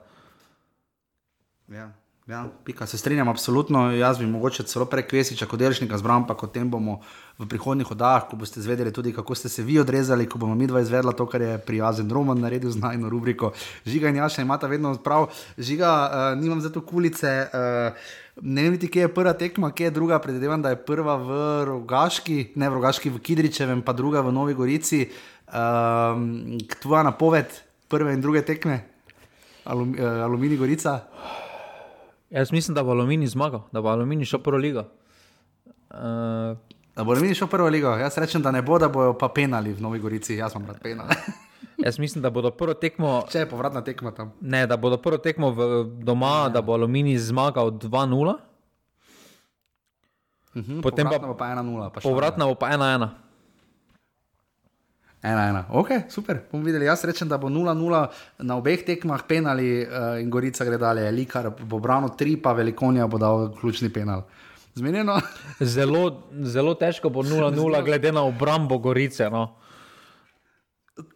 [1.72, 1.88] Ja.
[2.30, 3.90] Ja, pika, se strinjam, absolutno.
[3.92, 7.00] Jaz bi mogoče celo prekvesi, če kot delšnika zbram, pa o tem bomo
[7.40, 10.68] v prihodnih oddaah, ko boste zvedeli tudi, kako ste se vi odrezali, ko bomo mi
[10.70, 13.50] dva izvedla to, kar je prijazen Roman naredil z najno rubriko.
[13.82, 15.26] Žiga in Jaša imata vedno prav.
[15.58, 17.34] Žiga, uh, nimam za to kulice.
[17.50, 18.08] Uh,
[18.40, 20.16] Ne vem, kje je prva tekma, kje je druga.
[20.22, 24.54] Predvidevam, da je prva v Rogaški, ne v Rogaški, v Kidričevem, pa druga v Novi
[24.54, 25.02] Gorici.
[25.50, 27.52] Um, tvoja napoved
[27.90, 28.80] prve in druge tekme,
[29.66, 31.00] Alum, uh, Aluminij Gorica.
[32.30, 34.84] Jaz mislim, da bo Aluminij zmagal, da bo Aluminij šel prvo ligo.
[35.90, 36.56] Uh,
[36.96, 37.88] da bo Aluminij šel prvo ligo.
[37.88, 40.78] Jaz rečem, da ne bo, da bojo pa penali v Novi Gorici, jaz sem rad
[40.82, 41.06] penal.
[41.80, 43.22] Jaz mislim, da bodo prvo tekmo.
[43.32, 44.34] Če je povratna tekma tam.
[44.40, 45.48] Ne, da bodo prvo tekmo
[46.04, 46.52] doma, ne.
[46.52, 48.34] da bo Aluminij zmagal 2-0.
[50.54, 52.02] Mhm, Potem pa, pa 1-0.
[52.02, 53.08] Povratna bo pa 1-1.
[55.22, 55.64] Ena, ena.
[55.68, 56.38] Ok, super.
[56.52, 56.86] Bomo videli.
[56.88, 58.06] Jaz rečem, da bo 0-0
[58.40, 61.10] na obeh tekmah penali uh, in Gorica gre dalje.
[61.12, 64.24] Likar bo branil tri, pa Velikonija bo dal ključni penal.
[64.74, 65.18] Zmenjeno?
[65.60, 69.28] Zelo, zelo težko bo 0-0, glede na obrambo Gorice.
[69.30, 69.50] No.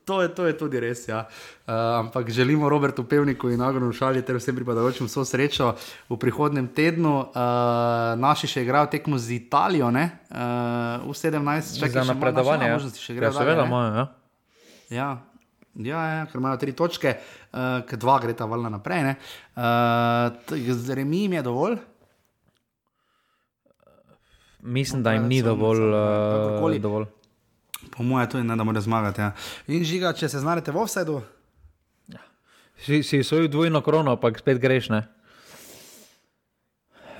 [0.05, 1.09] To je, to je tudi res.
[1.09, 1.27] Ja.
[1.67, 5.75] Uh, ampak želimo Robertu Pevniku in Agonu Šali ter vsem pripadajočim vso srečo
[6.09, 7.15] v prihodnem tednu.
[7.21, 11.81] Uh, naši še igrajo tekmo z Italijo, uh, v 17.
[11.81, 12.69] čakaj, za napredovanje.
[12.71, 13.33] Ja, še igrajo.
[13.33, 13.95] Ja, seveda imajo.
[13.95, 14.07] Ja.
[14.91, 15.09] Ja.
[15.75, 19.17] Ja, ja, ker imajo tri točke, uh, ki dva gre ta valna naprej.
[19.59, 20.31] Uh,
[20.95, 21.77] Remi jim je dovolj.
[24.63, 25.83] Mislim, da jim ni dovolj.
[25.83, 27.11] Uh, dovolj.
[27.97, 29.21] Po mojem, to je ne, da mora zmagati.
[29.21, 29.33] Ja.
[29.67, 31.21] In žiga, če se znajdete v offsetu.
[32.11, 32.23] Ja.
[32.77, 34.91] Si, si svoj dvojno krono, pa spet greš.
[34.91, 35.05] Ne?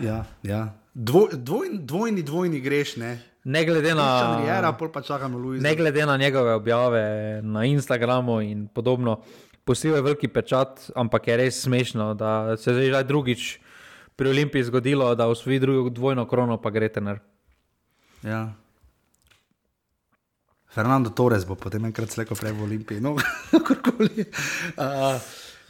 [0.03, 0.75] Ja, ja.
[0.95, 2.97] Dvo, dvojni, dvojni, dvojni greš.
[2.99, 3.13] Ne?
[3.45, 4.41] Ne glede, na,
[5.61, 9.19] ne glede na njegove objave na Instagramu in podobno,
[9.65, 13.61] posebej veliki pečat, ampak je res smešno, da se je že drugič
[14.17, 17.21] pri Olimpiji zgodilo, da v svoji drugi dvojno krono pa gre tener.
[18.23, 18.55] Ja.
[20.75, 23.01] Fernando Torres bo potem enkrat sleko prej v Olimpiji.
[23.01, 23.15] No,
[23.53, 24.27] kakorkoli.
[24.75, 25.23] Uh,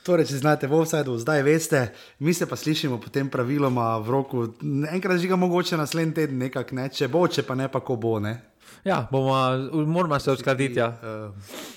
[0.07, 1.83] torej, če znate v offsajdu, zdaj veste,
[2.25, 4.47] mi se pa slišimo potem praviloma v roku,
[4.89, 6.89] enkrat žiga mogoče naslednji teden, nekak, ne?
[6.89, 8.17] če bo, če pa ne, pa ko bo.
[8.25, 8.39] Ne?
[8.85, 9.37] Ja, bomo,
[9.85, 10.81] moramo se uskladiti.
[10.81, 10.93] Ja.
[11.01, 11.73] Uh,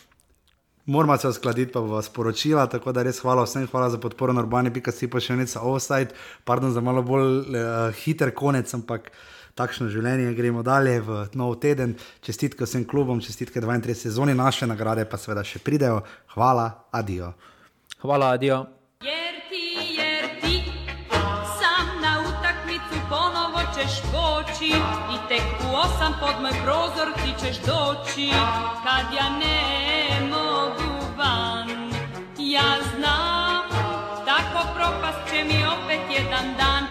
[0.87, 2.63] Moramo se uskladiti, pa bo vas poročila.
[2.71, 5.59] Tako da res hvala vsem, hvala za podporo na urbani, pika si pa še nekaj
[5.67, 6.15] offside,
[6.47, 9.11] pardon za malo bolj uh, hiter konec, ampak
[9.57, 10.31] takšno življenje.
[10.38, 11.97] Gremo dalje v nov teden.
[12.21, 16.03] Čestitke vsem klubom, čestitke 32 sezoni, naše nagrade pa seveda še pridejo.
[16.38, 17.34] Hvala, adijo.
[18.03, 18.65] Hvala, adijo.
[24.57, 28.29] I tek u osam pod moj prozor ti ćeš doći
[28.84, 31.69] Kad ja ne mogu van
[32.39, 33.63] Ja znam
[34.25, 36.77] Tako propast će mi opet jedan dan